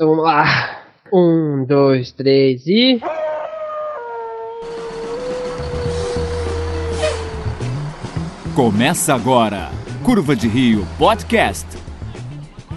Então 0.00 0.08
vamos 0.08 0.24
lá. 0.24 0.80
Um, 1.12 1.62
dois, 1.66 2.10
três 2.10 2.66
e. 2.66 2.98
Começa 8.56 9.14
agora, 9.14 9.68
Curva 10.02 10.34
de 10.34 10.48
Rio 10.48 10.86
Podcast. 10.98 11.66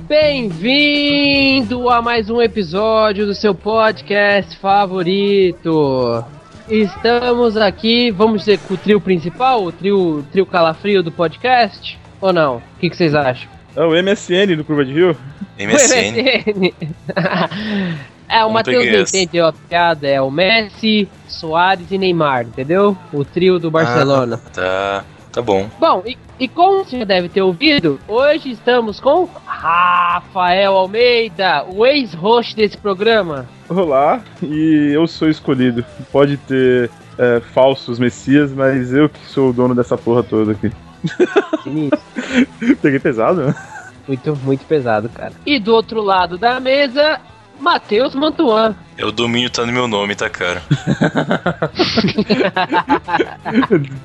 Bem-vindo 0.06 1.90
a 1.90 2.02
mais 2.02 2.30
um 2.30 2.42
episódio 2.42 3.26
do 3.26 3.34
seu 3.34 3.56
podcast 3.56 4.58
favorito. 4.58 6.26
Estamos 6.68 7.56
aqui, 7.56 8.12
vamos 8.12 8.42
dizer, 8.42 8.60
com 8.68 8.74
o 8.74 8.78
trio 8.78 9.00
principal, 9.00 9.64
o 9.64 9.72
trio, 9.72 10.26
trio 10.30 10.46
calafrio 10.46 11.02
do 11.02 11.10
podcast? 11.10 11.98
Ou 12.20 12.34
não? 12.34 12.58
O 12.58 12.80
que, 12.82 12.90
que 12.90 12.98
vocês 12.98 13.16
acham? 13.16 13.50
É 13.76 13.84
o 13.84 13.92
MSN 13.92 14.56
do 14.56 14.64
Curva 14.64 14.86
de 14.86 14.94
Rio? 14.94 15.18
MSN. 15.58 16.74
é, 18.30 18.46
o 18.46 18.52
Matheus 18.52 19.14
entendeu 19.14 19.48
a 19.48 19.54
piada, 19.54 20.08
é 20.08 20.22
o 20.22 20.30
Messi, 20.30 21.10
Soares 21.28 21.90
e 21.90 21.98
Neymar, 21.98 22.44
entendeu? 22.44 22.96
O 23.12 23.26
trio 23.26 23.58
do 23.58 23.72
Barcelona. 23.72 24.40
Tá, 24.54 25.04
tá 25.32 25.42
bom. 25.42 25.68
Bom, 25.80 26.04
e, 26.06 26.16
e 26.40 26.48
como 26.48 26.86
você 26.86 27.00
já 27.00 27.06
deve 27.06 27.30
ter 27.30 27.42
ouvido, 27.42 28.00
hoje 28.08 28.52
estamos 28.52 29.00
com 29.00 29.28
Rafael 29.44 30.74
Almeida, 30.74 31.66
o 31.68 31.84
ex-host 31.84 32.56
desse 32.56 32.78
programa. 32.78 33.48
Olá, 33.68 34.22
e 34.44 34.92
eu 34.94 35.08
sou 35.08 35.28
escolhido. 35.28 35.84
Pode 36.12 36.38
ter 36.38 36.92
é, 37.18 37.40
falsos 37.40 37.98
messias, 37.98 38.52
mas 38.54 38.94
eu 38.94 39.10
que 39.10 39.26
sou 39.26 39.50
o 39.50 39.54
dono 39.54 39.74
dessa 39.74 39.98
porra 39.98 40.22
toda 40.22 40.52
aqui. 40.52 40.72
Peguei 42.82 43.00
pesado, 43.00 43.46
né? 43.46 43.56
muito, 44.08 44.36
muito 44.38 44.66
pesado, 44.66 45.10
cara. 45.10 45.34
E 45.46 45.60
do 45.60 45.74
outro 45.74 46.02
lado 46.02 46.38
da 46.38 46.60
mesa, 46.60 47.20
Matheus 47.60 48.16
Mantuan. 48.16 48.76
É, 48.98 49.06
o 49.06 49.12
domínio 49.12 49.50
tá 49.50 49.66
no 49.66 49.72
meu 49.72 49.88
nome, 49.88 50.16
tá, 50.16 50.30
cara? 50.30 50.62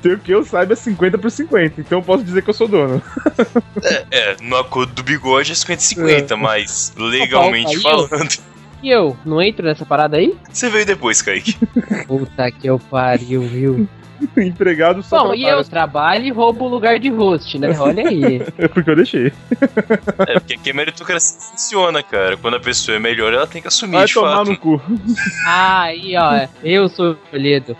Tem 0.01 0.13
o 0.13 0.19
que 0.19 0.31
eu 0.31 0.43
saiba 0.43 0.73
é 0.73 0.75
50 0.75 1.17
por 1.17 1.29
50, 1.29 1.81
então 1.81 1.99
eu 1.99 2.03
posso 2.03 2.23
dizer 2.23 2.41
que 2.41 2.49
eu 2.49 2.53
sou 2.53 2.67
dono. 2.67 3.01
É, 4.09 4.35
no 4.41 4.57
acordo 4.57 4.93
do 4.93 5.03
bigode 5.03 5.51
é 5.51 5.55
50-50, 5.55 6.35
mas 6.35 6.93
legalmente 6.97 7.77
Opa, 7.79 7.95
opa, 7.97 8.07
falando. 8.07 8.37
E 8.81 8.89
eu, 8.89 9.15
não 9.25 9.41
entro 9.41 9.65
nessa 9.65 9.85
parada 9.85 10.17
aí? 10.17 10.35
Você 10.51 10.69
veio 10.69 10.85
depois, 10.85 11.21
Kaique. 11.21 11.57
Puta 12.07 12.49
que 12.49 12.67
eu 12.67 12.79
pariu, 12.79 13.41
viu? 13.41 13.89
Empregado 14.37 15.03
só 15.03 15.25
Bom, 15.25 15.33
e 15.33 15.43
eu 15.43 15.63
trabalho 15.63 16.25
e 16.25 16.31
roubo 16.31 16.65
o 16.65 16.67
lugar 16.67 16.99
de 16.99 17.09
host, 17.09 17.57
né? 17.57 17.77
Olha 17.79 18.07
aí. 18.07 18.41
É 18.57 18.67
porque 18.67 18.89
eu 18.89 18.95
deixei. 18.95 19.31
É, 20.27 20.33
porque 20.39 20.55
aqui 20.55 20.71
a 20.71 20.73
meritocracia 20.73 21.39
funciona, 21.39 22.03
cara. 22.03 22.35
Quando 22.35 22.55
a 22.55 22.59
pessoa 22.59 22.97
é 22.97 22.99
melhor, 22.99 23.33
ela 23.33 23.47
tem 23.47 23.61
que 23.61 23.67
assumir 23.67 23.97
Vai 23.97 24.05
de 24.05 24.13
tomar 24.13 24.37
fato. 24.37 24.49
no 24.49 24.57
cu. 24.57 24.81
Ah, 25.45 25.83
aí, 25.83 26.15
ó. 26.17 26.47
Eu 26.63 26.89
sou 26.89 27.11
o 27.11 27.11
escolhido. 27.13 27.75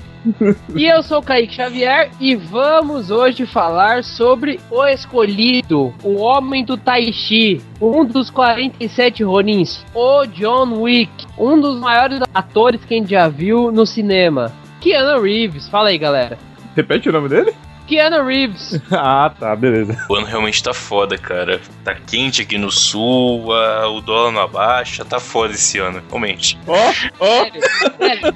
E 0.76 0.86
eu 0.86 1.02
sou 1.02 1.20
o 1.20 1.24
Kaique 1.24 1.56
Xavier 1.56 2.12
e 2.20 2.36
vamos 2.36 3.10
hoje 3.10 3.46
falar 3.46 4.04
sobre 4.04 4.60
o 4.70 4.86
escolhido, 4.86 5.94
o 6.04 6.18
homem 6.18 6.64
do 6.64 6.78
Tai 6.78 7.12
Chi, 7.12 7.62
um 7.82 8.06
dos 8.06 8.30
47 8.30 9.24
Ronins, 9.24 9.84
o 9.94 10.26
John 10.26 10.82
Wick, 10.82 11.12
um 11.38 11.60
dos 11.60 11.80
maiores 11.80 12.22
atores 12.34 12.84
que 12.84 12.94
a 12.94 12.98
gente 12.98 13.12
já 13.12 13.28
viu 13.28 13.72
no 13.72 13.86
cinema. 13.86 14.52
Keanu 14.82 15.22
Reeves, 15.22 15.68
fala 15.70 15.90
aí, 15.90 15.98
galera. 15.98 16.38
Repete 16.76 17.10
o 17.10 17.12
nome 17.12 17.28
dele? 17.30 17.54
Keanu 17.88 18.24
Reeves. 18.26 18.80
Ah, 18.92 19.32
tá, 19.38 19.56
beleza. 19.56 19.98
O 20.10 20.16
ano 20.16 20.26
realmente 20.28 20.62
tá 20.64 20.74
foda, 20.74 21.18
cara. 21.18 21.60
Tá 21.84 21.96
quente 21.96 22.42
aqui 22.44 22.58
no 22.58 22.72
sul, 22.72 23.52
a- 23.54 23.88
o 23.90 24.00
dólar 24.02 24.32
não 24.32 24.42
abaixa, 24.42 25.04
tá 25.04 25.20
foda 25.20 25.54
esse 25.54 25.80
ano, 25.80 26.02
realmente. 26.08 26.58
Ó, 26.68 26.76
ó, 27.20 27.46
Sério, 27.46 27.62
sério. 27.98 28.34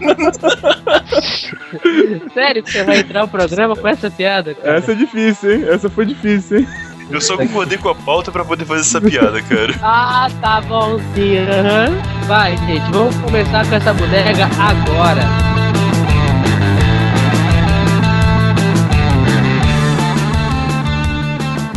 sério 2.34 2.64
que 2.64 2.72
você 2.72 2.84
vai 2.84 2.98
entrar 3.00 3.22
no 3.22 3.28
programa 3.28 3.76
com 3.76 3.88
essa 3.88 4.10
piada, 4.10 4.54
cara? 4.56 4.78
essa 4.78 4.92
é 4.92 4.96
difícil, 4.96 5.52
hein? 5.56 5.66
Essa 5.70 5.90
foi 5.90 6.06
difícil, 6.06 6.60
hein? 6.60 6.68
Eu 7.12 7.22
só 7.22 7.38
concordei 7.38 7.78
com 7.78 7.90
a 7.90 7.96
pauta 7.96 8.32
pra 8.32 8.44
poder 8.46 8.66
fazer 8.66 8.82
essa 8.82 9.00
piada, 9.02 9.40
cara. 9.44 9.74
Ah, 9.84 10.28
tá 10.42 10.62
bom 10.62 10.98
sim. 11.14 11.38
aham. 11.38 11.92
Vai, 12.28 12.58
gente, 12.58 12.90
vamos 12.92 13.16
começar 13.18 13.68
com 13.68 13.76
essa 13.76 13.94
bodega 13.94 14.46
agora. 14.58 15.53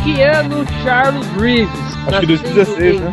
Keanu 0.06 0.64
Charles 0.84 1.26
Reeves. 1.40 1.68
Acho 1.68 1.96
que 1.96 2.10
nascido 2.10 2.54
2016, 2.54 2.96
em- 2.96 3.00
né? 3.00 3.12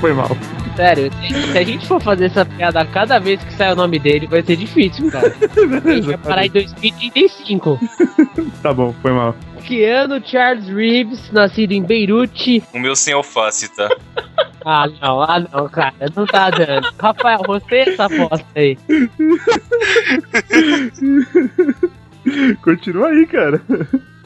Foi 0.00 0.12
mal. 0.12 0.36
Sério, 0.76 1.10
se 1.52 1.56
a 1.58 1.62
gente 1.64 1.86
for 1.86 2.02
fazer 2.02 2.26
essa 2.26 2.44
piada 2.44 2.80
a 2.80 2.84
cada 2.84 3.18
vez 3.18 3.42
que 3.42 3.54
sai 3.54 3.72
o 3.72 3.76
nome 3.76 3.98
dele, 3.98 4.26
vai 4.26 4.42
ser 4.42 4.56
difícil, 4.56 5.10
cara. 5.10 5.28
A 5.84 5.94
gente 5.94 6.06
vai 6.08 6.18
parar 6.18 6.46
em 6.46 6.50
2035. 6.50 7.78
Tá 8.62 8.72
bom, 8.74 8.92
foi 9.00 9.12
mal. 9.12 9.34
Keanu 9.64 10.20
Charles 10.24 10.66
Reeves, 10.68 11.30
nascido 11.32 11.72
em 11.72 11.82
Beirute. 11.82 12.62
O 12.74 12.78
meu 12.78 12.94
sem 12.96 13.14
alface, 13.14 13.68
tá? 13.74 13.88
Ah, 14.66 14.86
não, 15.02 15.20
ah, 15.22 15.40
não, 15.52 15.68
cara, 15.68 15.92
não 16.16 16.24
tá 16.24 16.48
dando. 16.48 16.88
Rafael, 16.98 17.42
você 17.46 17.80
essa 17.80 18.06
aposta 18.06 18.46
aí. 18.56 18.78
Continua 22.62 23.08
aí, 23.08 23.26
cara. 23.26 23.60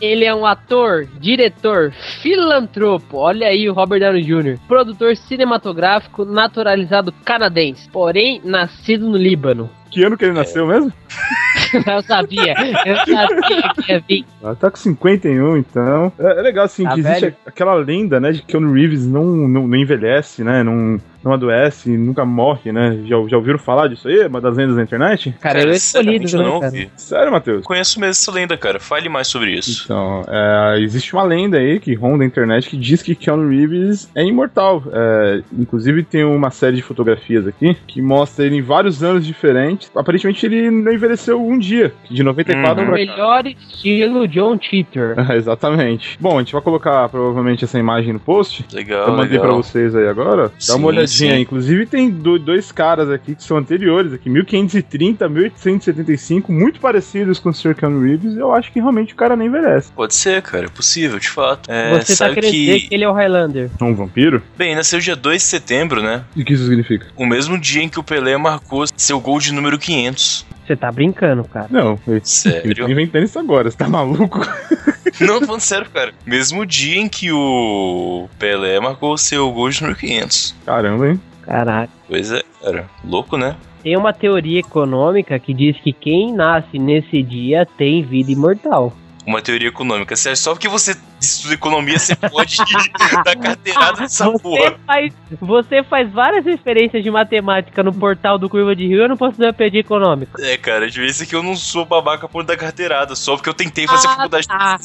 Ele 0.00 0.24
é 0.24 0.34
um 0.34 0.46
ator, 0.46 1.06
diretor, 1.18 1.92
filantropo, 2.22 3.16
olha 3.16 3.48
aí 3.48 3.68
o 3.68 3.72
Robert 3.72 4.00
Downey 4.00 4.22
Jr., 4.22 4.58
produtor 4.68 5.16
cinematográfico 5.16 6.24
naturalizado 6.24 7.12
canadense, 7.24 7.88
porém 7.90 8.40
nascido 8.44 9.08
no 9.08 9.16
Líbano. 9.16 9.68
Que 9.90 10.04
ano 10.04 10.16
que 10.18 10.24
ele 10.24 10.34
nasceu 10.34 10.66
mesmo? 10.66 10.92
eu 11.86 12.02
sabia, 12.02 12.54
eu 12.86 12.96
sabia 12.96 13.72
que 13.74 13.92
ia 13.92 14.00
vir. 14.06 14.24
Ela 14.42 14.54
tá 14.54 14.70
com 14.70 14.76
51, 14.76 15.56
então. 15.56 16.12
É, 16.18 16.38
é 16.38 16.42
legal, 16.42 16.66
assim, 16.66 16.84
Tá 16.84 16.92
que 16.94 17.00
existe 17.00 17.20
velho? 17.20 17.36
aquela 17.46 17.74
lenda, 17.74 18.20
né, 18.20 18.32
de 18.32 18.40
que 18.42 18.48
Keanu 18.48 18.72
Reeves 18.72 19.06
não, 19.06 19.24
não, 19.24 19.66
não 19.66 19.76
envelhece, 19.76 20.44
né, 20.44 20.62
não, 20.62 21.00
não 21.28 21.34
adoece, 21.34 21.90
nunca 21.96 22.24
morre, 22.24 22.72
né? 22.72 22.98
Já, 23.04 23.16
já 23.28 23.36
ouviram 23.36 23.58
falar 23.58 23.88
disso 23.88 24.08
aí? 24.08 24.26
Uma 24.26 24.40
das 24.40 24.56
lendas 24.56 24.76
da 24.76 24.82
internet? 24.82 25.34
Cara, 25.40 25.62
eu 25.62 25.70
escolhido, 25.70 26.26
sinceramente, 26.28 26.34
eu 26.34 26.38
né, 26.40 26.44
não 26.46 26.60
cara? 26.60 26.72
ouvi. 26.72 26.90
Sério, 26.96 27.32
Matheus? 27.32 27.64
Conheço 27.64 28.00
mesmo 28.00 28.10
essa 28.10 28.32
lenda, 28.32 28.56
cara. 28.56 28.80
Fale 28.80 29.08
mais 29.08 29.28
sobre 29.28 29.52
isso. 29.52 29.82
Então, 29.84 30.22
é, 30.28 30.80
existe 30.80 31.12
uma 31.14 31.22
lenda 31.22 31.58
aí 31.58 31.78
que 31.78 31.94
ronda 31.94 32.24
a 32.24 32.26
internet 32.26 32.68
que 32.68 32.76
diz 32.76 33.02
que 33.02 33.14
Keanu 33.14 33.48
Reeves 33.48 34.10
é 34.14 34.24
imortal. 34.24 34.82
É, 34.92 35.42
inclusive 35.58 36.02
tem 36.02 36.24
uma 36.24 36.50
série 36.50 36.76
de 36.76 36.82
fotografias 36.82 37.46
aqui 37.46 37.76
que 37.86 38.00
mostra 38.00 38.44
ele 38.46 38.56
em 38.56 38.62
vários 38.62 39.02
anos 39.02 39.24
diferentes. 39.26 39.90
Aparentemente 39.94 40.44
ele 40.46 40.70
não 40.70 40.92
envelheceu 40.92 41.40
um 41.44 41.58
dia, 41.58 41.92
de 42.10 42.22
94 42.22 42.58
Uhum. 42.58 42.74
Pra 42.74 42.84
cá. 42.86 42.92
melhor 42.92 43.46
estilo 43.46 44.26
John 44.28 44.58
Cheater. 44.60 45.14
Ah, 45.16 45.34
Exatamente. 45.36 46.16
Bom, 46.20 46.36
a 46.36 46.40
gente 46.40 46.52
vai 46.52 46.62
colocar 46.62 47.08
provavelmente 47.08 47.64
essa 47.64 47.78
imagem 47.78 48.12
no 48.12 48.20
post. 48.20 48.64
Legal, 48.72 49.08
Eu 49.08 49.12
mandei 49.12 49.32
legal. 49.38 49.46
pra 49.46 49.56
vocês 49.56 49.94
aí 49.94 50.06
agora. 50.08 50.44
Dá 50.48 50.52
Sim, 50.58 50.76
uma 50.78 50.86
olhadinha. 50.88 51.06
Sim. 51.18 51.40
Inclusive 51.40 51.86
tem 51.86 52.10
do- 52.10 52.38
dois 52.38 52.70
caras 52.72 53.10
aqui 53.10 53.34
que 53.34 53.42
são 53.42 53.56
anteriores, 53.56 54.12
aqui 54.12 54.28
1530, 54.28 55.28
1875, 55.28 56.52
muito 56.52 56.80
parecidos 56.80 57.38
com 57.38 57.50
o 57.50 57.54
Sr. 57.54 57.74
Keanu 57.74 58.02
Reeves. 58.02 58.36
Eu 58.36 58.52
acho 58.54 58.70
que 58.72 58.80
realmente 58.80 59.12
o 59.12 59.16
cara 59.16 59.36
nem 59.36 59.48
envelhece. 59.48 59.90
Pode 59.92 60.14
ser, 60.14 60.40
cara, 60.42 60.66
é 60.66 60.68
possível, 60.68 61.18
de 61.18 61.28
fato. 61.30 61.70
É, 61.70 61.90
Você 61.98 62.12
tá 62.12 62.16
sabe 62.16 62.34
querendo 62.34 62.50
que... 62.50 62.66
dizer 62.66 62.80
que 62.88 62.94
ele 62.94 63.04
é 63.04 63.08
o 63.08 63.12
Highlander. 63.12 63.70
É 63.80 63.84
um 63.84 63.94
vampiro? 63.94 64.42
Bem, 64.56 64.74
nasceu 64.74 64.98
dia 65.00 65.16
2 65.16 65.42
de 65.42 65.48
setembro, 65.48 66.02
né? 66.02 66.24
E 66.36 66.42
o 66.42 66.44
que 66.44 66.52
isso 66.54 66.64
significa? 66.64 67.06
O 67.16 67.26
mesmo 67.26 67.58
dia 67.58 67.82
em 67.82 67.88
que 67.88 67.98
o 67.98 68.02
Pelé 68.02 68.36
marcou 68.36 68.84
seu 68.96 69.20
gol 69.20 69.38
de 69.38 69.52
número 69.52 69.78
500. 69.78 70.46
Você 70.68 70.76
tá 70.76 70.92
brincando, 70.92 71.44
cara. 71.44 71.66
Não, 71.70 71.92
ele 72.06 72.16
ele 72.16 72.20
tá 72.20 72.26
Sério? 72.26 72.90
inventando 72.90 73.24
isso 73.24 73.38
agora, 73.38 73.70
você 73.70 73.76
tá 73.78 73.88
maluco? 73.88 74.40
Não, 75.18 75.40
tô 75.40 75.46
falando 75.46 75.62
sério, 75.62 75.88
cara. 75.90 76.12
Mesmo 76.26 76.66
dia 76.66 77.00
em 77.00 77.08
que 77.08 77.32
o 77.32 78.28
Pelé 78.38 78.78
marcou 78.78 79.16
seu 79.16 79.50
gol 79.50 79.70
de 79.70 79.80
número 79.80 79.98
500. 79.98 80.54
Caramba, 80.66 81.08
hein? 81.08 81.20
Caralho. 81.40 81.88
Pois 82.06 82.30
é, 82.30 82.42
cara. 82.62 82.84
Louco, 83.02 83.38
né? 83.38 83.56
Tem 83.82 83.96
uma 83.96 84.12
teoria 84.12 84.60
econômica 84.60 85.38
que 85.38 85.54
diz 85.54 85.74
que 85.80 85.90
quem 85.90 86.34
nasce 86.34 86.78
nesse 86.78 87.22
dia 87.22 87.66
tem 87.78 88.02
vida 88.02 88.30
imortal. 88.30 88.92
Uma 89.28 89.42
teoria 89.42 89.68
econômica. 89.68 90.16
Sério, 90.16 90.38
só 90.38 90.52
porque 90.52 90.68
você 90.68 90.96
estuda 91.20 91.52
economia, 91.52 91.98
você 91.98 92.16
pode 92.16 92.56
dar 93.26 93.36
carteirada 93.36 94.00
nessa 94.00 94.24
Você 94.24 94.38
porra. 94.38 94.74
faz, 94.86 95.12
você 95.38 95.82
faz 95.82 96.10
várias 96.10 96.46
referências 96.46 97.02
de 97.04 97.10
matemática 97.10 97.82
no 97.82 97.92
portal 97.92 98.38
do 98.38 98.48
Curva 98.48 98.74
de 98.74 98.86
Rio, 98.86 99.02
eu 99.02 99.08
não 99.08 99.18
posso 99.18 99.38
dar 99.38 99.52
pedir 99.52 99.80
econômico. 99.80 100.40
É, 100.40 100.56
cara, 100.56 100.88
de 100.88 100.98
vez 100.98 101.20
em 101.20 101.26
que 101.26 101.36
eu 101.36 101.42
não 101.42 101.54
sou 101.54 101.84
babaca 101.84 102.26
por 102.26 102.42
dar 102.42 102.56
carteirada, 102.56 103.14
só 103.14 103.36
porque 103.36 103.50
eu 103.50 103.54
tentei 103.54 103.86
fazer 103.86 104.08
Ah, 104.08 104.14
faculdade 104.16 104.48
tá. 104.48 104.78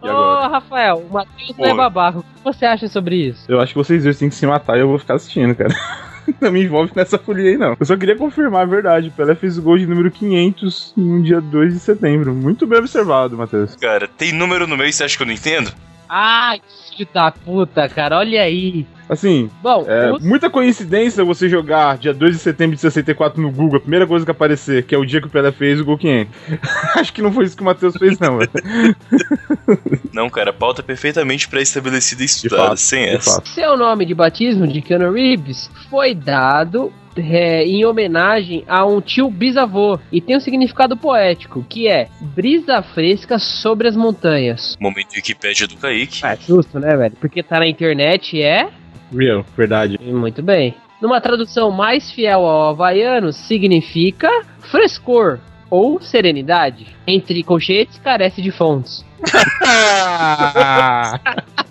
Ô, 0.00 0.06
agora? 0.08 0.48
Rafael, 0.48 1.06
o 1.06 1.12
Matheus 1.12 1.56
não 1.58 1.66
é 1.66 1.74
babaca. 1.74 2.18
O 2.20 2.22
que 2.22 2.42
você 2.42 2.64
acha 2.64 2.88
sobre 2.88 3.16
isso? 3.16 3.44
Eu 3.46 3.60
acho 3.60 3.72
que 3.74 3.78
vocês 3.78 4.02
dois 4.02 4.18
têm 4.18 4.30
que 4.30 4.34
se 4.34 4.46
matar 4.46 4.78
e 4.78 4.80
eu 4.80 4.88
vou 4.88 4.98
ficar 4.98 5.14
assistindo, 5.16 5.54
cara. 5.54 5.74
Não 6.40 6.52
me 6.52 6.64
envolve 6.64 6.92
nessa 6.94 7.18
folia 7.18 7.50
aí, 7.50 7.56
não. 7.56 7.76
Eu 7.78 7.86
só 7.86 7.96
queria 7.96 8.16
confirmar 8.16 8.62
a 8.62 8.66
verdade. 8.66 9.10
Pelé 9.10 9.34
fez 9.34 9.58
o 9.58 9.62
gol 9.62 9.78
de 9.78 9.86
número 9.86 10.10
500 10.10 10.94
no 10.96 11.22
dia 11.22 11.40
2 11.40 11.74
de 11.74 11.80
setembro. 11.80 12.34
Muito 12.34 12.66
bem 12.66 12.78
observado, 12.78 13.36
Matheus. 13.36 13.76
Cara, 13.76 14.08
tem 14.08 14.32
número 14.32 14.66
no 14.66 14.76
meio, 14.76 14.92
você 14.92 15.04
acha 15.04 15.16
que 15.16 15.22
eu 15.22 15.26
não 15.26 15.34
entendo? 15.34 15.72
Ai, 16.08 16.60
filho 16.96 17.08
da 17.12 17.30
puta, 17.30 17.88
cara, 17.88 18.18
olha 18.18 18.42
aí. 18.42 18.86
Assim, 19.08 19.50
Bom, 19.62 19.84
é 19.86 20.12
os- 20.12 20.24
muita 20.24 20.48
coincidência 20.48 21.22
você 21.24 21.46
jogar 21.48 21.98
dia 21.98 22.14
2 22.14 22.32
de 22.36 22.38
setembro 22.38 22.74
de 22.74 22.80
64 22.80 23.40
no 23.40 23.50
Google, 23.50 23.76
a 23.76 23.80
primeira 23.80 24.06
coisa 24.06 24.24
que 24.24 24.30
aparecer, 24.30 24.84
que 24.84 24.94
é 24.94 24.98
o 24.98 25.04
dia 25.04 25.20
que 25.20 25.26
o 25.26 25.30
Pelé 25.30 25.52
fez 25.52 25.78
o 25.80 25.84
gol 25.84 25.98
500. 25.98 26.32
Acho 26.96 27.12
que 27.12 27.20
não 27.20 27.30
foi 27.32 27.44
isso 27.44 27.56
que 27.56 27.62
o 27.62 27.66
Matheus 27.66 27.94
fez, 27.96 28.18
não, 28.18 28.38
velho. 28.38 28.50
Não, 30.12 30.30
cara, 30.30 30.52
pauta 30.52 30.80
perfeitamente 30.82 31.48
pré-estabelecida 31.48 32.22
e 32.22 32.26
estudada, 32.26 32.68
fato, 32.68 32.76
sem 32.80 33.04
essa. 33.04 33.34
fato. 33.36 33.48
seu 33.48 33.76
nome 33.76 34.06
de 34.06 34.14
batismo 34.14 34.66
de 34.66 34.80
Keanu 34.80 35.12
Reeves 35.12 35.68
foi 35.90 36.14
dado 36.14 36.92
é, 37.16 37.64
em 37.64 37.84
homenagem 37.84 38.64
a 38.66 38.84
um 38.84 39.00
tio 39.00 39.30
bisavô 39.30 39.98
e 40.10 40.20
tem 40.20 40.36
um 40.36 40.40
significado 40.40 40.96
poético, 40.96 41.64
que 41.68 41.88
é 41.88 42.08
brisa 42.20 42.82
fresca 42.82 43.38
sobre 43.38 43.88
as 43.88 43.96
montanhas. 43.96 44.76
Momento 44.80 45.14
Wikipédia 45.14 45.66
do 45.66 45.76
Kaique. 45.76 46.24
É 46.24 46.36
justo, 46.36 46.78
né, 46.78 46.96
velho? 46.96 47.16
Porque 47.20 47.42
tá 47.42 47.58
na 47.58 47.66
internet 47.66 48.36
e 48.36 48.42
é 48.42 48.68
Real, 49.12 49.44
verdade. 49.56 49.98
Muito 50.00 50.42
bem. 50.42 50.74
Numa 51.00 51.20
tradução 51.20 51.70
mais 51.70 52.10
fiel 52.10 52.44
ao 52.44 52.70
havaiano, 52.70 53.32
significa 53.32 54.28
frescor 54.70 55.38
ou 55.70 56.00
serenidade. 56.00 56.86
Entre 57.06 57.42
colchetes, 57.42 57.98
carece 57.98 58.42
de 58.42 58.50
fontes. 58.50 59.04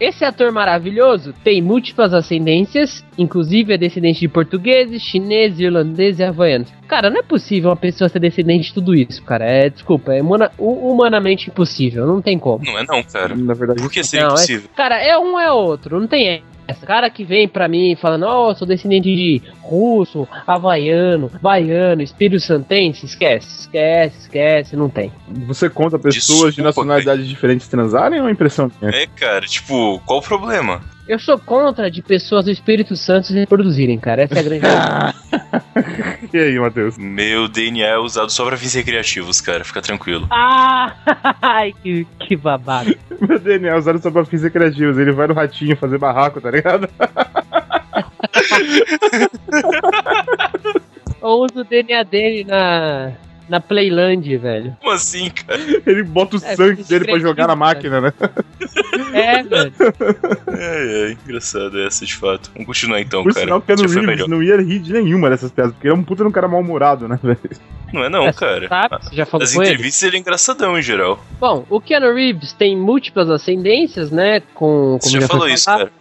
Esse 0.00 0.24
ator 0.24 0.50
maravilhoso 0.52 1.32
tem 1.44 1.60
múltiplas 1.62 2.12
ascendências, 2.12 3.04
inclusive 3.16 3.72
é 3.74 3.78
descendente 3.78 4.20
de 4.20 4.28
portugueses, 4.28 5.02
chineses, 5.02 5.60
irlandeses 5.60 6.20
e 6.20 6.24
havaianos. 6.24 6.72
Cara, 6.88 7.10
não 7.10 7.18
é 7.20 7.22
possível 7.22 7.70
uma 7.70 7.76
pessoa 7.76 8.08
ser 8.08 8.18
descendente 8.20 8.68
de 8.68 8.74
tudo 8.74 8.94
isso, 8.94 9.22
cara. 9.22 9.44
É, 9.44 9.68
desculpa, 9.70 10.12
é 10.14 10.20
humana- 10.22 10.50
hu- 10.58 10.90
humanamente 10.92 11.48
impossível, 11.50 12.06
não 12.06 12.20
tem 12.20 12.38
como. 12.38 12.64
Não 12.64 12.78
é 12.78 12.84
não, 12.86 13.02
cara. 13.02 13.34
Na 13.34 13.54
verdade, 13.54 13.80
Por 13.80 13.90
que 13.90 14.04
seria 14.04 14.26
Não, 14.26 14.32
é- 14.32 14.34
impossível? 14.34 14.68
Cara, 14.76 15.00
é 15.02 15.18
um 15.18 15.38
é 15.40 15.50
outro, 15.52 15.98
não 15.98 16.06
tem 16.06 16.28
essa. 16.66 16.86
Cara 16.86 17.10
que 17.10 17.24
vem 17.24 17.48
pra 17.48 17.68
mim 17.68 17.96
falando, 17.96 18.24
ó, 18.24 18.50
eu 18.50 18.54
sou 18.54 18.66
descendente 18.66 19.14
de 19.14 19.42
russo, 19.60 20.28
havaiano, 20.46 21.30
baiano, 21.40 22.02
espírito 22.02 22.40
santense, 22.40 23.06
esquece, 23.06 23.62
esquece, 23.62 24.18
esquece, 24.18 24.76
não 24.76 24.88
tem. 24.88 25.12
você 25.46 25.68
conta 25.68 25.98
pessoas 25.98 26.54
de 26.54 26.62
Desculpa, 26.62 26.62
nacionalidades 26.62 27.26
diferentes 27.26 27.68
transarem 27.68 28.20
ou 28.20 28.28
é 28.28 28.32
impressão 28.32 28.70
minha? 28.80 28.94
É, 28.94 29.06
cara, 29.06 29.46
tipo, 29.46 30.00
qual 30.04 30.18
o 30.18 30.22
problema? 30.22 30.82
Eu 31.06 31.18
sou 31.18 31.38
contra 31.38 31.90
de 31.90 32.00
pessoas 32.00 32.46
do 32.46 32.50
Espírito 32.50 32.96
Santo 32.96 33.26
se 33.26 33.34
reproduzirem, 33.34 33.98
cara. 33.98 34.22
Essa 34.22 34.36
é 34.36 34.38
a 34.38 34.42
grande 34.42 34.60
verdade. 34.66 35.14
E 36.32 36.38
aí, 36.38 36.58
Matheus? 36.58 36.96
Meu 36.96 37.46
DNA 37.46 37.86
é 37.86 37.98
usado 37.98 38.30
só 38.30 38.44
pra 38.46 38.56
fins 38.56 38.72
recreativos, 38.74 39.40
cara, 39.40 39.62
fica 39.64 39.82
tranquilo. 39.82 40.26
Ah, 40.30 40.94
ai, 41.42 41.74
que, 41.82 42.06
que 42.20 42.36
babaca. 42.36 42.96
Meu 43.20 43.38
DNA 43.38 43.70
é 43.70 43.76
usado 43.76 44.00
só 44.00 44.10
pra 44.10 44.24
fins 44.24 44.42
recreativos. 44.42 44.96
Ele 44.96 45.12
vai 45.12 45.26
no 45.26 45.34
ratinho 45.34 45.76
fazer 45.76 45.98
barraco, 45.98 46.40
tá 46.40 46.50
ligado? 46.50 46.88
Eu 51.22 51.30
uso 51.40 51.60
o 51.60 51.64
DNA 51.64 52.02
dele 52.02 52.44
na, 52.44 53.12
na 53.48 53.60
Playland, 53.60 54.36
velho. 54.38 54.76
Como 54.80 54.92
assim, 54.92 55.30
cara? 55.30 55.60
Ele 55.86 56.02
bota 56.02 56.36
o 56.36 56.40
É, 56.44 56.56
sangue 56.56 56.82
dele 56.84 57.04
pra 57.04 57.18
jogar 57.18 57.46
na 57.48 57.56
máquina, 57.56 58.00
né? 58.00 58.12
É, 59.12 59.42
velho. 59.42 59.72
É, 60.58 61.10
é, 61.10 61.16
engraçado 61.24 61.80
essa 61.82 62.04
de 62.04 62.14
fato. 62.14 62.50
Vamos 62.52 62.66
continuar 62.66 63.00
então, 63.00 63.22
Por 63.22 63.32
cara. 63.32 63.44
sinal, 63.46 63.60
que 63.60 63.72
o 63.72 63.76
Keanu 63.76 63.88
Reeves 63.90 64.06
melhor. 64.06 64.28
não 64.28 64.42
ia 64.42 64.56
rir 64.56 64.78
de 64.80 64.92
nenhuma 64.92 65.30
dessas 65.30 65.50
piadas, 65.50 65.72
porque 65.72 65.86
ele 65.86 65.94
é 65.94 65.96
um 65.98 66.02
puta 66.02 66.22
de 66.24 66.28
um 66.28 66.32
cara 66.32 66.48
mal-humorado, 66.48 67.06
né, 67.08 67.18
velho? 67.22 67.38
Não 67.92 68.02
é 68.04 68.08
não, 68.08 68.32
cara. 68.32 68.66
Sabe? 68.68 69.04
Você 69.04 69.14
já 69.14 69.24
falou 69.26 69.44
Nas 69.44 69.54
com 69.54 69.62
ele? 69.62 69.70
entrevistas 69.72 70.02
ele 70.02 70.16
é 70.16 70.20
engraçadão 70.20 70.76
em 70.78 70.82
geral. 70.82 71.24
Bom, 71.38 71.64
o 71.70 71.80
Keanu 71.80 72.12
Reeves 72.12 72.52
tem 72.52 72.76
múltiplas 72.76 73.30
ascendências, 73.30 74.10
né? 74.10 74.40
Com, 74.54 74.98
Você 75.00 75.20
já 75.20 75.28
falou 75.28 75.48
isso, 75.48 75.66
cara. 75.66 75.92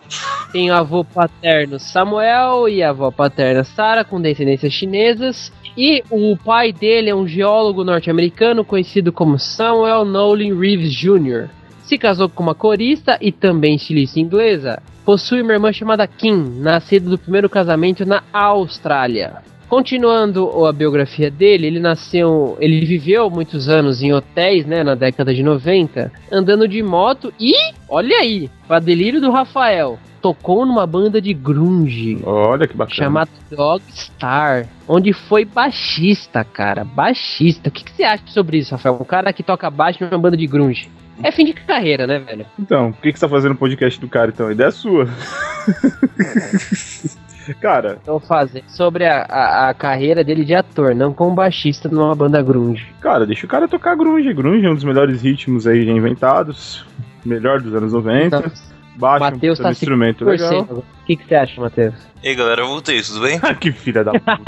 Tem 0.52 0.72
o 0.72 0.74
avô 0.74 1.04
paterno 1.04 1.80
Samuel 1.80 2.68
e 2.68 2.82
a 2.82 2.90
avó 2.90 3.12
paterna 3.12 3.64
Sarah, 3.64 4.04
com 4.04 4.20
descendências 4.20 4.74
chinesas. 4.74 5.52
E 5.78 6.04
o 6.10 6.38
pai 6.38 6.72
dele 6.72 7.10
é 7.10 7.16
um 7.16 7.28
geólogo 7.28 7.84
norte-americano 7.84 8.64
conhecido 8.64 9.12
como 9.12 9.40
Samuel 9.40 10.06
Nolan 10.06 10.58
Reeves 10.58 10.94
Jr. 10.94 11.50
Se 11.84 11.98
casou 11.98 12.30
com 12.30 12.44
uma 12.44 12.56
corista 12.56 13.18
e 13.20 13.32
também 13.32 13.76
estilista 13.76 14.20
inglesa. 14.20 14.82
Possui 15.04 15.42
uma 15.42 15.54
irmã 15.54 15.74
chamada 15.74 16.08
Kim, 16.08 16.60
nascida 16.60 17.10
do 17.10 17.18
primeiro 17.18 17.50
casamento 17.50 18.06
na 18.06 18.24
Austrália. 18.32 19.42
Continuando 19.74 20.68
a 20.68 20.72
biografia 20.72 21.32
dele, 21.32 21.66
ele 21.66 21.80
nasceu, 21.80 22.56
ele 22.60 22.86
viveu 22.86 23.28
muitos 23.28 23.68
anos 23.68 24.04
em 24.04 24.14
hotéis, 24.14 24.68
né, 24.68 24.84
na 24.84 24.94
década 24.94 25.34
de 25.34 25.42
90, 25.42 26.12
andando 26.32 26.68
de 26.68 26.84
moto 26.84 27.34
e, 27.40 27.56
olha 27.90 28.18
aí, 28.18 28.52
para 28.68 28.78
delírio 28.78 29.20
do 29.20 29.32
Rafael, 29.32 29.98
tocou 30.22 30.64
numa 30.64 30.86
banda 30.86 31.20
de 31.20 31.34
grunge 31.34 32.20
Olha 32.24 32.68
que 32.68 32.78
bacana. 32.78 32.96
chamada 32.96 33.32
Dogstar, 33.50 34.68
onde 34.88 35.12
foi 35.12 35.44
baixista, 35.44 36.44
cara, 36.44 36.84
baixista. 36.84 37.70
O 37.70 37.72
que, 37.72 37.84
que 37.84 37.94
você 37.94 38.04
acha 38.04 38.28
sobre 38.28 38.60
isso, 38.60 38.76
Rafael? 38.76 39.00
Um 39.02 39.04
cara 39.04 39.34
que 39.34 39.42
toca 39.42 39.72
baixo 39.72 40.04
numa 40.04 40.20
banda 40.20 40.38
de 40.38 40.46
grunge. 40.46 40.88
É 41.24 41.32
fim 41.32 41.46
de 41.46 41.54
carreira, 41.54 42.06
né, 42.06 42.20
velho? 42.20 42.46
Então, 42.60 42.92
por 42.92 43.02
que, 43.02 43.12
que 43.12 43.18
você 43.18 43.26
tá 43.26 43.30
fazendo 43.30 43.56
podcast 43.56 44.00
do 44.00 44.08
cara, 44.08 44.30
então? 44.30 44.50
A 44.50 44.52
ideia 44.52 44.68
é 44.68 44.72
sua. 44.72 45.08
cara, 47.60 47.98
Então 48.02 48.20
fazer 48.20 48.64
sobre 48.68 49.06
a, 49.06 49.22
a, 49.24 49.70
a 49.70 49.74
carreira 49.74 50.24
dele 50.24 50.46
de 50.46 50.56
ator, 50.56 50.96
não 50.96 51.14
como 51.14 51.36
baixista 51.36 51.90
numa 51.90 52.16
banda 52.16 52.42
grunge. 52.42 52.86
cara, 53.02 53.26
deixa 53.26 53.46
o 53.46 53.50
cara 53.50 53.68
tocar 53.68 53.96
grunge. 53.96 54.34
Grunge 54.34 54.66
é 54.66 54.70
um 54.70 54.76
dos 54.76 54.84
melhores 54.84 55.22
ritmos 55.22 55.68
aí 55.68 55.86
já 55.86 55.92
inventados. 55.92 56.86
Melhor 57.26 57.62
dos 57.62 57.74
anos 57.74 57.94
90. 57.94 58.26
Então, 58.26 58.52
Baixa 58.96 59.32
Matheus 59.32 59.60
um 59.60 59.64
tá 59.64 59.72
instrumento 59.72 60.26
legal. 60.26 60.62
O 60.62 60.84
que, 61.06 61.16
que 61.16 61.26
você 61.26 61.36
acha, 61.36 61.60
Matheus? 61.60 61.96
E 62.24 62.30
aí, 62.30 62.36
galera, 62.36 62.62
eu 62.62 62.68
voltei, 62.68 63.02
tudo 63.02 63.22
bem? 63.22 63.40
que 63.60 63.72
filha 63.72 64.04
da 64.04 64.12
puta. 64.12 64.42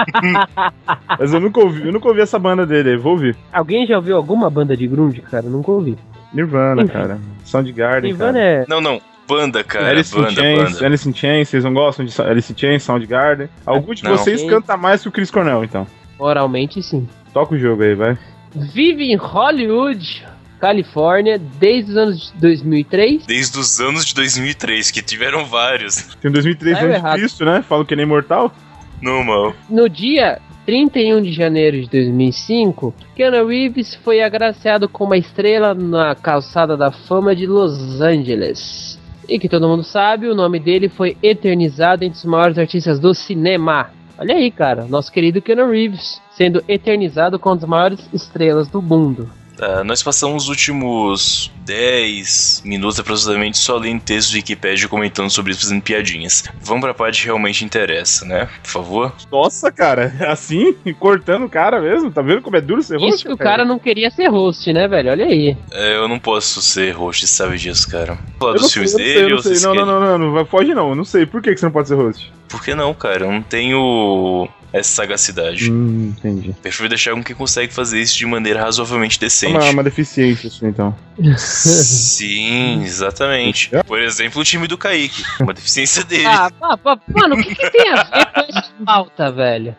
Mas 1.19 1.33
eu 1.33 1.39
nunca 1.39 1.59
ouvi, 1.59 1.85
eu 1.85 1.91
nunca 1.91 2.07
ouvi 2.07 2.21
essa 2.21 2.37
banda 2.37 2.65
dele 2.65 2.91
aí, 2.91 2.97
vou 2.97 3.13
ouvir. 3.13 3.35
Alguém 3.51 3.87
já 3.87 3.95
ouviu 3.95 4.15
alguma 4.15 4.49
banda 4.49 4.77
de 4.77 4.87
grunge, 4.87 5.21
cara? 5.21 5.43
Nunca 5.49 5.71
ouvi. 5.71 5.97
Nirvana, 6.33 6.87
cara. 6.87 7.19
Soundgarden, 7.43 8.11
Nirvana 8.11 8.33
cara. 8.33 8.45
é. 8.45 8.65
Não, 8.67 8.81
não. 8.81 9.01
Banda, 9.27 9.63
cara. 9.63 9.89
Alice 9.89 10.15
in 10.15 10.21
banda, 10.21 10.33
Chains, 10.33 10.73
banda. 10.73 10.85
Alice 10.85 11.09
in 11.09 11.13
Chains, 11.13 11.49
vocês 11.49 11.63
não 11.63 11.73
gostam 11.73 12.05
de 12.05 12.21
Alice 12.21 12.51
in 12.51 12.57
Chains, 12.57 12.83
Soundgarden? 12.83 13.49
Algum 13.65 13.93
de 13.93 14.03
Não. 14.03 14.11
vocês 14.11 14.43
canta 14.43 14.77
mais 14.77 15.01
que 15.01 15.07
o 15.07 15.11
Chris 15.11 15.31
Cornell, 15.31 15.63
então. 15.63 15.87
Oralmente, 16.19 16.81
sim. 16.83 17.07
Toca 17.33 17.55
o 17.55 17.59
jogo 17.59 17.83
aí, 17.83 17.95
vai. 17.95 18.17
Vive 18.53 19.03
em 19.11 19.15
Hollywood, 19.15 20.25
Califórnia, 20.61 21.37
desde 21.59 21.91
os 21.91 21.97
anos 21.97 22.33
2003. 22.37 23.25
Desde 23.25 23.59
os 23.59 23.79
anos 23.81 24.05
de 24.05 24.15
2003, 24.15 24.91
que 24.91 25.01
tiveram 25.01 25.45
vários. 25.45 26.15
Tem 26.21 26.31
2003 26.31 26.77
Saiu 26.77 26.85
anos 26.87 26.99
de 26.99 27.05
errado. 27.05 27.19
Cristo, 27.19 27.45
né? 27.45 27.61
Falam 27.67 27.83
que 27.83 27.93
ele 27.93 28.01
é 28.01 28.05
imortal. 28.05 28.53
Normal. 29.01 29.53
No 29.69 29.89
dia 29.89 30.39
31 30.65 31.21
de 31.21 31.33
janeiro 31.33 31.81
de 31.81 31.89
2005, 31.89 32.93
Keanu 33.15 33.45
Reeves 33.47 33.93
foi 33.95 34.21
agraciado 34.23 34.87
com 34.87 35.03
uma 35.03 35.17
estrela 35.17 35.73
na 35.73 36.15
calçada 36.15 36.77
da 36.77 36.91
fama 36.91 37.35
de 37.35 37.45
Los 37.45 37.99
Angeles. 38.01 38.94
E 39.27 39.39
que 39.39 39.49
todo 39.49 39.67
mundo 39.67 39.83
sabe, 39.83 40.27
o 40.27 40.35
nome 40.35 40.59
dele 40.59 40.89
foi 40.89 41.17
eternizado 41.21 42.03
entre 42.03 42.17
os 42.17 42.25
maiores 42.25 42.57
artistas 42.57 42.99
do 42.99 43.13
cinema. 43.13 43.89
Olha 44.17 44.35
aí, 44.35 44.49
cara, 44.51 44.85
nosso 44.85 45.11
querido 45.11 45.41
Keanu 45.41 45.69
Reeves 45.69 46.21
sendo 46.31 46.63
eternizado 46.67 47.37
com 47.39 47.49
as 47.49 47.63
maiores 47.63 48.09
estrelas 48.13 48.69
do 48.69 48.81
mundo. 48.81 49.29
Tá, 49.57 49.83
nós 49.83 50.03
passamos 50.03 50.43
os 50.43 50.49
últimos 50.49 51.51
10 51.65 52.61
minutos 52.65 52.99
aproximadamente 52.99 53.57
só 53.57 53.77
lendo 53.77 54.01
textos 54.01 54.31
do 54.31 54.35
Wikipedia 54.35 54.87
comentando 54.87 55.29
sobre 55.29 55.51
isso, 55.51 55.61
fazendo 55.61 55.81
piadinhas. 55.81 56.43
Vamos 56.61 56.81
pra 56.81 56.93
parte 56.93 57.21
que 57.21 57.25
realmente 57.25 57.63
interessa, 57.65 58.25
né? 58.25 58.47
Por 58.63 58.69
favor. 58.69 59.13
Nossa, 59.31 59.71
cara, 59.71 60.13
assim, 60.27 60.73
cortando 60.99 61.45
o 61.45 61.49
cara 61.49 61.79
mesmo. 61.81 62.11
Tá 62.11 62.21
vendo 62.21 62.41
como 62.41 62.57
é 62.57 62.61
duro 62.61 62.81
ser 62.83 62.97
Isso 62.97 63.05
host, 63.05 63.25
que 63.25 63.33
o 63.33 63.37
cara 63.37 63.65
não 63.65 63.79
queria 63.79 64.11
ser 64.11 64.27
host, 64.27 64.71
né, 64.73 64.87
velho? 64.87 65.11
Olha 65.11 65.25
aí. 65.25 65.57
É, 65.71 65.95
eu 65.95 66.07
não 66.07 66.19
posso 66.19 66.61
ser 66.61 66.91
host, 66.91 67.25
sabe 67.27 67.57
disso, 67.57 67.89
cara. 67.89 68.17
Falar 68.39 68.51
Eu 68.51 68.55
não 68.55 68.61
dos 68.61 68.73
filmes 68.73 68.93
dele 68.93 69.31
eu 69.31 69.35
não 69.35 69.41
sei. 69.41 69.59
Não, 69.61 69.73
não, 69.73 69.85
não, 69.85 69.99
não, 69.99 70.17
não, 70.17 70.31
vai- 70.33 70.45
foge 70.45 70.73
não. 70.73 70.89
Eu 70.89 70.95
não 70.95 71.05
sei. 71.05 71.25
Por 71.25 71.41
que 71.41 71.53
que 71.53 71.59
você 71.59 71.65
não 71.65 71.71
pode 71.73 71.87
ser 71.87 71.95
host? 71.95 72.31
Por 72.47 72.63
que 72.63 72.75
não, 72.75 72.93
cara? 72.93 73.25
Eu 73.25 73.31
não 73.31 73.41
tenho 73.41 74.47
essa 74.79 74.91
sagacidade. 74.91 75.71
Hum, 75.71 76.13
entendi. 76.17 76.53
Prefiro 76.61 76.89
deixar 76.89 77.13
com 77.13 77.23
quem 77.23 77.35
consegue 77.35 77.73
fazer 77.73 78.01
isso 78.01 78.17
de 78.17 78.25
maneira 78.25 78.61
razoavelmente 78.61 79.17
É 79.17 79.19
decente. 79.21 79.53
uma, 79.55 79.69
uma 79.71 79.83
deficiência, 79.83 80.47
assim, 80.47 80.67
então. 80.67 80.95
Sim, 81.37 82.83
exatamente. 82.83 83.69
Por 83.87 84.01
exemplo, 84.01 84.41
o 84.41 84.43
time 84.43 84.67
do 84.67 84.77
Kaique. 84.77 85.23
Uma 85.39 85.53
deficiência 85.53 86.03
dele. 86.05 86.25
Ah, 86.25 86.49
pá, 86.51 86.77
pá, 86.77 86.99
mano, 87.07 87.35
o 87.35 87.43
que, 87.43 87.55
que 87.55 87.69
tem 87.71 87.89
a 87.89 88.03
ver 88.03 88.25
com 88.33 88.39
essa 88.41 88.73
pauta, 88.85 89.31
velho? 89.31 89.75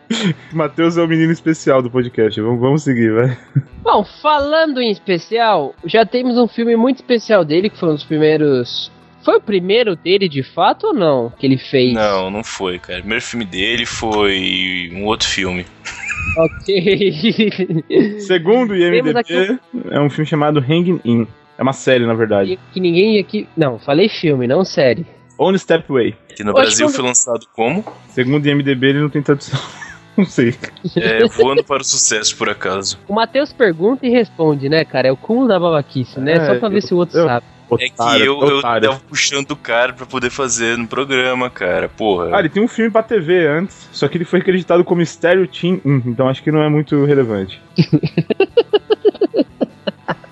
Matheus 0.51 0.97
é 0.97 1.01
o 1.01 1.07
menino 1.07 1.31
especial 1.31 1.81
do 1.81 1.89
podcast. 1.91 2.39
Vamos, 2.41 2.59
vamos 2.59 2.83
seguir, 2.83 3.13
vai. 3.13 3.37
Bom, 3.81 4.05
falando 4.21 4.81
em 4.81 4.91
especial, 4.91 5.75
já 5.85 6.05
temos 6.05 6.37
um 6.37 6.47
filme 6.47 6.75
muito 6.75 6.97
especial 6.97 7.45
dele, 7.45 7.69
que 7.69 7.79
foi 7.79 7.89
um 7.89 7.95
dos 7.95 8.03
primeiros. 8.03 8.91
Foi 9.27 9.35
o 9.35 9.41
primeiro 9.41 9.93
dele 9.93 10.29
de 10.29 10.41
fato 10.41 10.87
ou 10.87 10.93
não? 10.93 11.29
Que 11.37 11.45
ele 11.45 11.57
fez? 11.57 11.93
Não, 11.93 12.31
não 12.31 12.45
foi, 12.45 12.79
cara. 12.79 12.99
O 12.99 13.01
primeiro 13.01 13.21
filme 13.25 13.43
dele 13.43 13.85
foi 13.85 14.89
um 14.93 15.03
outro 15.03 15.27
filme. 15.27 15.65
Ok. 16.37 18.19
Segundo 18.21 18.73
IMDb, 18.73 19.59
é 19.91 19.99
um 19.99 20.09
filme 20.09 20.25
chamado 20.25 20.59
Hanging 20.61 21.01
In. 21.03 21.27
É 21.57 21.61
uma 21.61 21.73
série, 21.73 22.05
na 22.05 22.13
verdade. 22.13 22.55
Que, 22.55 22.73
que 22.75 22.79
ninguém 22.79 23.19
aqui. 23.19 23.49
Não, 23.57 23.77
falei 23.79 24.07
filme, 24.07 24.47
não 24.47 24.63
série. 24.63 25.05
Only 25.37 25.59
Stepway. 25.59 26.15
Que 26.33 26.43
no 26.45 26.51
Oxe, 26.51 26.61
Brasil 26.61 26.87
quando- 26.87 26.95
foi 26.95 27.03
lançado 27.05 27.45
como 27.53 27.83
Segundo 28.11 28.45
o 28.45 28.47
IMDB, 28.47 28.87
ele 28.87 29.01
não 29.01 29.09
tem 29.09 29.21
tradução. 29.21 29.59
Não 30.17 30.25
sei. 30.25 30.55
é, 30.95 31.27
Voando 31.27 31.63
para 31.63 31.81
o 31.83 31.85
Sucesso, 31.85 32.35
por 32.37 32.49
acaso. 32.49 32.97
O 33.07 33.13
Matheus 33.13 33.53
pergunta 33.53 34.03
e 34.07 34.09
responde, 34.09 34.67
né, 34.67 34.83
cara? 34.83 35.09
É 35.09 35.11
o 35.11 35.15
cúmulo 35.17 35.47
da 35.47 35.59
babaquice, 35.59 36.19
né? 36.19 36.31
É, 36.37 36.45
Só 36.47 36.55
pra 36.55 36.69
ver 36.69 36.77
eu- 36.77 36.81
se 36.81 36.93
o 36.95 36.97
outro 36.97 37.19
eu- 37.19 37.27
sabe. 37.27 37.45
É 37.73 37.89
que 37.89 37.93
Otário, 37.93 38.25
eu, 38.25 38.41
eu 38.41 38.57
otário. 38.59 38.89
tava 38.89 39.01
puxando 39.09 39.51
o 39.51 39.55
cara 39.55 39.91
pra 39.93 40.05
poder 40.05 40.29
fazer 40.29 40.77
no 40.77 40.87
programa, 40.87 41.49
cara. 41.49 41.89
Porra. 41.89 42.29
Ah, 42.35 42.39
ele 42.39 42.49
tem 42.49 42.63
um 42.63 42.67
filme 42.67 42.89
pra 42.89 43.03
TV 43.03 43.45
antes, 43.47 43.89
só 43.91 44.07
que 44.07 44.17
ele 44.17 44.25
foi 44.25 44.39
acreditado 44.39 44.83
como 44.83 45.05
Stereo 45.05 45.47
Team, 45.47 45.81
hum, 45.85 46.01
então 46.05 46.29
acho 46.29 46.41
que 46.41 46.51
não 46.51 46.61
é 46.61 46.69
muito 46.69 47.03
relevante. 47.05 47.59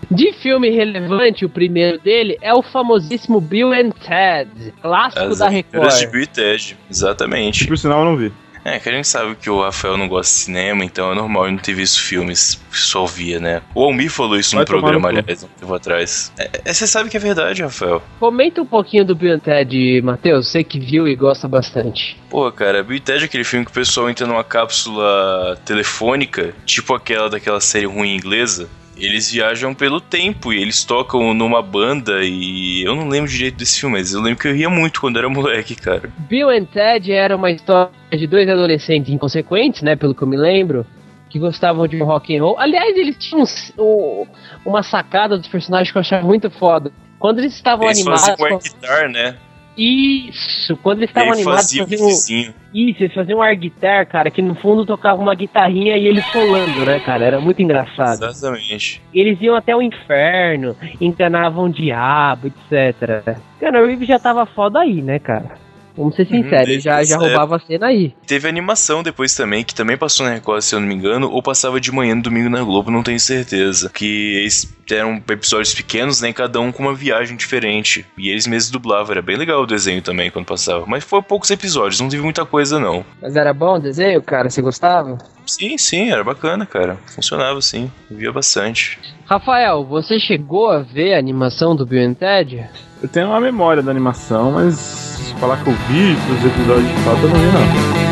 De 0.10 0.32
filme 0.34 0.70
relevante, 0.70 1.44
o 1.44 1.50
primeiro 1.50 2.00
dele 2.00 2.38
é 2.42 2.54
o 2.54 2.62
famosíssimo 2.62 3.42
Bill 3.42 3.74
and 3.74 3.90
Ted, 3.90 4.74
clássico 4.82 5.24
As 5.24 5.40
da 5.40 5.48
Aventuras 5.48 5.96
de 5.96 6.06
Record. 6.06 6.12
Bill 6.14 6.22
e 6.22 6.28
Ted. 6.28 6.78
Exatamente. 6.90 7.64
Que 7.64 7.68
por 7.68 7.78
sinal 7.78 8.00
eu 8.00 8.06
não 8.06 8.16
vi. 8.16 8.32
É, 8.66 8.80
que 8.80 8.90
a 8.90 8.92
gente 8.92 9.08
sabe 9.08 9.36
que 9.36 9.48
o 9.48 9.62
Rafael 9.62 9.96
não 9.96 10.08
gosta 10.08 10.34
de 10.34 10.40
cinema, 10.40 10.84
então 10.84 11.12
é 11.12 11.16
normal 11.16 11.46
ele 11.46 11.58
não 11.58 11.62
ter 11.62 11.76
visto 11.76 12.02
filmes 12.02 12.60
que 12.72 12.80
só 12.80 13.06
via, 13.06 13.40
né? 13.40 13.62
O 13.76 13.84
Almir 13.84 14.10
falou 14.10 14.40
isso 14.40 14.56
Vai 14.56 14.64
no 14.64 14.66
programa, 14.66 15.12
no 15.12 15.20
aliás, 15.20 15.44
um 15.44 15.48
tempo 15.48 15.72
atrás. 15.72 16.34
É, 16.40 16.50
é, 16.66 16.74
você 16.74 16.88
sabe 16.88 17.12
que 17.12 17.16
é 17.16 17.20
verdade, 17.20 17.62
Rafael. 17.62 18.02
Comenta 18.20 18.60
um 18.60 18.66
pouquinho 18.66 19.06
do 19.06 19.16
Bill 19.16 19.40
Ted, 19.40 20.02
Matheus, 20.02 20.50
você 20.50 20.64
que 20.64 20.80
viu 20.80 21.08
e 21.08 21.16
gosta 21.16 21.48
bastante. 21.48 22.20
Pô, 22.28 22.52
cara, 22.52 22.82
Bill 22.82 23.00
Ted 23.00 23.22
é 23.22 23.26
aquele 23.26 23.44
filme 23.44 23.66
que 23.66 23.72
o 23.72 23.76
pessoal 23.76 24.10
entra 24.10 24.26
numa 24.26 24.44
cápsula 24.44 25.60
telefônica, 25.64 26.56
tipo 26.66 26.96
aquela 26.96 27.30
daquela 27.30 27.62
série 27.62 27.86
ruim 27.86 28.16
inglesa. 28.16 28.68
Eles 28.98 29.32
viajam 29.32 29.74
pelo 29.74 30.00
tempo 30.00 30.54
e 30.54 30.62
eles 30.62 30.84
tocam 30.84 31.34
numa 31.34 31.62
banda 31.62 32.20
e 32.24 32.84
eu 32.86 32.96
não 32.96 33.08
lembro 33.10 33.30
direito 33.30 33.58
desse 33.58 33.80
filme, 33.82 33.98
mas 33.98 34.14
eu 34.14 34.22
lembro 34.22 34.40
que 34.40 34.48
eu 34.48 34.54
ria 34.54 34.70
muito 34.70 35.02
quando 35.02 35.18
era 35.20 35.28
moleque, 35.30 35.76
cara. 35.76 36.10
Bill 36.30 36.50
and 36.50 36.66
Ted 36.66 37.12
era 37.12 37.36
uma 37.36 37.52
história 37.52 37.92
de 38.12 38.26
dois 38.26 38.48
adolescentes 38.48 39.14
inconsequentes, 39.14 39.82
né, 39.82 39.96
pelo 39.96 40.16
que 40.16 40.22
eu 40.22 40.28
me 40.28 40.38
lembro, 40.38 40.86
que 41.30 41.38
gostavam 41.38 41.86
de 41.88 42.02
um 42.02 42.06
rock 42.06 42.36
and 42.38 42.42
roll. 42.42 42.58
Aliás, 42.58 42.96
eles 42.98 43.18
tinham 43.18 43.44
um- 43.78 43.84
um- 43.84 44.26
uma 44.66 44.82
sacada 44.82 45.38
dos 45.38 45.48
personagens 45.48 45.92
que 45.92 45.98
eu 45.98 46.02
achava 46.02 46.26
muito 46.26 46.50
foda. 46.50 46.92
Quando 47.20 47.40
eles 47.40 47.54
estavam 47.54 47.86
Eles 47.88 47.98
animados, 48.00 48.26
faziam 48.26 48.38
com- 48.38 48.46
air 48.56 48.62
guitar, 48.64 49.10
né? 49.10 49.36
Isso, 49.78 50.78
quando 50.78 51.00
eles 51.00 51.10
estavam 51.10 51.34
animados, 51.34 51.64
faziam 51.64 51.86
vizinho. 51.86 52.54
isso, 52.74 53.04
eles 53.04 53.14
faziam 53.14 53.40
um 53.40 53.42
air 53.42 53.58
guitar, 53.58 54.06
cara, 54.08 54.32
que 54.32 54.42
no 54.42 54.56
fundo 54.56 54.86
tocava 54.86 55.22
uma 55.22 55.36
guitarrinha 55.36 55.98
e 55.98 56.08
eles 56.08 56.26
solando, 56.32 56.86
né, 56.86 57.00
cara, 57.00 57.26
era 57.26 57.42
muito 57.42 57.62
engraçado. 57.62 58.26
Exatamente. 58.26 59.02
Eles 59.14 59.40
iam 59.42 59.56
até 59.56 59.76
o 59.76 59.82
inferno, 59.82 60.76
enganavam 61.02 61.66
o 61.66 61.70
diabo, 61.70 62.48
etc. 62.48 63.38
Cara, 63.60 63.84
o 63.84 63.88
Reeves 63.88 64.08
já 64.08 64.20
tava 64.20 64.46
foda 64.46 64.80
aí, 64.80 65.02
né, 65.02 65.20
cara? 65.20 65.65
Vamos 65.98 66.16
ser 66.16 66.24
Uhum, 66.24 66.44
sinceros, 66.44 66.66
desde 66.68 66.84
já, 66.84 66.92
já 66.96 67.16
essa 67.16 67.18
roubava 67.18 67.56
a 67.56 67.60
cena 67.60 67.88
aí. 67.88 68.14
Teve 68.28 68.48
animação 68.48 69.02
depois 69.02 69.34
também, 69.36 69.64
que 69.64 69.74
também 69.74 69.98
passou 69.98 70.26
na 70.26 70.34
Record, 70.34 70.62
se 70.62 70.76
eu 70.76 70.80
não 70.80 70.88
me 70.88 70.94
engano, 70.96 71.30
ou 71.30 71.42
passava 71.42 71.80
de 71.80 71.92
manhã 71.92 72.16
no 72.16 72.22
domingo 72.22 72.50
na 72.50 72.62
Globo, 72.64 72.92
não 72.92 73.04
tenho 73.04 73.20
certeza. 73.20 73.90
Que 73.94 74.36
eles 74.36 74.74
eram 74.92 75.22
episódios 75.30 75.74
pequenos, 75.74 76.22
né? 76.22 76.34
Cada 76.34 76.60
um 76.60 76.72
com 76.72 76.84
uma 76.84 76.94
viagem 76.94 77.38
diferente. 77.38 78.06
E 78.18 78.30
eles 78.30 78.46
mesmos 78.46 78.72
dublavam, 78.72 79.12
era 79.12 79.22
bem 79.22 79.38
legal 79.38 79.62
o 79.62 79.66
desenho 79.68 80.02
também 80.02 80.30
quando 80.30 80.46
passava. 80.46 80.86
Mas 80.86 81.04
foi 81.04 81.22
poucos 81.22 81.50
episódios, 81.50 82.00
não 82.02 82.10
teve 82.10 82.24
muita 82.24 82.46
coisa 82.46 82.80
não. 82.80 83.06
Mas 83.22 83.36
era 83.36 83.54
bom 83.54 83.76
o 83.76 83.80
desenho, 83.80 84.22
cara? 84.22 84.50
Você 84.50 84.62
gostava? 84.62 85.18
Sim, 85.46 85.78
sim, 85.78 86.12
era 86.12 86.24
bacana, 86.24 86.66
cara. 86.66 86.98
Funcionava 87.08 87.62
sim, 87.62 87.90
via 88.10 88.32
bastante. 88.32 89.00
Rafael, 89.26 89.84
você 89.84 90.20
chegou 90.20 90.70
a 90.70 90.80
ver 90.80 91.16
a 91.16 91.20
animação 91.20 91.76
do 91.76 91.86
Bill 91.86 92.08
and 92.08 92.14
Ted? 92.14 92.64
Eu 93.02 93.10
tenho 93.10 93.28
uma 93.28 93.40
memória 93.42 93.82
da 93.82 93.90
animação, 93.92 94.52
mas 94.52 94.76
se 94.76 95.34
falar 95.36 95.64
que 95.64 95.70
eu 95.70 95.74
vi 95.74 96.14
os 96.14 96.46
episódios 96.46 96.88
de 96.88 96.94
fato, 97.04 97.22
eu 97.24 97.30
não 97.30 97.36
vi 97.40 97.46
não. 97.52 98.06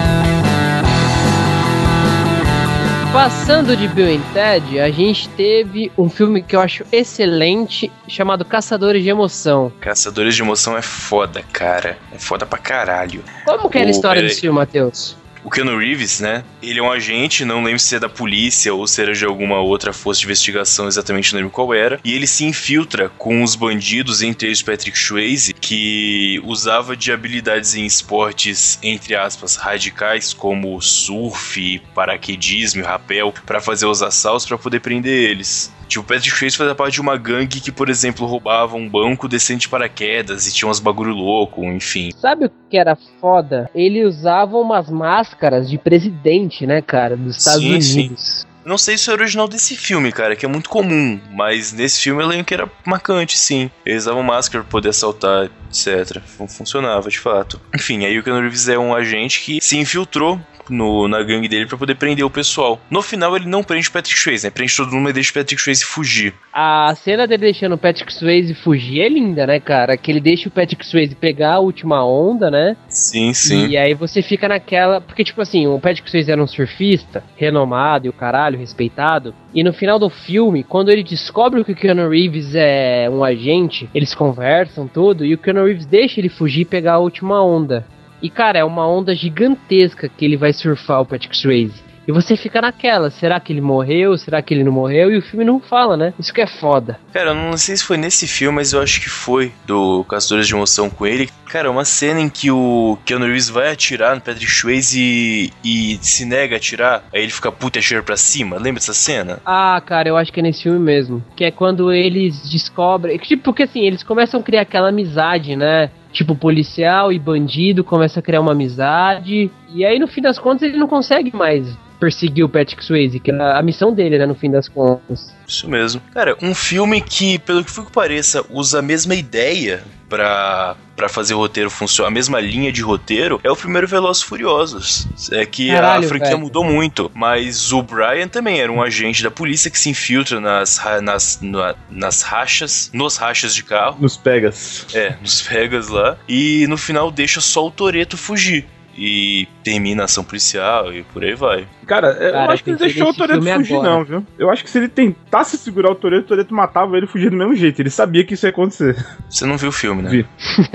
Passando 3.14 3.78
de 3.78 3.88
Bill 3.90 4.16
and 4.16 4.22
Ted, 4.34 4.80
a 4.80 4.90
gente 4.90 5.30
teve 5.30 5.92
um 5.96 6.10
filme 6.10 6.42
que 6.42 6.56
eu 6.56 6.60
acho 6.60 6.84
excelente, 6.92 7.92
chamado 8.08 8.44
Caçadores 8.44 9.04
de 9.04 9.10
Emoção. 9.10 9.72
Caçadores 9.80 10.36
de 10.36 10.42
Emoção 10.42 10.76
é 10.76 10.82
foda, 10.82 11.44
cara. 11.54 11.96
É 12.12 12.18
foda 12.18 12.44
pra 12.48 12.58
caralho. 12.58 13.24
Como 13.46 13.70
que 13.70 13.78
era 13.78 13.86
a 13.86 13.90
Ô, 13.90 13.92
história 13.92 14.16
peraí. 14.16 14.30
desse 14.30 14.42
filme, 14.42 14.58
Matheus? 14.58 15.16
O 15.44 15.50
Keanu 15.50 15.78
Reeves, 15.78 16.22
né? 16.22 16.44
Ele 16.62 16.80
é 16.80 16.82
um 16.84 16.90
agente, 16.90 17.44
não 17.44 17.64
lembro 17.64 17.80
se 17.80 17.96
é 17.96 18.00
da 18.00 18.08
polícia 18.08 18.74
ou 18.74 18.88
se 18.88 19.02
era 19.02 19.14
de 19.14 19.26
alguma 19.26 19.60
outra 19.60 19.92
força 19.92 20.22
de 20.22 20.26
investigação, 20.26 20.88
exatamente 20.88 21.34
não 21.34 21.40
lembro 21.40 21.52
qual 21.52 21.74
era. 21.74 22.00
E 22.04 22.14
ele 22.14 22.26
se 22.26 22.46
infiltra 22.46 23.10
com 23.10 23.44
os 23.44 23.54
bandidos, 23.54 24.22
entre 24.22 24.48
eles 24.48 24.62
Patrick 24.62 24.98
Swayze, 24.98 25.54
que 25.54 26.42
usava 26.46 26.96
de 26.96 27.12
habilidades 27.12 27.76
em 27.76 27.86
esportes, 27.86 28.80
entre 28.82 29.16
aspas, 29.16 29.58
radicais, 29.58 30.34
como 30.34 30.82
surf, 30.82 31.82
paraquedismo 31.94 32.82
e 32.82 32.86
rapel, 32.86 33.34
pra 33.46 33.60
fazer 33.60 33.86
os 33.86 34.02
assaltos 34.02 34.46
pra 34.46 34.58
poder 34.58 34.80
prender 34.80 35.30
eles. 35.30 35.74
Tipo, 35.94 36.04
o 36.06 36.08
Patrick 36.08 36.36
Swayze 36.36 36.58
fazia 36.58 36.74
parte 36.76 36.94
de 36.96 37.02
uma 37.02 37.16
gangue 37.18 37.60
que, 37.60 37.72
por 37.72 37.88
exemplo, 37.90 38.26
roubava 38.26 38.76
um 38.76 38.90
banco 38.90 39.28
descendo 39.28 39.60
de 39.60 39.70
paraquedas 39.70 40.48
e 40.48 40.54
tinha 40.54 40.70
uns 40.70 40.80
bagulho 40.80 41.14
louco, 41.14 41.64
enfim. 41.64 42.10
Sabe 42.18 42.46
o 42.46 42.52
que 42.70 42.78
era 42.78 42.98
foda? 43.22 43.70
Ele 43.76 44.04
usava 44.04 44.58
umas 44.58 44.90
máscaras 44.90 45.70
de 45.70 45.78
presidente, 45.78 46.66
né, 46.66 46.82
cara, 46.82 47.16
dos 47.16 47.38
Estados 47.38 47.62
Sim, 47.62 47.82
sim. 47.82 48.00
Unidos. 48.00 48.48
Não 48.66 48.78
sei 48.78 48.98
se 48.98 49.10
é 49.10 49.14
original 49.14 49.46
desse 49.46 49.76
filme, 49.76 50.10
cara, 50.10 50.38
que 50.38 50.46
é 50.46 50.48
muito 50.50 50.70
comum, 50.70 51.20
mas 51.32 51.74
nesse 51.74 52.02
filme 52.02 52.24
eu 52.24 52.28
lembro 52.28 52.46
que 52.46 52.54
era 52.54 52.72
marcante, 52.86 53.38
sim. 53.38 53.70
Eles 53.86 54.04
usavam 54.04 54.24
máscara 54.24 54.64
pra 54.64 54.72
poder 54.72 54.88
assaltar, 54.90 55.50
etc. 55.70 56.22
Fun- 56.26 56.48
Funcionava, 56.48 57.10
de 57.10 57.20
fato. 57.20 57.60
Enfim, 57.76 58.06
aí 58.06 58.18
o 58.18 58.24
Keanu 58.24 58.40
Reeves 58.40 58.70
é 58.70 58.80
um 58.80 58.96
agente 58.96 59.42
que 59.42 59.60
se 59.62 59.78
infiltrou 59.78 60.40
no, 60.70 61.08
na 61.08 61.22
gangue 61.24 61.48
dele 61.48 61.66
pra 61.66 61.78
poder 61.78 61.96
prender 61.96 62.26
o 62.26 62.30
pessoal. 62.30 62.80
No 62.90 63.02
final 63.02 63.36
ele 63.36 63.48
não 63.48 63.64
prende 63.64 63.88
o 63.88 63.92
Patrick 63.92 64.20
Swayze, 64.20 64.46
né? 64.46 64.52
Prende 64.52 64.76
todo 64.76 64.92
mundo 64.92 65.10
e 65.10 65.14
deixa 65.14 65.32
o 65.32 65.34
Patrick 65.34 65.62
Swayze 65.62 65.84
fugir. 65.84 66.34
A 66.52 66.94
cena 66.96 67.28
dele 67.28 67.44
deixando 67.44 67.74
o 67.74 67.78
Patrick 67.78 68.14
Swayze 68.14 68.54
fugir 68.54 69.02
é 69.02 69.10
linda, 69.10 69.48
né, 69.48 69.60
cara? 69.60 69.98
Que 69.98 70.12
ele 70.12 70.20
deixa 70.20 70.48
o 70.48 70.52
Patrick 70.52 70.86
Swayze 70.86 71.16
pegar 71.16 71.54
a 71.54 71.60
última 71.60 72.06
onda, 72.06 72.50
né? 72.52 72.78
Sim, 72.88 73.34
sim. 73.34 73.68
E 73.68 73.78
aí 73.78 73.94
você 73.94 74.22
fica 74.22 74.48
naquela. 74.48 75.02
Porque, 75.02 75.24
tipo 75.24 75.42
assim, 75.42 75.68
o 75.68 75.80
Patrick 75.80 76.10
Swayze 76.10 76.32
era 76.32 76.42
um 76.42 76.48
surfista, 76.48 77.24
renomado 77.36 78.06
e 78.06 78.10
o 78.10 78.14
caralho, 78.14 78.60
respeitado. 78.60 79.34
E 79.54 79.64
no 79.64 79.74
final 79.74 80.00
do 80.00 80.10
filme, 80.10 80.64
quando 80.64 80.90
ele 80.90 81.04
descobre 81.04 81.64
que 81.64 81.72
o 81.72 81.76
Keanu 81.76 82.10
Reeves 82.10 82.56
é 82.56 83.10
um 83.10 83.24
agente, 83.24 83.90
eles 83.94 84.16
conversam 84.16 84.88
tudo 84.88 85.26
e 85.26 85.34
o 85.34 85.38
Keanu 85.38 85.66
Reeves 85.66 85.86
deixa 85.86 86.20
ele 86.20 86.30
fugir 86.30 86.62
e 86.62 86.66
pegar 86.66 86.94
a 86.94 87.00
última 87.00 87.44
onda. 87.44 87.86
E, 88.24 88.30
cara, 88.30 88.58
é 88.58 88.64
uma 88.64 88.88
onda 88.88 89.14
gigantesca 89.14 90.08
que 90.08 90.24
ele 90.24 90.38
vai 90.38 90.54
surfar 90.54 91.02
o 91.02 91.06
Patrick 91.06 91.36
Swayze. 91.36 91.84
E 92.08 92.12
você 92.12 92.36
fica 92.36 92.62
naquela, 92.62 93.10
será 93.10 93.40
que 93.40 93.54
ele 93.54 93.62
morreu? 93.62 94.18
Será 94.18 94.42
que 94.42 94.54
ele 94.54 94.64
não 94.64 94.74
morreu? 94.74 95.12
E 95.12 95.18
o 95.18 95.22
filme 95.22 95.46
não 95.46 95.60
fala, 95.60 95.96
né? 95.96 96.14
Isso 96.20 96.34
que 96.34 96.42
é 96.42 96.48
foda. 96.48 97.00
Cara, 97.14 97.30
eu 97.30 97.36
não 97.36 97.58
sei 97.58 97.78
se 97.78 97.84
foi 97.84 97.96
nesse 97.96 98.28
filme, 98.28 98.58
mas 98.58 98.74
eu 98.74 98.82
acho 98.82 99.00
que 99.00 99.10
foi 99.10 99.54
do 99.66 100.04
Caçadores 100.06 100.48
de 100.48 100.54
Emoção 100.54 100.90
com 100.90 101.06
ele. 101.06 101.30
Cara, 101.46 101.72
uma 101.72 101.86
cena 101.86 102.20
em 102.20 102.30
que 102.30 102.52
o 102.52 102.98
Keanu 103.06 103.26
Reeves 103.26 103.48
vai 103.48 103.72
atirar 103.72 104.16
no 104.16 104.22
Patrick 104.22 104.52
Swayze 104.52 105.00
e, 105.00 105.52
e 105.64 105.98
se 106.02 106.26
nega 106.26 106.56
a 106.56 106.58
atirar, 106.58 107.04
aí 107.14 107.22
ele 107.22 107.32
fica 107.32 107.52
puta 107.52 107.78
e 107.78 107.80
atira 107.80 108.04
pra 108.04 108.18
cima. 108.18 108.58
Lembra 108.58 108.82
dessa 108.82 108.94
cena? 108.94 109.40
Ah, 109.46 109.82
cara, 109.86 110.10
eu 110.10 110.18
acho 110.18 110.32
que 110.34 110.42
é 110.42 110.44
nesse 110.44 110.64
filme 110.64 110.80
mesmo. 110.80 111.24
Que 111.38 111.46
é 111.46 111.52
quando 111.52 111.92
eles 111.94 112.50
descobrem. 112.50 113.18
Tipo, 113.18 113.44
porque 113.44 113.64
assim, 113.64 113.82
eles 113.82 114.04
começam 114.04 114.42
a 114.42 114.44
criar 114.44 114.62
aquela 114.62 114.90
amizade, 114.90 115.56
né? 115.56 115.90
Tipo, 116.14 116.36
policial 116.36 117.12
e 117.12 117.20
bandido 117.20 117.84
começam 117.84 118.22
a 118.22 118.24
criar 118.24 118.40
uma 118.40 118.54
amizade. 118.54 119.52
E 119.74 119.84
aí, 119.84 120.00
no 120.00 120.08
fim 120.08 120.22
das 120.22 120.40
contas, 120.40 120.62
ele 120.62 120.78
não 120.78 120.88
consegue 120.88 121.36
mais 121.36 121.76
perseguir 122.04 122.44
o 122.44 122.50
Patrick 122.50 122.84
Swayze, 122.84 123.18
que 123.20 123.32
é 123.32 123.36
a 123.42 123.62
missão 123.62 123.94
dele, 123.94 124.18
né? 124.18 124.26
No 124.26 124.36
fim 124.36 124.52
das 124.52 124.68
contas. 124.68 125.34
Isso 125.48 125.70
mesmo. 125.70 126.02
Cara, 126.14 126.36
um 126.42 126.54
filme 126.54 127.00
que, 127.00 127.40
pelo 127.40 127.64
que 127.64 127.72
foi 127.72 127.86
que 127.86 127.92
pareça, 127.94 128.44
usa 128.50 128.80
a 128.80 128.82
mesma 128.82 129.16
ideia 129.16 129.82
pra, 130.10 130.76
pra 130.98 131.08
fazer 131.08 131.34
o 131.34 131.38
roteiro 131.38 131.70
funcionar, 131.70 132.10
a 132.10 132.12
mesma 132.14 132.40
linha 132.42 132.72
de 132.74 132.82
roteiro, 132.82 133.40
é 133.44 133.50
o 133.50 133.56
primeiro 133.56 133.88
Velozes 133.88 134.22
e 134.22 134.26
Furiosos. 134.26 135.08
É 135.32 135.46
que 135.46 135.70
Caralho, 135.70 136.04
a 136.06 136.08
franquia 136.10 136.28
velho. 136.32 136.40
mudou 136.42 136.64
muito, 136.64 137.10
mas 137.14 137.72
o 137.72 137.82
Brian 137.82 138.28
também 138.28 138.60
era 138.60 138.72
um 138.72 138.82
agente 138.82 139.24
da 139.24 139.32
polícia 139.32 139.72
que 139.72 139.80
se 139.80 139.90
infiltra 139.90 140.40
nas, 140.42 140.80
nas, 141.02 141.40
na- 141.42 141.76
nas 141.90 142.22
rachas, 142.22 142.90
nos 142.94 143.16
rachas 143.16 143.56
de 143.56 143.64
carro, 143.64 143.98
Nos 144.02 144.18
Pegas. 144.18 144.88
é, 144.94 145.16
nos 145.22 145.40
Vegas 145.42 145.88
lá, 145.88 146.18
e 146.28 146.66
no 146.68 146.78
final 146.78 147.10
deixa 147.10 147.40
só 147.42 147.66
o 147.66 147.72
Toreto 147.72 148.18
fugir. 148.18 148.66
E 148.96 149.48
termina 149.64 150.04
a 150.04 150.06
ação 150.06 150.24
policial 150.24 150.94
e 150.94 151.04
por 151.04 151.24
aí 151.24 151.34
vai. 151.34 151.68
Cara, 151.88 152.10
é, 152.10 152.32
Cara, 152.32 152.46
eu 152.46 152.52
acho 152.52 152.64
que 152.64 152.70
ele 152.70 152.76
eu 152.76 152.80
deixou 152.80 153.10
o 153.10 153.14
Toreto 153.14 153.42
fugir, 153.42 153.74
agora. 153.76 153.90
não, 153.90 154.04
viu? 154.06 154.28
Eu 154.38 154.52
acho 154.52 154.64
que 154.64 154.70
se 154.70 154.78
ele 154.78 154.88
tentasse 154.88 155.58
segurar 155.58 155.92
o 155.92 155.96
Toreto, 155.96 156.26
o 156.26 156.28
Toreto 156.28 156.54
matava 156.54 156.96
ele 156.96 157.06
e 157.06 157.10
fugia 157.10 157.30
do 157.30 157.36
mesmo 157.36 157.56
jeito. 157.56 157.82
Ele 157.82 157.90
sabia 157.90 158.24
que 158.24 158.36
isso 158.36 158.46
ia 158.46 158.52
acontecer. 158.52 158.96
Você 159.30 159.46
não 159.46 159.58
viu 159.58 159.70
o 159.70 159.72
filme, 159.72 160.04
né? 160.04 160.10
Vi. 160.10 160.28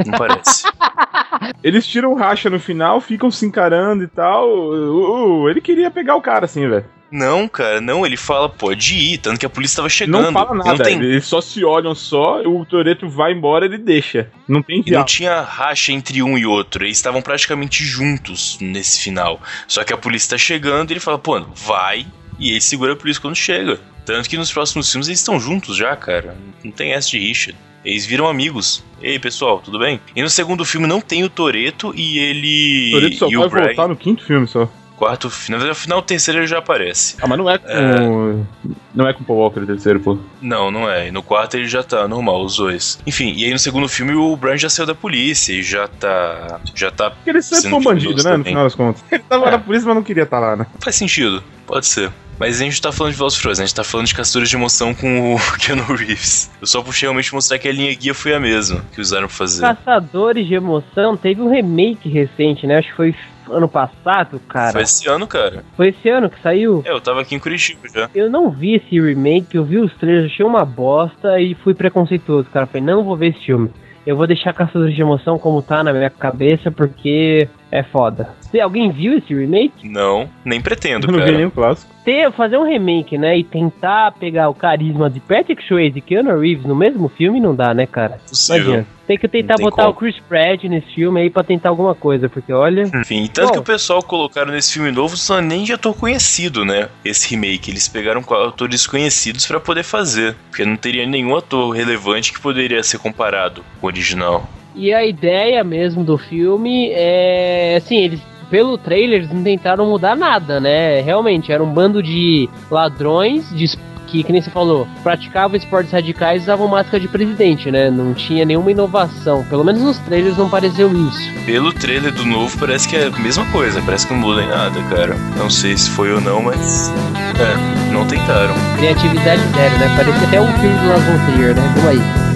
Não 0.05 0.19
parece. 0.19 0.65
Eles 1.63 1.87
tiram 1.87 2.15
racha 2.15 2.49
no 2.49 2.61
final, 2.61 3.01
ficam 3.01 3.31
se 3.31 3.45
encarando 3.47 4.05
e 4.05 4.09
tal. 4.09 4.49
Uh, 4.49 5.43
uh, 5.43 5.49
ele 5.49 5.61
queria 5.61 5.91
pegar 5.91 6.17
o 6.17 6.23
cara, 6.23 6.45
assim, 6.45 6.69
velho. 6.69 6.85
Não, 7.11 7.49
cara, 7.49 7.81
não, 7.81 8.05
ele 8.05 8.17
fala, 8.19 8.49
pode 8.49 8.95
ir, 8.95 9.19
tanto 9.19 9.41
que 9.41 9.47
a 9.47 9.51
polícia 9.51 9.77
tava 9.77 9.89
chegando. 9.89 10.25
Não 10.25 10.33
fala 10.33 10.55
nada, 10.55 10.71
não 10.71 10.77
tem, 10.77 11.01
eles 11.01 11.25
só 11.25 11.41
se 11.41 11.65
olham 11.65 11.95
só, 11.95 12.43
o 12.43 12.67
Toreto 12.67 13.09
vai 13.09 13.33
embora 13.33 13.65
ele 13.65 13.79
deixa. 13.79 14.31
Não 14.47 14.63
tem 14.63 14.83
e 14.87 14.91
não 14.91 15.05
tinha 15.05 15.41
racha 15.41 15.91
entre 15.91 16.23
um 16.23 16.37
e 16.37 16.45
outro, 16.45 16.85
eles 16.85 16.99
estavam 16.99 17.23
praticamente 17.23 17.83
juntos 17.83 18.59
nesse 18.61 19.01
final. 19.01 19.41
Só 19.67 19.85
que 19.85 19.93
a 19.93 19.97
polícia 19.97 20.31
tá 20.31 20.39
chegando 20.39 20.91
e 20.91 20.93
ele 20.95 21.01
fala, 21.01 21.19
pô, 21.19 21.41
vai, 21.41 22.07
e 22.39 22.51
ele 22.51 22.61
segura 22.61 22.93
a 22.93 22.97
polícia 22.97 23.23
quando 23.23 23.37
chega. 23.37 23.81
Tanto 24.05 24.29
que 24.29 24.37
nos 24.37 24.53
próximos 24.53 24.91
filmes 24.91 25.09
eles 25.09 25.21
estão 25.21 25.41
juntos 25.41 25.77
já, 25.77 25.95
cara. 25.97 26.37
Não 26.63 26.71
tem 26.71 26.93
essa 26.93 27.11
de 27.11 27.19
rixa. 27.19 27.55
Eles 27.85 28.05
viram 28.05 28.27
amigos. 28.29 28.85
Ei, 29.01 29.19
pessoal, 29.19 29.61
tudo 29.61 29.79
bem? 29.79 30.01
E 30.15 30.23
no 30.23 30.29
segundo 30.29 30.65
filme 30.65 30.87
não 30.87 31.01
tem 31.01 31.23
o 31.25 31.29
Toreto 31.31 31.93
e 31.95 32.19
ele. 32.19 32.89
O 32.95 33.01
Toreto 33.01 33.17
só 33.17 33.29
e 33.29 33.37
vai 33.37 33.47
o 33.47 33.51
Brian. 33.51 33.65
voltar 33.67 33.89
no 33.89 33.97
quinto 33.97 34.25
filme 34.25 34.47
só. 34.49 34.69
Quarto 34.97 35.31
final. 35.31 35.61
No 35.61 35.75
final, 35.77 36.01
o 36.01 36.03
terceiro 36.03 36.41
ele 36.41 36.49
já 36.49 36.59
aparece. 36.59 37.15
Ah, 37.23 37.29
mas 37.29 37.39
não 37.39 37.49
é 37.49 37.57
com. 37.57 38.45
Não 38.93 39.07
é 39.09 39.13
com 39.13 39.23
o 39.23 39.25
Paul 39.25 39.39
Walker 39.39 39.61
o 39.61 39.67
terceiro, 39.67 40.01
pô. 40.01 40.19
Não, 40.43 40.73
não 40.73 40.91
é. 40.91 41.07
E 41.07 41.13
no 41.13 41.23
quarto 41.23 41.55
ele 41.57 41.69
já 41.69 41.85
tá 41.85 42.09
normal, 42.09 42.45
os 42.45 42.57
dois. 42.57 42.99
Enfim, 43.07 43.33
e 43.37 43.45
aí 43.45 43.53
no 43.53 43.61
segundo 43.61 43.89
filme 43.89 44.13
o 44.15 44.35
Brian 44.37 44.57
já 44.59 44.69
saiu 44.69 44.87
da 44.87 44.97
polícia 44.97 45.53
e 45.53 45.63
já 45.63 45.87
tá. 45.87 46.61
Já 46.75 46.91
tá. 46.91 47.13
Porque 47.13 47.31
ele 47.31 47.41
sempre 47.43 47.71
foi 47.71 47.79
um 47.79 47.83
bandido, 47.85 48.17
né? 48.25 48.31
No 48.31 48.39
também. 48.39 48.45
final 48.53 48.65
das 48.65 48.75
contas. 48.75 49.05
Ele 49.13 49.23
tava 49.29 49.47
É. 49.47 49.51
na 49.53 49.59
polícia, 49.61 49.87
mas 49.87 49.95
não 49.95 50.03
queria 50.03 50.25
estar 50.25 50.41
lá, 50.41 50.57
né? 50.57 50.67
Faz 50.83 50.97
sentido, 50.97 51.45
pode 51.69 51.87
ser. 51.87 52.11
Mas 52.39 52.61
a 52.61 52.65
gente 52.65 52.81
tá 52.81 52.93
falando 52.93 53.13
de 53.13 53.19
Velozes 53.19 53.39
Furiosos, 53.39 53.61
a 53.61 53.67
gente 53.67 53.75
tá 53.75 53.85
falando 53.85 54.07
de 54.07 54.15
Caçadores 54.15 54.49
de 54.49 54.57
Emoção 54.57 54.95
com 54.95 55.35
o 55.35 55.39
Keanu 55.59 55.83
Reeves. 55.95 56.51
Eu 56.61 56.67
só 56.67 56.83
puxei 56.83 57.07
realmente 57.07 57.35
mostrar 57.35 57.59
que 57.59 57.69
a 57.69 57.73
linha 57.73 57.95
guia 57.95 58.15
foi 58.15 58.33
a 58.33 58.41
mesma 58.41 58.85
que 58.95 59.01
usaram 59.01 59.27
pra 59.27 59.37
fazer. 59.37 59.61
Caçadores 59.61 60.47
de 60.47 60.55
Emoção 60.55 61.17
teve 61.17 61.43
um 61.43 61.51
remake 61.51 62.09
recente, 62.09 62.67
né? 62.67 62.79
Acho 62.79 62.89
que 62.89 62.97
foi 62.97 63.15
ano 63.51 63.69
passado, 63.69 64.41
cara. 64.49 64.73
Foi 64.73 64.83
esse 64.83 65.09
ano, 65.09 65.27
cara. 65.27 65.65
Foi 65.77 65.89
esse 65.89 66.09
ano 66.09 66.31
que 66.31 66.41
saiu. 66.41 66.83
É, 66.85 66.93
eu 66.93 67.01
tava 67.01 67.23
aqui 67.23 67.35
em 67.35 67.39
Curitiba 67.39 67.89
já. 67.93 68.09
Eu 68.15 68.31
não 68.31 68.51
vi 68.51 68.77
esse 68.77 69.01
remake, 69.01 69.57
eu 69.57 69.65
vi 69.65 69.79
os 69.79 69.93
trailers, 69.95 70.31
achei 70.33 70.47
uma 70.47 70.65
bosta 70.65 71.41
e 71.41 71.55
fui 71.57 71.75
preconceituoso, 71.75 72.49
cara. 72.51 72.67
Falei, 72.67 72.83
não 72.83 73.03
vou 73.03 73.17
ver 73.17 73.31
esse 73.31 73.47
filme. 73.47 73.71
Eu 74.07 74.17
vou 74.17 74.27
deixar 74.27 74.55
Caçadores 74.55 74.95
de 74.95 75.03
Emoção 75.03 75.39
como 75.39 75.61
tá 75.61 75.83
na 75.83 75.93
minha 75.93 76.09
cabeça 76.09 76.71
porque 76.71 77.49
é 77.71 77.83
foda. 77.83 78.31
Se 78.51 78.61
alguém 78.61 78.91
viu 78.91 79.19
esse 79.19 79.35
remake? 79.35 79.87
Não, 79.89 80.29
nem 80.45 80.61
pretendo, 80.61 81.07
Eu 81.07 81.13
não 81.13 81.19
vi 81.19 81.27
cara. 81.27 81.37
nem 81.37 81.47
o 81.47 81.51
clássico. 81.51 81.93
Ter, 82.05 82.33
fazer 82.33 82.57
um 82.57 82.65
remake, 82.65 83.19
né? 83.19 83.37
E 83.39 83.45
tentar 83.45 84.13
pegar 84.13 84.49
o 84.49 84.55
carisma 84.55 85.11
de 85.11 85.21
Patrick 85.21 85.63
Swayze 85.67 85.99
e 85.99 86.01
Keanu 86.01 86.39
Reeves 86.41 86.65
no 86.65 86.75
mesmo 86.75 87.09
filme 87.11 87.39
não 87.39 87.55
dá, 87.55 87.75
né, 87.75 87.87
cara? 87.87 88.13
Não 88.23 88.29
Possível. 88.29 88.87
Tem 89.07 89.19
que 89.19 89.29
tentar 89.29 89.55
Não 89.55 89.57
tem 89.59 89.65
botar 89.67 89.83
como. 89.85 89.95
o 89.95 89.99
Chris 89.99 90.17
Pratt 90.27 90.65
nesse 90.65 90.95
filme 90.95 91.21
aí 91.21 91.29
pra 91.31 91.43
tentar 91.43 91.69
alguma 91.69 91.95
coisa, 91.95 92.29
porque 92.29 92.51
olha. 92.53 92.83
Enfim, 92.95 93.27
tanto 93.33 93.49
Bom. 93.49 93.53
que 93.55 93.59
o 93.59 93.63
pessoal 93.63 94.03
colocaram 94.03 94.53
nesse 94.53 94.73
filme 94.75 94.91
novo 94.91 95.17
só 95.17 95.41
nem 95.41 95.65
de 95.65 95.73
ator 95.75 95.95
conhecido, 95.95 96.65
né? 96.65 96.89
Esse 97.05 97.29
remake. 97.31 97.71
Eles 97.71 97.89
pegaram 97.89 98.23
com 98.23 98.35
atores 98.35 98.87
conhecidos 98.87 99.47
pra 99.47 99.61
poder 99.61 99.83
fazer. 99.83 100.35
Porque 100.51 100.65
não 100.65 100.77
teria 100.77 101.07
nenhum 101.07 101.37
ator 101.37 101.75
relevante 101.75 102.33
que 102.33 102.41
poderia 102.41 102.83
ser 102.83 102.99
comparado 102.99 103.63
com 103.81 103.87
o 103.87 103.91
original. 103.91 104.49
E 104.79 104.95
a 104.95 105.05
ideia 105.05 105.65
mesmo 105.65 106.05
do 106.05 106.17
filme 106.17 106.91
é. 106.93 107.75
Assim, 107.77 107.97
eles. 107.97 108.21
Pelo 108.49 108.79
trailer, 108.79 109.19
eles 109.19 109.31
não 109.31 109.43
tentaram 109.43 109.85
mudar 109.91 110.17
nada, 110.17 110.59
né? 110.59 111.03
Realmente, 111.03 111.53
era 111.53 111.63
um 111.63 111.71
bando 111.71 112.03
de 112.03 112.49
ladrões 112.71 113.51
de 113.55 113.67
que, 114.07 114.23
que 114.23 114.33
nem 114.33 114.41
você 114.41 114.51
falou, 114.51 114.89
praticavam 115.03 115.57
esportes 115.57 115.93
radicais 115.93 116.41
e 116.41 116.45
usavam 116.45 116.67
máscara 116.67 116.99
de 116.99 117.09
presidente, 117.09 117.71
né? 117.71 117.91
Não 117.91 118.15
tinha 118.15 118.47
nenhuma 118.47 118.71
inovação. 118.71 119.45
Pelo 119.45 119.63
menos 119.63 119.83
nos 119.83 119.99
trailers 119.99 120.39
não 120.39 120.49
pareceu 120.49 120.91
isso. 121.09 121.45
Pelo 121.45 121.75
trailer 121.75 122.13
do 122.13 122.25
novo, 122.25 122.57
parece 122.59 122.89
que 122.89 122.97
é 122.97 123.09
a 123.09 123.11
mesma 123.19 123.45
coisa. 123.53 123.83
Parece 123.83 124.07
que 124.07 124.15
não 124.15 124.21
muda 124.21 124.43
em 124.43 124.49
nada, 124.49 124.83
cara. 124.85 125.15
Não 125.37 125.51
sei 125.51 125.77
se 125.77 125.91
foi 125.91 126.11
ou 126.11 126.21
não, 126.23 126.43
mas. 126.43 126.91
É, 127.39 127.93
não 127.93 128.07
tentaram. 128.07 128.55
Criatividade 128.79 129.43
zero, 129.43 129.79
né? 129.79 129.95
Parece 129.97 130.25
até 130.25 130.41
um 130.41 130.53
filme 130.55 130.79
do 130.79 130.89
Lars 130.89 131.05
von 131.05 131.33
Trier, 131.33 131.55
né? 131.55 131.73
Vamos 131.75 131.91
aí. 131.91 132.28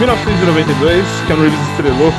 1992, 0.00 1.04
Keanu 1.26 1.42
Reeves 1.42 1.60
estrelou, 1.72 2.10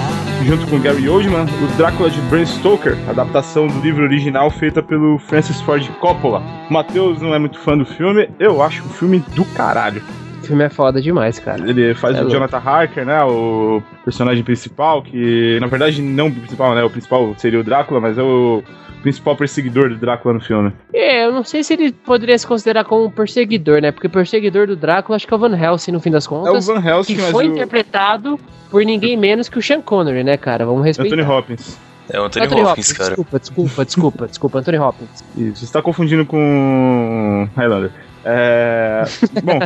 junto 0.46 0.68
com 0.68 0.80
Gary 0.80 1.10
Oldman, 1.10 1.46
o 1.46 1.78
Drácula 1.78 2.12
de 2.12 2.22
Bram 2.22 2.46
Stoker, 2.46 2.96
adaptação 3.10 3.66
do 3.66 3.80
livro 3.80 4.04
original 4.04 4.52
feita 4.52 4.84
pelo 4.84 5.18
Francis 5.18 5.60
Ford 5.62 5.84
Coppola. 6.00 6.44
O 6.70 6.74
Matheus 6.74 7.20
não 7.20 7.34
é 7.34 7.40
muito 7.40 7.58
fã 7.58 7.76
do 7.76 7.84
filme, 7.84 8.30
eu 8.38 8.62
acho 8.62 8.84
o 8.84 8.90
filme 8.90 9.18
do 9.34 9.44
caralho. 9.44 10.04
O 10.42 10.46
filme 10.46 10.64
é 10.64 10.70
foda 10.70 11.02
demais, 11.02 11.40
cara. 11.40 11.70
Ele 11.70 11.94
faz 11.94 12.16
É 12.16 12.20
o 12.20 12.22
louco. 12.24 12.36
Jonathan 12.36 12.58
Harker, 12.58 13.06
né, 13.06 13.24
o 13.24 13.82
personagem 14.04 14.44
principal, 14.44 15.02
que 15.02 15.58
na 15.62 15.68
verdade 15.68 16.02
não 16.02 16.28
o 16.28 16.32
principal, 16.32 16.76
né, 16.76 16.84
o 16.84 16.90
principal 16.90 17.34
seria 17.38 17.60
o 17.60 17.64
Drácula, 17.64 18.00
mas 18.02 18.18
é 18.18 18.24
o 18.24 18.64
principal 19.02 19.36
perseguidor 19.36 19.90
do 19.90 19.96
Drácula 19.98 20.34
no 20.34 20.40
filme. 20.42 20.72
É, 20.94 21.26
eu 21.26 21.32
não 21.32 21.44
sei 21.44 21.64
se 21.64 21.74
ele 21.74 21.92
poderia 21.92 22.38
se 22.38 22.46
considerar 22.46 22.84
como 22.86 23.06
um 23.06 23.10
perseguidor, 23.12 23.82
né? 23.82 23.92
Porque 23.92 24.08
o 24.08 24.10
perseguidor 24.10 24.68
do 24.68 24.76
Drácula 24.76 25.16
acho 25.16 25.28
que 25.28 25.34
é 25.34 25.38
o 25.38 25.40
Van 25.40 25.56
Helsing 25.58 25.92
no 25.92 26.00
fim 26.00 26.12
das 26.12 26.26
É 26.26 26.28
o 26.28 26.30
contas. 26.30 26.68
Van 26.68 26.80
Helsing, 26.84 27.16
que 27.16 27.22
mas 27.22 27.32
foi 27.32 27.48
o 27.48 27.52
interpretado 27.52 28.40
por 28.70 28.84
ninguém 28.84 29.18
menos 29.18 29.50
que 29.50 29.58
o 29.58 29.62
Sean 29.62 29.82
Connery, 29.82 30.24
né, 30.24 30.38
cara? 30.38 30.66
Vamos 30.66 30.86
respeitar. 30.86 31.16
Anthony 31.16 31.36
Hopkins. 31.38 31.80
É 32.10 32.20
o 32.20 32.26
Anthony, 32.26 32.46
Anthony 32.46 32.62
Hopkins, 32.62 32.92
cara. 32.94 33.10
Desculpa, 33.10 33.40
desculpa, 33.40 33.86
desculpa, 33.86 34.28
desculpa, 34.28 34.60
Anthony 34.60 34.78
Hopkins. 34.80 35.24
Isso, 35.38 35.56
você 35.58 35.66
está 35.66 35.82
confundindo 35.82 36.26
com 36.26 37.48
Highlander. 37.56 37.92
É, 38.24 39.04
bom, 39.44 39.60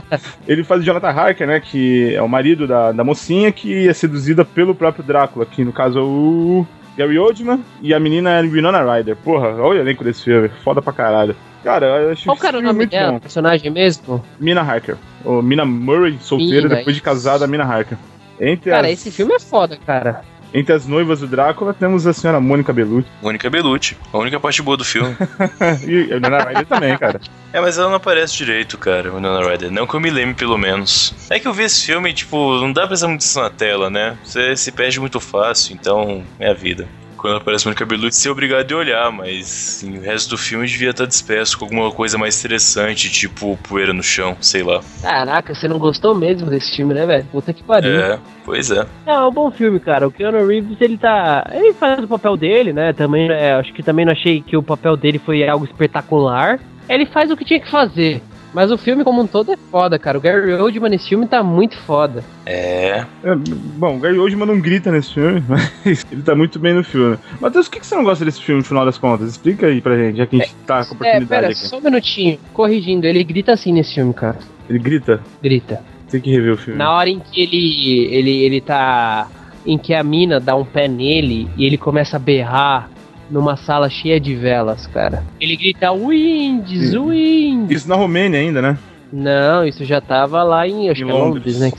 ele 0.47 0.63
faz 0.63 0.81
o 0.81 0.83
Jonathan 0.83 1.09
Harker, 1.09 1.47
né? 1.47 1.59
Que 1.59 2.15
é 2.15 2.21
o 2.21 2.29
marido 2.29 2.65
da, 2.67 2.91
da 2.91 3.03
mocinha 3.03 3.51
que 3.51 3.87
é 3.87 3.93
seduzida 3.93 4.45
pelo 4.45 4.73
próprio 4.73 5.03
Drácula, 5.03 5.45
que 5.45 5.63
no 5.63 5.73
caso 5.73 5.99
é 5.99 6.01
o 6.01 6.65
Gary 6.97 7.19
Oldman 7.19 7.63
e 7.81 7.93
a 7.93 7.99
menina 7.99 8.31
é 8.31 8.41
Winona 8.41 8.81
Ryder. 8.81 9.15
Porra, 9.17 9.49
olha 9.55 9.79
o 9.79 9.83
elenco 9.83 10.03
desse 10.03 10.23
filme, 10.23 10.49
foda 10.63 10.81
pra 10.81 10.93
caralho. 10.93 11.35
Cara, 11.63 11.85
eu 11.87 12.11
acho 12.11 12.25
Qual 12.25 12.37
cara 12.37 12.59
o 12.59 12.61
nome 12.61 12.85
dela, 12.85 13.13
bom. 13.13 13.19
personagem 13.19 13.71
mesmo? 13.71 14.23
Mina 14.39 14.61
Harker. 14.61 14.97
Ou 15.23 15.41
Mina 15.41 15.65
Murray, 15.65 16.17
solteira, 16.21 16.67
Mina, 16.67 16.75
depois 16.75 16.95
de 16.95 17.01
casada, 17.01 17.47
Mina 17.47 17.63
Harker. 17.63 17.97
Entre, 18.39 18.69
Cara, 18.69 18.87
as, 18.87 18.93
esse 18.93 19.11
filme 19.11 19.33
é 19.33 19.39
foda, 19.39 19.77
cara. 19.85 20.21
Entre 20.55 20.73
as 20.73 20.87
noivas 20.87 21.19
do 21.19 21.27
Drácula 21.27 21.73
temos 21.73 22.07
a 22.07 22.13
senhora 22.13 22.39
Mônica 22.39 22.71
Bellucci. 22.71 23.09
Mônica 23.21 23.49
Bellucci. 23.49 23.97
A 24.13 24.17
única 24.17 24.39
parte 24.39 24.61
boa 24.61 24.77
do 24.77 24.85
filme. 24.85 25.13
e 25.85 26.13
a 26.13 26.15
Winona 26.15 26.37
Ryder 26.37 26.65
também, 26.65 26.97
cara. 26.97 27.19
É, 27.51 27.59
mas 27.59 27.77
ela 27.77 27.89
não 27.89 27.97
aparece 27.97 28.37
direito, 28.37 28.77
cara, 28.77 29.11
Winona 29.11 29.45
Ryder. 29.45 29.69
Não 29.69 29.85
que 29.85 29.93
eu 29.93 29.99
me 29.99 30.09
lembre, 30.09 30.35
pelo 30.35 30.57
menos. 30.57 31.13
É 31.29 31.39
que 31.39 31.47
eu 31.47 31.53
vi 31.53 31.63
esse 31.63 31.85
filme, 31.85 32.13
tipo, 32.13 32.57
não 32.61 32.71
dá 32.71 32.81
pra 32.81 32.89
prestar 32.89 33.07
muito 33.07 33.21
atenção 33.21 33.43
na 33.43 33.49
tela, 33.49 33.89
né? 33.89 34.17
Você 34.23 34.55
se 34.55 34.71
perde 34.71 34.97
muito 34.97 35.19
fácil, 35.19 35.73
então 35.73 36.23
é 36.39 36.49
a 36.49 36.53
vida. 36.53 36.87
Quando 37.17 37.37
aparece 37.37 37.65
Mônica 37.65 37.85
Bellucci, 37.85 38.21
você 38.21 38.27
é 38.27 38.31
obrigado 38.31 38.71
a 38.73 38.77
olhar, 38.77 39.11
mas 39.11 39.41
assim, 39.45 39.97
o 39.97 40.01
resto 40.01 40.31
do 40.31 40.37
filme 40.37 40.67
devia 40.67 40.91
estar 40.91 41.05
disperso 41.05 41.57
com 41.57 41.65
alguma 41.65 41.91
coisa 41.91 42.17
mais 42.17 42.37
interessante, 42.39 43.09
tipo 43.09 43.57
poeira 43.67 43.93
no 43.93 44.03
chão, 44.03 44.37
sei 44.41 44.63
lá. 44.63 44.81
Caraca, 45.01 45.53
você 45.53 45.67
não 45.67 45.79
gostou 45.79 46.13
mesmo 46.13 46.49
desse 46.49 46.75
filme, 46.75 46.93
né, 46.93 47.05
velho? 47.05 47.25
Puta 47.31 47.53
que 47.53 47.63
pariu. 47.63 47.99
É, 47.99 48.19
pois 48.43 48.69
é. 48.71 48.85
Não, 49.05 49.13
é 49.13 49.27
um 49.27 49.31
bom 49.31 49.51
filme, 49.51 49.79
cara. 49.79 50.07
O 50.07 50.11
Keanu 50.11 50.45
Reeves, 50.45 50.79
ele 50.79 50.97
tá. 50.97 51.49
Ele 51.51 51.73
faz 51.73 52.03
o 52.03 52.07
papel 52.07 52.37
dele, 52.37 52.73
né? 52.73 52.93
Também, 52.93 53.29
é, 53.29 53.53
acho 53.53 53.73
que 53.73 53.83
também 53.83 54.05
não 54.05 54.13
achei 54.13 54.41
que 54.41 54.55
o 54.55 54.63
papel 54.63 54.95
dele 54.95 55.19
foi 55.19 55.47
algo 55.47 55.65
espetacular. 55.65 56.59
Ele 56.87 57.05
faz 57.07 57.31
o 57.31 57.37
que 57.37 57.45
tinha 57.45 57.59
que 57.59 57.69
fazer. 57.69 58.21
Mas 58.55 58.71
o 58.71 58.77
filme 58.77 59.03
como 59.03 59.21
um 59.21 59.27
todo 59.27 59.51
é 59.51 59.57
foda, 59.69 59.99
cara. 59.99 60.17
O 60.17 60.21
Gary 60.21 60.53
Oldman 60.53 60.89
nesse 60.91 61.09
filme 61.09 61.27
tá 61.27 61.43
muito 61.43 61.77
foda. 61.79 62.23
É. 62.45 63.03
É, 63.21 63.35
bom, 63.35 63.97
o 63.97 63.99
Gary 63.99 64.17
Oldman 64.17 64.47
não 64.47 64.61
grita 64.61 64.89
nesse 64.89 65.13
filme, 65.13 65.43
mas 65.45 66.05
ele 66.09 66.21
tá 66.21 66.33
muito 66.33 66.57
bem 66.57 66.73
no 66.73 66.81
filme. 66.81 67.17
Matheus, 67.41 67.67
por 67.67 67.73
que 67.73 67.79
que 67.81 67.85
você 67.85 67.95
não 67.95 68.05
gosta 68.05 68.23
desse 68.23 68.41
filme, 68.41 68.61
no 68.61 68.65
final 68.65 68.85
das 68.85 68.97
contas? 68.97 69.29
Explica 69.31 69.67
aí 69.67 69.81
pra 69.81 69.97
gente, 69.97 70.17
já 70.19 70.25
que 70.25 70.37
a 70.37 70.39
gente 70.45 70.55
tá 70.65 70.85
com 70.85 70.93
É, 70.93 70.95
oportunidade 70.95 71.27
pera, 71.27 71.47
aqui. 71.47 71.55
só 71.57 71.77
um 71.77 71.81
minutinho. 71.81 72.39
Corrigindo, 72.53 73.05
ele 73.05 73.21
grita 73.25 73.51
assim 73.51 73.73
nesse 73.73 73.93
filme, 73.95 74.13
cara. 74.13 74.39
Ele 74.69 74.79
grita? 74.79 75.19
Grita. 75.43 75.81
Tem 76.09 76.21
que 76.21 76.31
rever 76.31 76.53
o 76.53 76.57
filme. 76.57 76.79
Na 76.79 76.93
hora 76.93 77.09
em 77.09 77.19
que 77.19 77.41
ele, 77.41 78.05
ele, 78.15 78.31
ele 78.43 78.61
tá. 78.61 79.27
Em 79.65 79.77
que 79.77 79.93
a 79.93 80.01
mina 80.03 80.39
dá 80.39 80.55
um 80.55 80.63
pé 80.63 80.87
nele 80.87 81.49
e 81.57 81.65
ele 81.65 81.77
começa 81.77 82.15
a 82.15 82.19
berrar 82.19 82.89
numa 83.29 83.55
sala 83.55 83.89
cheia 83.89 84.19
de 84.19 84.35
velas, 84.35 84.87
cara. 84.87 85.23
Ele 85.39 85.55
grita 85.55 85.91
Winds. 85.91 86.93
Winds. 86.93 87.71
Isso 87.71 87.89
na 87.89 87.95
Romênia 87.95 88.39
ainda, 88.39 88.61
né? 88.61 88.77
Não, 89.11 89.65
isso 89.65 89.83
já 89.85 90.01
tava 90.01 90.43
lá 90.43 90.67
em. 90.67 90.89
Acho 90.89 91.03
Em 91.03 91.05
que 91.05 91.11
é 91.11 91.15
Londres, 91.15 91.59
né? 91.59 91.71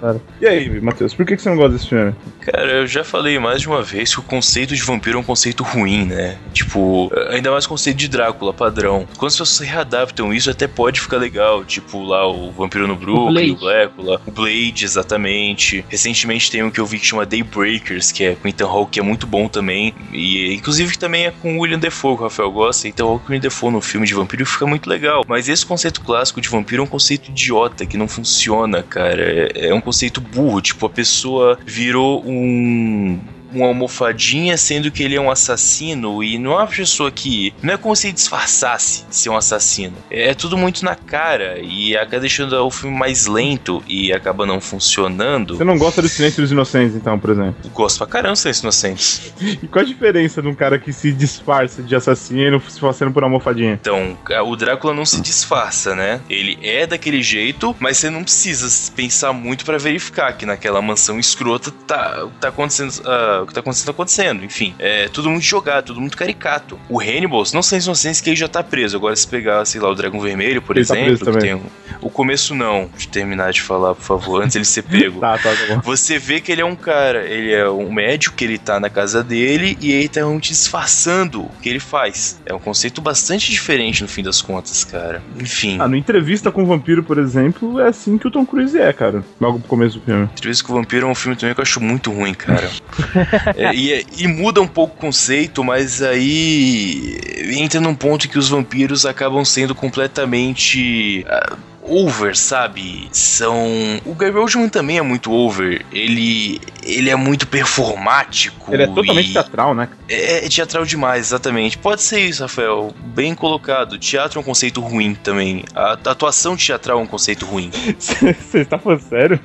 Cara. 0.00 0.20
E 0.40 0.46
aí, 0.46 0.80
Matheus, 0.80 1.14
por 1.14 1.24
que 1.24 1.36
que 1.36 1.42
você 1.42 1.48
não 1.48 1.56
gosta 1.56 1.72
desse 1.72 1.88
filme? 1.88 2.14
Cara, 2.40 2.70
eu 2.72 2.86
já 2.86 3.02
falei 3.02 3.38
mais 3.38 3.62
de 3.62 3.68
uma 3.68 3.82
vez 3.82 4.12
que 4.14 4.20
o 4.20 4.22
conceito 4.22 4.74
de 4.74 4.82
vampiro 4.82 5.18
é 5.18 5.20
um 5.20 5.24
conceito 5.24 5.62
ruim, 5.62 6.04
né? 6.04 6.36
Tipo, 6.52 7.10
ainda 7.30 7.50
mais 7.50 7.64
o 7.64 7.68
conceito 7.68 7.96
de 7.96 8.08
Drácula, 8.08 8.52
padrão. 8.52 9.06
Quando 9.16 9.28
as 9.28 9.38
pessoas 9.38 9.58
readaptam 9.60 10.32
isso, 10.32 10.50
até 10.50 10.66
pode 10.66 11.00
ficar 11.00 11.16
legal. 11.16 11.64
Tipo, 11.64 12.02
lá 12.02 12.26
o 12.28 12.50
Vampiro 12.50 12.86
no 12.86 12.96
Brooklyn, 12.96 13.52
o, 13.52 13.56
Blade. 13.56 13.60
Drácula, 13.60 14.20
o 14.26 14.30
Blade, 14.30 14.84
exatamente. 14.84 15.84
Recentemente 15.88 16.50
tem 16.50 16.62
um 16.62 16.70
que 16.70 16.80
eu 16.80 16.86
vi 16.86 16.98
que 16.98 17.06
chama 17.06 17.24
Daybreakers, 17.24 18.12
que 18.12 18.24
é 18.24 18.34
com 18.34 18.48
Ethan 18.48 18.66
Hawke, 18.66 18.92
que 18.92 19.00
é 19.00 19.02
muito 19.02 19.26
bom 19.26 19.48
também. 19.48 19.94
E 20.12 20.54
inclusive 20.54 20.92
que 20.92 20.98
também 20.98 21.26
é 21.26 21.30
com 21.30 21.56
o 21.56 21.60
William 21.60 21.78
Defoe, 21.78 22.16
que 22.16 22.22
o 22.22 22.24
Rafael 22.24 22.50
gosta. 22.50 22.88
Ethan 22.88 23.04
Hawke 23.04 23.24
e 23.24 23.28
William 23.28 23.42
Defoe 23.42 23.70
no 23.70 23.80
filme 23.80 24.06
de 24.06 24.14
vampiro 24.14 24.44
fica 24.44 24.66
muito 24.66 24.88
legal. 24.88 25.24
Mas 25.26 25.48
esse 25.48 25.64
conceito 25.64 26.00
clássico 26.02 26.40
de 26.40 26.48
vampiro 26.48 26.73
vampiro 26.74 26.82
é 26.82 26.84
um 26.84 26.88
conceito 26.88 27.30
idiota 27.30 27.86
que 27.86 27.96
não 27.96 28.08
funciona, 28.08 28.82
cara. 28.82 29.22
É, 29.22 29.68
é 29.68 29.74
um 29.74 29.80
conceito 29.80 30.20
burro. 30.20 30.60
Tipo, 30.60 30.86
a 30.86 30.90
pessoa 30.90 31.58
virou 31.64 32.22
um 32.26 33.20
uma 33.58 33.68
almofadinha, 33.68 34.56
sendo 34.56 34.90
que 34.90 35.02
ele 35.02 35.16
é 35.16 35.20
um 35.20 35.30
assassino 35.30 36.22
e 36.22 36.38
não 36.38 36.52
é 36.52 36.56
uma 36.56 36.66
pessoa 36.66 37.10
que. 37.10 37.54
Não 37.62 37.74
é 37.74 37.76
como 37.76 37.94
se 37.94 38.08
ele 38.08 38.14
disfarçasse 38.14 39.04
ser 39.10 39.30
um 39.30 39.36
assassino. 39.36 39.94
É 40.10 40.34
tudo 40.34 40.56
muito 40.56 40.84
na 40.84 40.94
cara 40.94 41.58
e 41.60 41.96
acaba 41.96 42.20
deixando 42.20 42.54
o 42.54 42.70
filme 42.70 42.96
mais 42.96 43.26
lento 43.26 43.82
e 43.88 44.12
acaba 44.12 44.46
não 44.46 44.60
funcionando. 44.60 45.56
Você 45.56 45.64
não 45.64 45.78
gosta 45.78 46.00
do 46.02 46.08
Silêncio 46.08 46.42
dos 46.42 46.52
Inocentes, 46.52 46.96
então, 46.96 47.18
por 47.18 47.30
exemplo? 47.30 47.56
Gosto 47.72 47.98
pra 47.98 48.06
caramba 48.06 48.32
do 48.32 48.38
Silêncio 48.38 48.62
dos 48.62 48.82
Inocentes. 48.82 49.32
E 49.40 49.66
qual 49.68 49.84
a 49.84 49.86
diferença 49.86 50.40
de 50.40 50.48
um 50.48 50.54
cara 50.54 50.78
que 50.78 50.92
se 50.92 51.12
disfarça 51.12 51.82
de 51.82 51.94
assassino 51.94 52.62
se 52.68 52.80
fazendo 52.80 53.12
por 53.12 53.22
almofadinha? 53.22 53.78
Então, 53.80 54.16
o 54.46 54.56
Drácula 54.56 54.94
não 54.94 55.04
se 55.04 55.20
disfarça, 55.20 55.94
né? 55.94 56.20
Ele 56.28 56.58
é 56.62 56.86
daquele 56.86 57.22
jeito, 57.22 57.74
mas 57.78 57.98
você 57.98 58.10
não 58.10 58.22
precisa 58.22 58.92
pensar 58.92 59.32
muito 59.32 59.64
para 59.64 59.78
verificar 59.78 60.32
que 60.32 60.46
naquela 60.46 60.80
mansão 60.80 61.18
escrota 61.18 61.70
tá, 61.86 62.28
tá 62.40 62.48
acontecendo. 62.48 62.90
Uh, 63.00 63.43
o 63.44 63.46
que 63.46 63.54
tá 63.54 63.60
acontecendo, 63.60 63.86
tá 63.86 63.92
acontecendo. 63.92 64.44
Enfim, 64.44 64.74
é 64.78 65.08
tudo 65.08 65.30
muito 65.30 65.44
jogado, 65.44 65.86
tudo 65.86 66.00
muito 66.00 66.16
caricato. 66.16 66.78
O 66.88 67.00
Hannibal, 67.00 67.44
não 67.52 67.62
sei 67.62 67.80
se 67.80 67.86
não 67.86 67.94
que 68.22 68.30
ele 68.30 68.36
já 68.36 68.48
tá 68.48 68.62
preso. 68.62 68.96
Agora, 68.96 69.16
se 69.16 69.26
pegar, 69.26 69.64
sei 69.64 69.80
lá, 69.80 69.90
o 69.90 69.94
Dragão 69.94 70.20
Vermelho, 70.20 70.60
por 70.60 70.76
ele 70.76 70.86
tá 70.86 70.98
exemplo, 70.98 71.32
tá 71.32 71.38
tem 71.38 71.60
o 72.00 72.10
começo 72.10 72.54
não, 72.54 72.90
de 72.96 73.08
terminar 73.08 73.52
de 73.52 73.62
falar, 73.62 73.94
por 73.94 74.02
favor, 74.02 74.42
antes 74.42 74.54
ele 74.54 74.64
ser 74.64 74.82
pego. 74.82 75.20
tá, 75.20 75.38
tá, 75.38 75.54
tá 75.54 75.74
bom. 75.74 75.80
Você 75.80 76.18
vê 76.18 76.40
que 76.40 76.52
ele 76.52 76.60
é 76.60 76.64
um 76.64 76.76
cara, 76.76 77.24
ele 77.24 77.52
é 77.52 77.68
um 77.68 77.90
médico, 77.90 78.36
que 78.36 78.44
ele 78.44 78.58
tá 78.58 78.78
na 78.78 78.90
casa 78.90 79.22
dele 79.22 79.78
e 79.80 79.92
ele 79.92 80.08
tá 80.08 80.20
realmente 80.20 80.50
disfarçando 80.50 81.42
o 81.42 81.50
que 81.62 81.68
ele 81.68 81.80
faz. 81.80 82.40
É 82.44 82.54
um 82.54 82.58
conceito 82.58 83.00
bastante 83.00 83.50
diferente 83.50 84.02
no 84.02 84.08
fim 84.08 84.22
das 84.22 84.42
contas, 84.42 84.84
cara. 84.84 85.22
Enfim. 85.40 85.78
Ah, 85.80 85.88
no 85.88 85.96
Entrevista 85.96 86.50
com 86.52 86.62
o 86.62 86.66
Vampiro, 86.66 87.02
por 87.02 87.18
exemplo, 87.18 87.80
é 87.80 87.88
assim 87.88 88.18
que 88.18 88.26
o 88.26 88.30
Tom 88.30 88.44
Cruise 88.44 88.78
é, 88.78 88.92
cara. 88.92 89.24
Logo 89.40 89.58
pro 89.60 89.68
começo 89.68 89.98
do 89.98 90.04
filme. 90.04 90.24
Entrevista 90.24 90.64
com 90.64 90.72
o 90.72 90.76
Vampiro 90.76 91.06
é 91.06 91.10
um 91.10 91.14
filme 91.14 91.36
também 91.36 91.54
que 91.54 91.60
eu 91.60 91.62
acho 91.62 91.80
muito 91.80 92.10
ruim, 92.12 92.34
cara. 92.34 92.68
é, 93.56 93.74
e, 93.74 94.06
e, 94.18 94.26
muda 94.26 94.60
um 94.60 94.66
pouco 94.66 94.94
o 94.96 95.00
conceito, 95.00 95.62
mas 95.62 96.02
aí 96.02 97.18
entra 97.56 97.80
num 97.80 97.94
ponto 97.94 98.28
que 98.28 98.38
os 98.38 98.48
vampiros 98.48 99.06
acabam 99.06 99.44
sendo 99.44 99.74
completamente. 99.74 101.24
Uh, 101.26 101.73
over, 101.86 102.36
sabe? 102.36 103.08
São. 103.12 104.00
O 104.04 104.14
Gary 104.14 104.36
Oldman 104.36 104.68
também 104.68 104.98
é 104.98 105.02
muito 105.02 105.32
over. 105.32 105.84
Ele. 105.92 106.60
Ele 106.82 107.08
é 107.08 107.16
muito 107.16 107.46
performático. 107.46 108.72
Ele 108.72 108.82
é 108.82 108.86
totalmente 108.86 109.32
teatral, 109.32 109.74
né? 109.74 109.88
É, 110.06 110.44
é, 110.44 110.48
teatral 110.48 110.84
demais, 110.84 111.28
exatamente. 111.28 111.78
Pode 111.78 112.02
ser 112.02 112.20
isso, 112.20 112.42
Rafael. 112.42 112.94
Bem 113.06 113.34
colocado. 113.34 113.98
Teatro 113.98 114.38
é 114.38 114.40
um 114.42 114.44
conceito 114.44 114.82
ruim 114.82 115.14
também. 115.14 115.64
A, 115.74 115.92
atuação 115.92 116.56
teatral 116.56 117.00
é 117.00 117.02
um 117.02 117.06
conceito 117.06 117.46
ruim. 117.46 117.70
Você 117.98 118.60
está 118.60 118.78
falando 118.78 119.00
sério? 119.00 119.40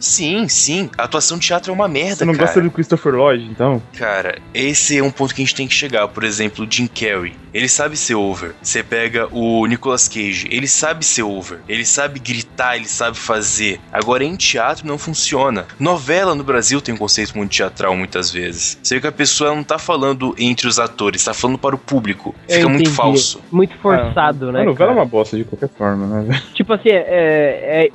sim, 0.00 0.48
sim. 0.48 0.90
A 0.96 1.04
atuação 1.04 1.38
de 1.38 1.46
teatro 1.46 1.70
é 1.70 1.74
uma 1.74 1.86
merda, 1.86 2.16
Você 2.16 2.24
não 2.24 2.32
cara. 2.32 2.46
gosta 2.46 2.60
do 2.62 2.70
Christopher 2.70 3.14
Lloyd, 3.14 3.44
então? 3.44 3.82
Cara, 3.96 4.38
esse 4.54 4.96
é 4.96 5.02
um 5.02 5.10
ponto 5.10 5.34
que 5.34 5.42
a 5.42 5.44
gente 5.44 5.54
tem 5.54 5.68
que 5.68 5.74
chegar. 5.74 6.08
Por 6.08 6.24
exemplo, 6.24 6.64
o 6.64 6.70
Jim 6.70 6.86
Carrey. 6.86 7.34
Ele 7.52 7.68
sabe 7.68 7.96
ser 7.96 8.14
over. 8.14 8.54
Você 8.62 8.82
pega 8.82 9.28
o 9.30 9.66
Nicolas 9.66 10.08
Cage. 10.08 10.48
Ele 10.50 10.66
sabe 10.66 11.04
ser 11.04 11.22
over 11.22 11.53
ele 11.68 11.84
sabe 11.84 12.18
gritar, 12.18 12.76
ele 12.76 12.86
sabe 12.86 13.16
fazer. 13.16 13.80
Agora 13.92 14.24
em 14.24 14.36
teatro 14.36 14.86
não 14.86 14.98
funciona. 14.98 15.66
Novela 15.78 16.34
no 16.34 16.44
Brasil 16.44 16.80
tem 16.80 16.94
um 16.94 16.98
conceito 16.98 17.36
muito 17.36 17.50
teatral 17.50 17.96
muitas 17.96 18.30
vezes. 18.30 18.78
Você 18.82 18.96
vê 18.96 19.00
que 19.00 19.06
a 19.06 19.12
pessoa 19.12 19.54
não 19.54 19.64
tá 19.64 19.78
falando 19.78 20.34
entre 20.38 20.66
os 20.66 20.78
atores, 20.78 21.24
tá 21.24 21.34
falando 21.34 21.58
para 21.58 21.74
o 21.74 21.78
público. 21.78 22.34
Fica 22.48 22.68
muito 22.68 22.90
falso. 22.90 23.42
Muito 23.50 23.76
forçado, 23.78 24.48
ah, 24.48 24.52
né? 24.52 24.60
A 24.62 24.64
novela 24.64 24.76
cara? 24.76 24.90
é 24.90 24.94
uma 24.94 25.06
bosta 25.06 25.36
de 25.36 25.44
qualquer 25.44 25.68
forma, 25.68 26.22
né? 26.22 26.42
Tipo 26.54 26.74
assim, 26.74 26.90
é, 26.90 27.88
é, 27.88 27.90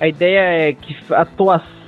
a 0.00 0.08
ideia 0.08 0.40
é 0.40 0.72
que 0.72 0.96
a 1.12 1.22
atuação 1.22 1.81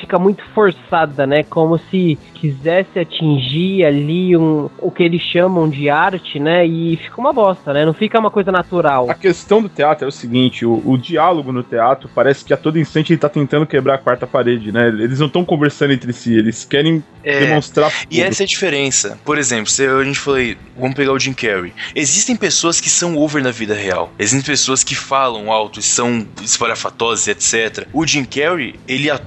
fica 0.00 0.18
muito 0.18 0.42
forçada, 0.54 1.26
né? 1.26 1.42
Como 1.42 1.78
se 1.90 2.18
quisesse 2.34 2.98
atingir 2.98 3.84
ali 3.84 4.36
um, 4.36 4.68
o 4.78 4.90
que 4.90 5.02
eles 5.02 5.22
chamam 5.22 5.68
de 5.68 5.88
arte, 5.88 6.38
né? 6.38 6.66
E 6.66 6.96
fica 6.96 7.20
uma 7.20 7.32
bosta, 7.32 7.72
né? 7.72 7.84
Não 7.84 7.94
fica 7.94 8.18
uma 8.18 8.30
coisa 8.30 8.52
natural. 8.52 9.10
A 9.10 9.14
questão 9.14 9.62
do 9.62 9.68
teatro 9.68 10.04
é 10.04 10.08
o 10.08 10.12
seguinte: 10.12 10.64
o, 10.64 10.82
o 10.84 10.98
diálogo 10.98 11.52
no 11.52 11.62
teatro 11.62 12.08
parece 12.14 12.44
que 12.44 12.52
a 12.52 12.56
todo 12.56 12.78
instante 12.78 13.12
ele 13.12 13.20
tá 13.20 13.28
tentando 13.28 13.66
quebrar 13.66 13.94
a 13.94 13.98
quarta 13.98 14.26
parede, 14.26 14.70
né? 14.70 14.88
Eles 14.88 15.18
não 15.18 15.26
estão 15.26 15.44
conversando 15.44 15.92
entre 15.92 16.12
si, 16.12 16.34
eles 16.34 16.64
querem 16.64 17.02
é, 17.22 17.40
demonstrar. 17.40 17.92
E 18.10 18.20
essa 18.20 18.42
é 18.42 18.44
a 18.44 18.46
diferença. 18.46 19.18
Por 19.24 19.38
exemplo, 19.38 19.70
se 19.70 19.86
a 19.86 20.04
gente 20.04 20.18
falou, 20.18 20.40
vamos 20.76 20.94
pegar 20.94 21.12
o 21.12 21.18
Jim 21.18 21.32
Carrey. 21.32 21.72
Existem 21.94 22.36
pessoas 22.36 22.80
que 22.80 22.90
são 22.90 23.16
over 23.16 23.42
na 23.42 23.50
vida 23.50 23.74
real. 23.74 24.12
Existem 24.18 24.52
pessoas 24.52 24.84
que 24.84 24.94
falam 24.94 25.50
alto 25.50 25.80
e 25.80 25.82
são 25.82 26.26
espalhafatosas, 26.42 27.28
etc. 27.28 27.86
O 27.92 28.06
Jim 28.06 28.24
Carrey, 28.24 28.74
ele 28.86 29.10
atua 29.10 29.23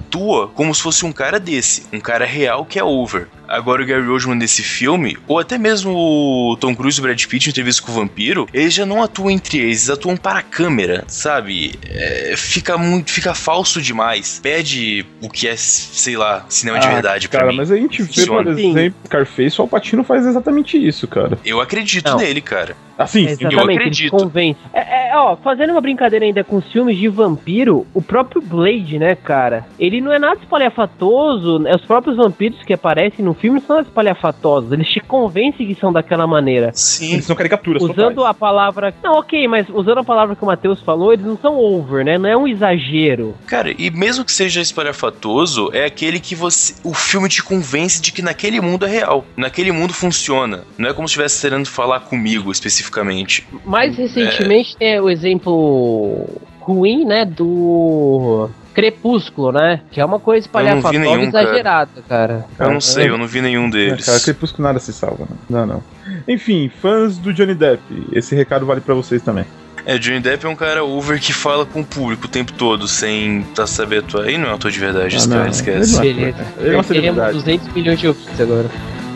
como 0.54 0.74
se 0.74 0.82
fosse 0.82 1.04
um 1.04 1.12
cara 1.12 1.38
desse, 1.40 1.86
um 1.92 2.00
cara 2.00 2.24
real 2.24 2.64
que 2.64 2.78
é 2.78 2.84
over 2.84 3.08
over. 3.08 3.28
Agora 3.48 3.82
o 3.82 3.86
Gary 3.86 4.06
Oldman 4.06 4.36
nesse 4.36 4.62
filme, 4.62 5.16
ou 5.26 5.38
até 5.38 5.56
mesmo 5.56 5.92
o 5.94 6.56
Tom 6.60 6.76
Cruise 6.76 6.98
e 6.98 7.00
o 7.00 7.02
Brad 7.02 7.24
Pitt 7.24 7.48
em 7.48 7.50
entrevista 7.50 7.82
com 7.82 7.90
o 7.90 7.94
vampiro, 7.94 8.46
eles 8.52 8.74
já 8.74 8.84
não 8.84 9.02
atuam 9.02 9.30
entre 9.30 9.56
eles, 9.56 9.88
eles 9.88 9.90
atuam 9.90 10.16
para 10.18 10.40
a 10.40 10.42
câmera, 10.42 11.04
sabe? 11.06 11.78
É, 11.88 12.34
fica 12.36 12.76
muito, 12.76 13.10
fica 13.10 13.32
falso 13.32 13.80
demais. 13.80 14.38
Pede 14.42 15.06
o 15.22 15.30
que 15.30 15.48
é, 15.48 15.56
sei 15.56 16.16
lá, 16.16 16.44
cinema 16.48 16.76
ah, 16.76 16.80
de 16.80 16.88
verdade 16.88 17.28
cara, 17.28 17.44
pra 17.44 17.52
mim. 17.52 17.58
mas 17.58 17.70
a 17.70 17.76
gente 17.76 18.02
vê, 18.02 18.26
por 18.26 18.46
exemplo, 18.46 18.98
Carface, 19.08 19.58
o 19.58 19.62
Alpatino 19.62 20.04
faz 20.04 20.26
exatamente 20.26 20.76
isso, 20.76 21.08
cara. 21.08 21.38
Eu 21.42 21.60
acredito 21.60 22.10
não. 22.10 22.18
nele, 22.18 22.42
cara. 22.42 22.76
Assim, 22.98 23.28
eu 23.40 23.60
acredito. 23.60 24.10
Convence. 24.10 24.58
É, 24.72 24.80
é, 24.80 25.07
ó, 25.18 25.36
fazendo 25.36 25.70
uma 25.70 25.80
brincadeira 25.80 26.24
ainda 26.24 26.44
com 26.44 26.56
os 26.56 26.72
filmes 26.72 26.96
de 26.96 27.08
vampiro, 27.08 27.86
o 27.94 28.02
próprio 28.02 28.40
Blade, 28.40 28.98
né, 28.98 29.14
cara? 29.14 29.66
Ele 29.78 30.00
não 30.00 30.12
é 30.12 30.18
nada 30.18 30.40
espalhafatoso, 30.40 31.66
é 31.66 31.74
os 31.74 31.84
próprios 31.84 32.16
vampiros 32.16 32.62
que 32.62 32.72
aparecem 32.72 33.24
no 33.24 33.34
filme 33.34 33.60
são 33.60 33.80
espalhafatosos, 33.80 34.72
eles 34.72 34.88
te 34.88 35.00
convencem 35.00 35.66
que 35.66 35.74
são 35.74 35.92
daquela 35.92 36.26
maneira. 36.26 36.70
Sim. 36.74 37.14
Eles 37.14 37.24
são 37.24 37.36
caricaturas 37.36 37.82
Usando 37.82 38.16
totais. 38.16 38.30
a 38.30 38.34
palavra... 38.34 38.94
Não, 39.02 39.18
ok, 39.18 39.46
mas 39.48 39.66
usando 39.68 39.98
a 39.98 40.04
palavra 40.04 40.34
que 40.34 40.42
o 40.42 40.46
Matheus 40.46 40.82
falou, 40.82 41.12
eles 41.12 41.24
não 41.24 41.36
são 41.36 41.58
over, 41.58 42.04
né? 42.04 42.18
Não 42.18 42.28
é 42.28 42.36
um 42.36 42.46
exagero. 42.46 43.34
Cara, 43.46 43.74
e 43.76 43.90
mesmo 43.90 44.24
que 44.24 44.32
seja 44.32 44.60
espalhafatoso, 44.60 45.70
é 45.72 45.84
aquele 45.84 46.20
que 46.20 46.34
você... 46.34 46.74
O 46.84 46.94
filme 46.94 47.28
te 47.28 47.42
convence 47.42 48.00
de 48.00 48.12
que 48.12 48.22
naquele 48.22 48.60
mundo 48.60 48.86
é 48.86 48.88
real. 48.88 49.24
Naquele 49.36 49.72
mundo 49.72 49.92
funciona. 49.92 50.64
Não 50.76 50.88
é 50.88 50.92
como 50.92 51.06
se 51.06 51.12
estivesse 51.12 51.40
querendo 51.40 51.66
falar 51.66 52.00
comigo, 52.00 52.50
especificamente 52.50 52.78
especificamente. 52.78 53.46
Mais 53.64 53.96
recentemente 53.96 54.74
é... 54.74 54.78
tem 54.78 55.00
o 55.08 55.10
exemplo 55.10 56.26
ruim, 56.60 57.04
né, 57.04 57.24
do 57.24 58.48
Crepúsculo, 58.74 59.50
né? 59.50 59.80
Que 59.90 60.00
é 60.00 60.04
uma 60.04 60.20
coisa 60.20 60.46
espalhafatosa 60.46 60.98
nenhum, 60.98 61.22
exagerada, 61.22 61.90
cara. 62.08 62.46
cara. 62.56 62.70
Eu 62.70 62.74
não 62.74 62.80
sei, 62.80 63.08
eu 63.08 63.18
não 63.18 63.26
vi 63.26 63.40
nenhum 63.40 63.68
deles. 63.68 64.06
Cara, 64.06 64.20
Crepúsculo 64.20 64.62
nada 64.62 64.78
se 64.78 64.92
salva, 64.92 65.24
né? 65.28 65.36
Não, 65.50 65.66
não. 65.66 65.82
Enfim, 66.28 66.70
fãs 66.80 67.18
do 67.18 67.32
Johnny 67.32 67.54
Depp, 67.54 67.82
esse 68.12 68.34
recado 68.36 68.64
vale 68.64 68.80
para 68.80 68.94
vocês 68.94 69.20
também. 69.22 69.44
É, 69.84 69.98
Johnny 69.98 70.20
Depp 70.20 70.44
é 70.44 70.48
um 70.48 70.54
cara 70.54 70.84
over 70.84 71.18
que 71.18 71.32
fala 71.32 71.64
com 71.64 71.80
o 71.80 71.84
público 71.84 72.26
o 72.26 72.28
tempo 72.28 72.52
todo, 72.52 72.86
sem 72.86 73.42
tá 73.54 73.66
saber 73.66 74.00
atuar. 74.00 74.26
Aí 74.26 74.36
não 74.36 74.48
é 74.48 74.52
ator 74.52 74.70
de 74.70 74.78
verdade, 74.78 75.16
ah, 75.16 75.18
esse 75.18 75.28
cara, 75.28 75.48
esquece. 75.48 76.06
Ele, 76.06 76.24
é, 76.26 76.34
ele, 76.58 76.76
é 76.76 76.82
Teremos 76.82 77.32
200 77.32 77.72
milhões 77.72 77.98
de 77.98 78.08
ouvintes 78.08 78.40
agora. 78.40 78.68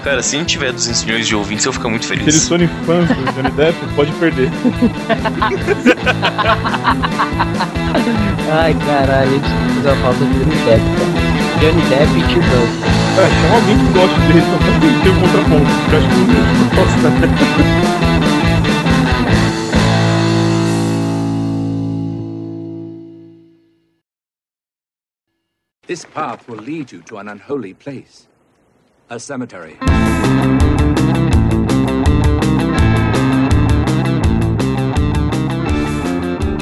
Cara, 0.03 0.21
se 0.21 0.35
a 0.35 0.39
gente 0.41 0.49
tiver 0.49 0.73
200 0.73 1.05
milhões 1.05 1.29
de 1.29 1.37
ouvintes, 1.37 1.65
eu 1.65 1.71
vou 1.71 1.79
ficar 1.79 1.89
muito 1.89 2.05
feliz. 2.05 2.25
Se 2.25 2.31
eles 2.31 2.49
forem 2.49 2.67
fãs 2.85 3.07
do 3.07 3.15
Johnny 3.35 3.53
Depp, 3.53 3.79
pode 3.95 4.11
perder. 4.13 4.51
Ai, 8.51 8.75
caralho, 8.85 9.31
a 9.31 9.33
gente 9.33 9.49
precisa 9.65 9.93
uma 9.93 10.03
falta 10.03 10.25
de 10.25 10.33
Johnny 10.33 10.57
Depp, 10.65 10.83
cara. 10.99 11.13
Johnny 11.61 11.83
Depp 11.89 12.19
e 12.19 12.23
Tio 12.27 12.43
Dan. 12.43 12.67
É, 13.17 13.31
chama 13.31 13.55
alguém 13.55 13.79
que 13.79 13.87
gosta 13.93 14.19
dele, 14.27 14.43
só 14.43 14.57
tem 14.59 14.93
que 14.93 15.03
ter 15.05 15.11
um 15.11 15.21
contraponto. 15.21 15.71
Eu 15.93 15.99
acho 15.99 16.09
que 16.09 16.15
não 16.19 16.69
gosta. 16.75 17.07
This 25.87 26.05
path 26.07 26.49
will 26.49 26.61
lead 26.61 26.93
you 26.93 27.03
to 27.03 27.19
an 27.19 27.29
unholy 27.29 27.75
place 27.75 28.32
a 29.13 29.19
cemetery. 29.19 29.77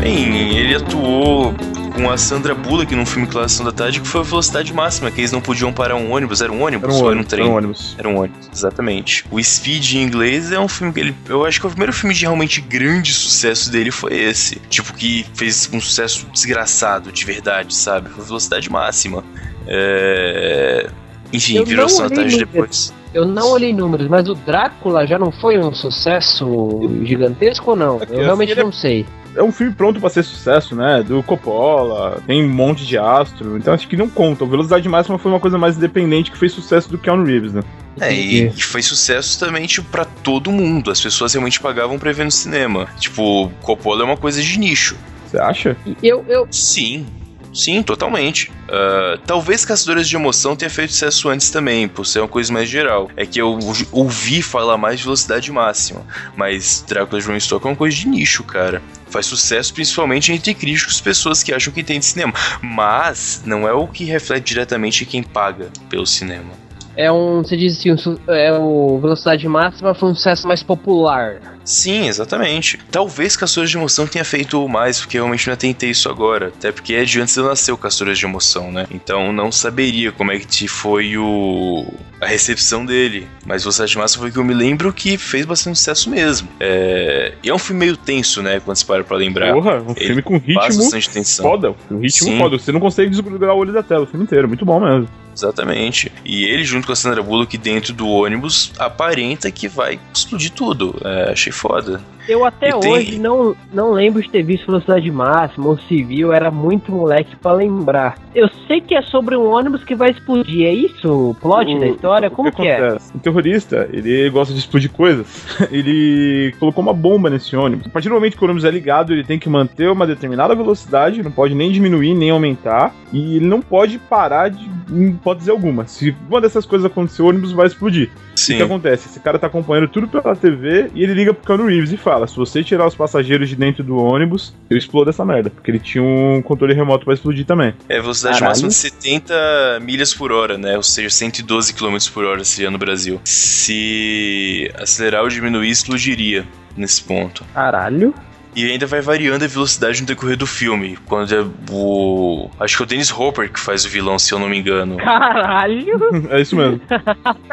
Bem, 0.00 0.58
ele 0.58 0.74
atuou 0.74 1.54
com 1.94 2.10
a 2.10 2.18
Sandra 2.18 2.52
Bullock 2.52 2.92
num 2.96 3.06
filme 3.06 3.28
Classe 3.28 3.62
da 3.62 3.70
Tarde 3.70 4.00
que 4.00 4.08
foi 4.08 4.22
a 4.22 4.24
velocidade 4.24 4.72
máxima, 4.72 5.12
que 5.12 5.20
eles 5.20 5.30
não 5.30 5.40
podiam 5.40 5.72
parar 5.72 5.94
um 5.94 6.10
ônibus. 6.10 6.40
Era 6.40 6.50
um 6.50 6.62
ônibus 6.62 6.88
era 6.88 6.98
um 6.98 7.04
ou 7.04 7.10
era 7.12 7.20
um 7.20 7.22
trem? 7.22 7.44
Era 7.44 7.52
um 7.52 7.56
ônibus. 7.56 7.94
Era 7.96 8.08
um 8.08 8.18
ônibus, 8.18 8.50
exatamente. 8.52 9.24
O 9.30 9.40
Speed 9.40 9.92
em 9.92 10.02
inglês 10.02 10.50
é 10.50 10.58
um 10.58 10.66
filme 10.66 10.92
que 10.92 10.98
ele. 10.98 11.14
Eu 11.28 11.46
acho 11.46 11.60
que 11.60 11.66
o 11.68 11.70
primeiro 11.70 11.92
filme 11.92 12.12
de 12.12 12.22
realmente 12.22 12.60
grande 12.60 13.14
sucesso 13.14 13.70
dele 13.70 13.92
foi 13.92 14.12
esse. 14.14 14.56
Tipo, 14.68 14.92
que 14.94 15.24
fez 15.34 15.70
um 15.72 15.80
sucesso 15.80 16.26
desgraçado, 16.32 17.12
de 17.12 17.24
verdade, 17.24 17.72
sabe? 17.72 18.10
Foi 18.10 18.24
velocidade 18.24 18.68
máxima. 18.68 19.22
É 19.68 20.90
enfim, 21.32 21.56
eu 21.56 21.64
virou 21.64 21.88
Santage 21.88 22.38
depois. 22.38 22.92
Eu 23.12 23.24
não 23.24 23.50
olhei 23.50 23.72
números, 23.72 24.06
mas 24.06 24.28
o 24.28 24.34
Drácula 24.34 25.06
já 25.06 25.18
não 25.18 25.32
foi 25.32 25.58
um 25.58 25.74
sucesso 25.74 26.80
gigantesco 27.02 27.70
ou 27.70 27.76
não? 27.76 28.00
É 28.00 28.06
eu 28.08 28.24
realmente 28.24 28.54
não 28.54 28.68
é... 28.68 28.72
sei. 28.72 29.06
é 29.34 29.42
um 29.42 29.50
filme 29.50 29.72
pronto 29.74 29.98
pra 29.98 30.08
ser 30.08 30.22
sucesso, 30.22 30.76
né? 30.76 31.02
Do 31.02 31.20
Coppola, 31.22 32.22
tem 32.26 32.44
um 32.44 32.48
monte 32.48 32.86
de 32.86 32.96
astro, 32.96 33.56
então 33.56 33.74
acho 33.74 33.88
que 33.88 33.96
não 33.96 34.08
conta. 34.08 34.44
O 34.44 34.46
Velocidade 34.46 34.88
Máxima 34.88 35.18
foi 35.18 35.30
uma 35.30 35.40
coisa 35.40 35.58
mais 35.58 35.76
independente 35.76 36.30
que 36.30 36.38
fez 36.38 36.52
sucesso 36.52 36.88
do 36.88 36.98
Keanu 36.98 37.24
Reeves, 37.24 37.52
né? 37.52 37.62
É, 38.00 38.14
e, 38.14 38.46
e 38.46 38.62
foi 38.62 38.82
sucesso 38.82 39.38
também, 39.38 39.66
tipo, 39.66 39.88
pra 39.90 40.04
todo 40.04 40.52
mundo. 40.52 40.90
As 40.90 41.00
pessoas 41.00 41.34
realmente 41.34 41.60
pagavam 41.60 41.98
pra 41.98 42.12
ver 42.12 42.24
no 42.24 42.30
cinema. 42.30 42.88
Tipo, 42.98 43.50
Coppola 43.60 44.02
é 44.02 44.04
uma 44.04 44.16
coisa 44.16 44.40
de 44.40 44.58
nicho. 44.58 44.96
Você 45.26 45.38
acha? 45.38 45.76
Eu, 46.02 46.24
eu, 46.28 46.46
Sim. 46.50 47.06
Sim, 47.52 47.82
totalmente. 47.82 48.50
Uh, 48.68 49.18
talvez 49.26 49.64
Caçadores 49.64 50.08
de 50.08 50.16
Emoção 50.16 50.54
tenha 50.54 50.70
feito 50.70 50.92
sucesso 50.92 51.28
antes 51.28 51.50
também, 51.50 51.88
por 51.88 52.06
ser 52.06 52.20
uma 52.20 52.28
coisa 52.28 52.52
mais 52.52 52.68
geral. 52.68 53.10
É 53.16 53.26
que 53.26 53.40
eu 53.40 53.58
ouvi 53.90 54.42
falar 54.42 54.76
mais 54.76 54.98
de 54.98 55.04
velocidade 55.04 55.50
máxima, 55.50 56.02
mas 56.36 56.84
Drácula 56.86 57.20
de 57.20 57.26
Bram 57.26 57.36
é 57.36 57.66
uma 57.66 57.76
coisa 57.76 57.96
de 57.96 58.08
nicho, 58.08 58.44
cara. 58.44 58.80
Faz 59.08 59.26
sucesso 59.26 59.74
principalmente 59.74 60.32
entre 60.32 60.54
críticos, 60.54 61.00
pessoas 61.00 61.42
que 61.42 61.52
acham 61.52 61.72
que 61.72 61.82
tem 61.82 61.98
de 61.98 62.04
cinema. 62.04 62.32
Mas 62.62 63.42
não 63.44 63.66
é 63.66 63.72
o 63.72 63.88
que 63.88 64.04
reflete 64.04 64.44
diretamente 64.44 65.04
quem 65.04 65.22
paga 65.22 65.68
pelo 65.88 66.06
cinema. 66.06 66.52
é 66.96 67.10
um. 67.10 67.42
Você 67.42 67.56
diz 67.56 67.78
assim, 67.78 67.90
um 67.92 68.18
é 68.28 68.56
o 68.56 68.98
Velocidade 69.00 69.46
Máxima 69.48 69.94
foi 69.94 70.10
um 70.10 70.14
sucesso 70.14 70.46
mais 70.46 70.62
popular. 70.62 71.40
Sim, 71.70 72.08
exatamente. 72.08 72.78
Talvez 72.90 73.36
Caçadores 73.36 73.70
de 73.70 73.76
Emoção 73.76 74.06
tenha 74.06 74.24
feito 74.24 74.68
mais, 74.68 74.98
porque 74.98 75.16
eu 75.16 75.22
realmente 75.22 75.48
não 75.48 75.56
tentei 75.56 75.90
isso 75.90 76.08
agora. 76.08 76.48
Até 76.48 76.72
porque 76.72 76.94
é 76.94 77.04
de 77.04 77.20
antes 77.20 77.34
de 77.34 77.40
eu 77.40 77.46
nascer 77.46 77.70
o 77.70 77.76
Caçadores 77.76 78.18
de 78.18 78.24
Emoção, 78.24 78.72
né? 78.72 78.86
Então 78.90 79.32
não 79.32 79.52
saberia 79.52 80.10
como 80.10 80.32
é 80.32 80.38
que 80.40 80.66
foi 80.66 81.16
o 81.16 81.86
a 82.20 82.26
recepção 82.26 82.84
dele. 82.84 83.26
Mas 83.46 83.62
Velocidade 83.62 83.96
Máxima 83.96 84.22
foi 84.22 84.32
que 84.32 84.38
eu 84.38 84.44
me 84.44 84.52
lembro 84.52 84.92
que 84.92 85.16
fez 85.16 85.46
bastante 85.46 85.78
sucesso 85.78 86.10
mesmo. 86.10 86.48
É... 86.58 87.34
E 87.42 87.48
é 87.48 87.54
um 87.54 87.58
filme 87.58 87.86
meio 87.86 87.96
tenso, 87.96 88.42
né? 88.42 88.60
Quando 88.60 88.76
você 88.76 88.84
para 88.84 89.02
pra 89.04 89.16
lembrar. 89.16 89.52
Porra, 89.54 89.80
um 89.80 89.92
Ele 89.92 90.06
filme 90.06 90.22
com 90.22 90.34
ritmo 90.34 90.54
bastante 90.54 91.08
tensão. 91.08 91.44
foda. 91.44 91.74
Um 91.90 91.98
ritmo 91.98 92.28
Sim. 92.28 92.38
foda. 92.38 92.58
Você 92.58 92.72
não 92.72 92.80
consegue 92.80 93.10
desgrudar 93.10 93.54
o 93.54 93.58
olho 93.58 93.72
da 93.72 93.82
tela 93.82 94.02
o 94.02 94.06
filme 94.06 94.24
inteiro. 94.24 94.46
Muito 94.48 94.64
bom 94.64 94.80
mesmo. 94.80 95.08
Exatamente. 95.34 96.12
E 96.24 96.44
ele, 96.44 96.64
junto 96.64 96.86
com 96.86 96.92
a 96.92 96.96
Sandra 96.96 97.22
Bullock 97.22 97.56
dentro 97.56 97.92
do 97.94 98.06
ônibus, 98.06 98.72
aparenta 98.78 99.50
que 99.50 99.68
vai 99.68 99.98
explodir 100.12 100.50
tudo. 100.50 101.00
É, 101.02 101.32
achei 101.32 101.52
foda. 101.60 102.00
Eu 102.28 102.44
até 102.44 102.68
E 102.68 102.80
tem- 102.80 102.92
hoje 102.92 103.18
não, 103.18 103.54
não 103.72 103.92
lembro 103.92 104.22
de 104.22 104.30
ter 104.30 104.42
visto 104.42 104.66
Velocidade 104.66 105.10
Máxima 105.10 105.66
ou 105.68 105.78
Civil, 105.78 106.32
era 106.32 106.50
muito 106.50 106.92
moleque 106.92 107.34
pra 107.36 107.52
lembrar. 107.52 108.16
Eu 108.34 108.48
sei 108.66 108.80
que 108.80 108.94
é 108.94 109.02
sobre 109.02 109.36
um 109.36 109.46
ônibus 109.50 109.82
que 109.84 109.94
vai 109.94 110.10
explodir, 110.10 110.66
é 110.66 110.72
isso 110.72 111.30
o 111.30 111.34
plot 111.34 111.78
da 111.78 111.86
história? 111.86 112.28
O 112.28 112.30
Como 112.30 112.52
que, 112.52 112.66
é? 112.66 112.76
acontece? 112.76 113.16
O 113.16 113.18
terrorista, 113.18 113.88
ele 113.92 114.30
gosta 114.30 114.52
de 114.54 114.60
explodir 114.60 114.90
coisas. 114.90 115.26
ele 115.70 116.54
colocou 116.58 116.82
uma 116.82 116.92
bomba 116.92 117.28
nesse 117.30 117.56
ônibus. 117.56 117.86
A 117.86 117.90
partir 117.90 118.08
do 118.08 118.14
momento 118.14 118.36
que 118.36 118.42
o 118.42 118.44
ônibus 118.44 118.64
é 118.64 118.70
ligado, 118.70 119.12
ele 119.12 119.24
tem 119.24 119.38
que 119.38 119.48
manter 119.48 119.90
uma 119.90 120.06
determinada 120.06 120.54
velocidade, 120.54 121.22
não 121.22 121.30
pode 121.32 121.54
nem 121.54 121.72
diminuir, 121.72 122.14
nem 122.14 122.30
aumentar. 122.30 122.94
E 123.12 123.36
ele 123.36 123.46
não 123.46 123.60
pode 123.60 123.98
parar 123.98 124.48
de 124.50 124.68
em 124.92 125.10
hipótese 125.10 125.50
alguma. 125.50 125.86
Se 125.86 126.14
uma 126.28 126.40
dessas 126.40 126.66
coisas 126.66 126.84
acontecer, 126.84 127.22
o 127.22 127.26
ônibus 127.28 127.52
vai 127.52 127.66
explodir. 127.66 128.08
O 128.08 128.34
que 128.34 128.40
Sim. 128.40 128.62
acontece? 128.62 129.08
Esse 129.08 129.20
cara 129.20 129.38
tá 129.38 129.46
acompanhando 129.46 129.86
tudo 129.88 130.08
pela 130.08 130.34
TV 130.34 130.90
e 130.94 131.02
ele 131.02 131.14
liga 131.14 131.32
pro 131.34 131.46
Keanu 131.46 131.68
Reeves 131.68 131.92
e 131.92 131.96
fala: 131.96 132.19
se 132.26 132.36
você 132.36 132.62
tirar 132.62 132.86
os 132.86 132.94
passageiros 132.94 133.48
de 133.48 133.56
dentro 133.56 133.82
do 133.82 133.96
ônibus, 133.96 134.54
eu 134.68 134.76
explodo 134.76 135.10
essa 135.10 135.24
merda. 135.24 135.50
Porque 135.50 135.70
ele 135.70 135.78
tinha 135.78 136.02
um 136.02 136.42
controle 136.42 136.74
remoto 136.74 137.04
pra 137.04 137.14
explodir 137.14 137.44
também. 137.44 137.74
É 137.88 138.00
velocidade 138.00 138.38
Caralho. 138.38 138.50
máxima 138.50 138.68
de 138.68 138.74
70 138.74 139.80
milhas 139.82 140.14
por 140.14 140.32
hora, 140.32 140.56
né? 140.56 140.76
Ou 140.76 140.82
seja, 140.82 141.10
112 141.10 141.74
km 141.74 141.96
por 142.12 142.24
hora 142.24 142.44
seria 142.44 142.70
no 142.70 142.78
Brasil. 142.78 143.20
Se 143.24 144.70
acelerar 144.78 145.22
ou 145.22 145.28
diminuir, 145.28 145.70
explodiria 145.70 146.46
nesse 146.76 147.02
ponto. 147.02 147.44
Caralho. 147.54 148.14
E 148.54 148.64
ainda 148.70 148.86
vai 148.86 149.00
variando 149.00 149.44
a 149.44 149.48
velocidade 149.48 150.00
no 150.00 150.06
decorrer 150.06 150.36
do 150.36 150.46
filme. 150.46 150.98
Quando 151.06 151.34
é 151.34 151.44
o. 151.70 152.50
Acho 152.58 152.76
que 152.76 152.82
é 152.82 152.84
o 152.84 152.86
Dennis 152.86 153.10
Hopper 153.12 153.50
que 153.52 153.60
faz 153.60 153.84
o 153.84 153.88
vilão, 153.88 154.18
se 154.18 154.32
eu 154.32 154.38
não 154.38 154.48
me 154.48 154.58
engano. 154.58 154.96
Caralho. 154.96 156.00
É 156.30 156.40
isso 156.40 156.56
mesmo. 156.56 156.80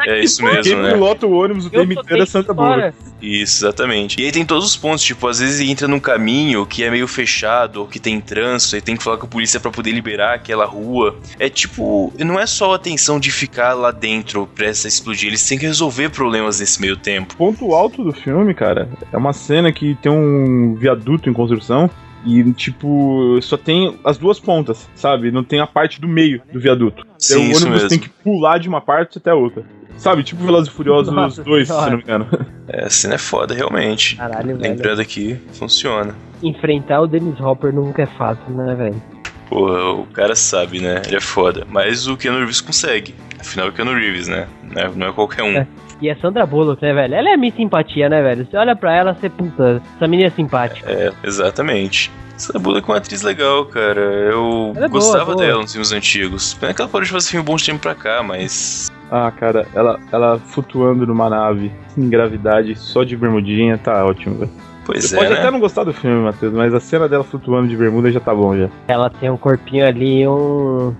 É 0.06 0.20
isso 0.20 0.42
Quem 0.42 0.52
mesmo, 0.52 0.82
né? 0.82 0.92
pilota 0.92 1.26
o 1.26 1.32
ônibus 1.32 1.66
o 1.66 1.70
tempo 1.70 1.92
inteiro 1.92 2.22
é 2.22 2.26
Santa. 2.26 2.54
Bullock. 2.54 2.94
Isso, 3.20 3.64
exatamente. 3.64 4.20
E 4.20 4.24
aí 4.24 4.32
tem 4.32 4.44
todos 4.44 4.64
os 4.64 4.76
pontos, 4.76 5.02
tipo, 5.02 5.26
às 5.26 5.40
vezes 5.40 5.60
ele 5.60 5.70
entra 5.70 5.88
num 5.88 5.98
caminho 6.00 6.64
que 6.64 6.84
é 6.84 6.90
meio 6.90 7.06
fechado, 7.06 7.80
ou 7.80 7.86
que 7.86 7.98
tem 7.98 8.20
trânsito, 8.20 8.76
e 8.76 8.80
tem 8.80 8.96
que 8.96 9.02
falar 9.02 9.18
com 9.18 9.26
a 9.26 9.28
polícia 9.28 9.58
pra 9.60 9.70
poder 9.70 9.90
liberar 9.90 10.34
aquela 10.34 10.64
rua. 10.64 11.16
É 11.38 11.50
tipo, 11.50 12.12
não 12.18 12.38
é 12.38 12.46
só 12.46 12.74
a 12.74 12.78
tensão 12.78 13.18
de 13.18 13.30
ficar 13.30 13.74
lá 13.74 13.90
dentro 13.90 14.46
prestes 14.54 14.86
a 14.86 14.88
explodir, 14.88 15.28
eles 15.28 15.46
têm 15.46 15.58
que 15.58 15.66
resolver 15.66 16.10
problemas 16.10 16.60
nesse 16.60 16.80
meio 16.80 16.96
tempo. 16.96 17.36
ponto 17.36 17.72
alto 17.74 18.02
do 18.04 18.12
filme, 18.12 18.54
cara, 18.54 18.88
é 19.12 19.16
uma 19.16 19.32
cena 19.32 19.72
que 19.72 19.96
tem 19.96 20.10
um 20.10 20.74
viaduto 20.88 21.28
em 21.28 21.32
construção 21.32 21.90
e, 22.24 22.42
tipo, 22.52 23.38
só 23.42 23.56
tem 23.56 23.98
as 24.04 24.18
duas 24.18 24.40
pontas, 24.40 24.88
sabe? 24.94 25.30
Não 25.30 25.44
tem 25.44 25.60
a 25.60 25.66
parte 25.66 26.00
do 26.00 26.08
meio 26.08 26.42
do 26.52 26.58
viaduto. 26.58 27.06
Sim, 27.18 27.34
Então, 27.34 27.46
o 27.46 27.50
isso 27.52 27.60
ônibus 27.62 27.82
mesmo. 27.82 27.88
tem 27.90 27.98
que 27.98 28.08
pular 28.08 28.58
de 28.58 28.68
uma 28.68 28.80
parte 28.80 29.18
até 29.18 29.30
a 29.30 29.34
outra. 29.34 29.64
Sabe? 29.96 30.22
Tipo 30.22 30.44
Velozes 30.44 30.68
e 30.72 30.76
Furiosos 30.76 31.12
Nossa 31.12 31.42
2, 31.42 31.66
se 31.66 31.74
não 31.74 31.96
me 31.96 32.02
engano. 32.02 32.26
É, 32.70 32.84
a 32.84 32.90
cena 32.90 33.14
é 33.14 33.18
foda, 33.18 33.54
realmente. 33.54 34.14
Caralho, 34.16 34.48
velho. 34.58 34.60
Lembrando 34.60 35.00
aqui, 35.00 35.40
funciona. 35.54 36.14
Enfrentar 36.42 37.00
o 37.00 37.06
Dennis 37.06 37.40
Hopper 37.40 37.72
nunca 37.74 38.02
é 38.02 38.06
fácil, 38.06 38.44
né, 38.50 38.74
velho? 38.74 39.02
Porra, 39.48 39.92
o 39.94 40.04
cara 40.04 40.36
sabe, 40.36 40.78
né? 40.78 41.00
Ele 41.06 41.16
é 41.16 41.20
foda. 41.20 41.66
Mas 41.70 42.06
o 42.06 42.14
Keanu 42.14 42.36
Reeves 42.40 42.60
consegue. 42.60 43.14
Afinal, 43.40 43.68
é 43.68 43.70
o 43.70 43.72
Keanu 43.72 43.94
Reeves, 43.94 44.28
né? 44.28 44.46
Não 44.62 44.82
é, 44.82 44.90
não 44.94 45.06
é 45.06 45.12
qualquer 45.12 45.44
um. 45.44 45.56
É. 45.56 45.66
E 46.00 46.10
a 46.10 46.16
Sandra 46.16 46.46
Bullock, 46.46 46.80
né, 46.82 46.92
velho? 46.92 47.14
Ela 47.14 47.30
é 47.30 47.34
a 47.34 47.36
minha 47.36 47.52
simpatia, 47.52 48.08
né, 48.08 48.22
velho? 48.22 48.46
Você 48.48 48.56
olha 48.56 48.76
pra 48.76 48.94
ela, 48.94 49.14
você, 49.14 49.28
puta, 49.28 49.82
essa 49.96 50.06
menina 50.06 50.28
é 50.28 50.30
simpática. 50.30 50.90
É, 50.90 51.12
exatamente. 51.24 52.10
Sandra 52.36 52.60
Bullock 52.60 52.88
é 52.88 52.92
uma 52.92 52.98
atriz 52.98 53.22
legal, 53.22 53.66
cara. 53.66 54.00
Eu 54.00 54.72
é 54.76 54.80
boa, 54.80 54.88
gostava 54.88 55.34
boa. 55.34 55.36
dela 55.36 55.62
nos 55.62 55.72
filmes 55.72 55.90
antigos. 55.90 56.54
Pena 56.54 56.72
que 56.72 56.80
ela 56.80 56.88
parou 56.88 57.04
de 57.04 57.10
fazer 57.10 57.30
filme 57.30 57.44
bom 57.44 57.56
de 57.56 57.66
tempo 57.66 57.80
pra 57.80 57.94
cá, 57.96 58.22
mas. 58.22 58.88
Ah, 59.10 59.32
cara, 59.32 59.66
ela, 59.74 59.98
ela 60.12 60.38
flutuando 60.38 61.06
numa 61.06 61.28
nave 61.28 61.72
em 61.96 62.08
gravidade 62.08 62.76
só 62.76 63.02
de 63.02 63.16
bermudinha 63.16 63.76
tá 63.78 64.04
ótimo, 64.04 64.36
velho. 64.36 64.50
Pois 64.84 65.04
Você 65.04 65.16
é, 65.16 65.18
pode 65.18 65.30
né? 65.32 65.38
até 65.40 65.50
não 65.50 65.60
gostar 65.60 65.84
do 65.84 65.92
filme, 65.92 66.16
Matheus, 66.22 66.52
mas 66.52 66.72
a 66.72 66.80
cena 66.80 67.08
dela 67.08 67.24
flutuando 67.24 67.68
de 67.68 67.76
bermuda 67.76 68.10
já 68.10 68.20
tá 68.20 68.34
bom 68.34 68.56
já. 68.56 68.68
Ela 68.86 69.10
tem 69.10 69.28
um 69.28 69.36
corpinho 69.36 69.86
ali, 69.86 70.26
um. 70.26 70.94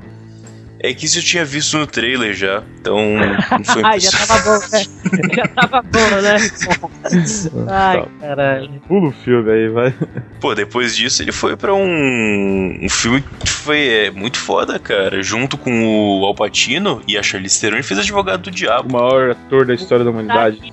É 0.81 0.95
que 0.95 1.07
isso 1.07 1.19
eu 1.19 1.23
tinha 1.25 1.45
visto 1.45 1.77
no 1.77 1.87
trailer 1.87 2.35
já. 2.35 2.63
Então. 2.81 2.99
Não 3.51 3.65
foi 3.65 3.83
Ai, 3.85 3.99
já 3.99 4.11
tava 4.13 4.39
bom, 4.43 4.59
né? 4.71 4.85
já 5.35 5.49
tava 5.49 5.83
bom, 5.83 6.23
né? 6.23 6.37
Ai, 7.69 8.03
Tá. 8.03 8.09
caralho. 8.21 8.81
Pula 8.87 9.09
o 9.09 9.13
filme 9.13 9.51
aí, 9.51 9.69
vai. 9.69 9.93
Pô, 10.41 10.55
depois 10.55 10.97
disso 10.97 11.23
ele 11.23 11.33
foi 11.33 11.57
pra 11.57 11.75
um, 11.75 12.79
um 12.83 12.89
filme 12.89 13.23
que 13.41 13.49
foi 13.49 13.89
é, 13.89 14.11
muito 14.11 14.39
foda, 14.39 14.79
cara. 14.79 15.21
Junto 15.23 15.59
com 15.59 16.21
o 16.21 16.25
Alpatino 16.25 17.03
e 17.09 17.19
a 17.19 17.23
Charlize 17.23 17.61
Theron, 17.61 17.77
ele 17.77 17.83
fez 17.83 17.99
Advogado 17.99 18.43
do 18.43 18.49
O 18.49 18.53
Diabo. 18.53 18.93
maior 18.93 19.31
ator 19.33 19.67
da 19.67 19.75
história 19.75 20.05
da 20.05 20.11
humanidade. 20.11 20.73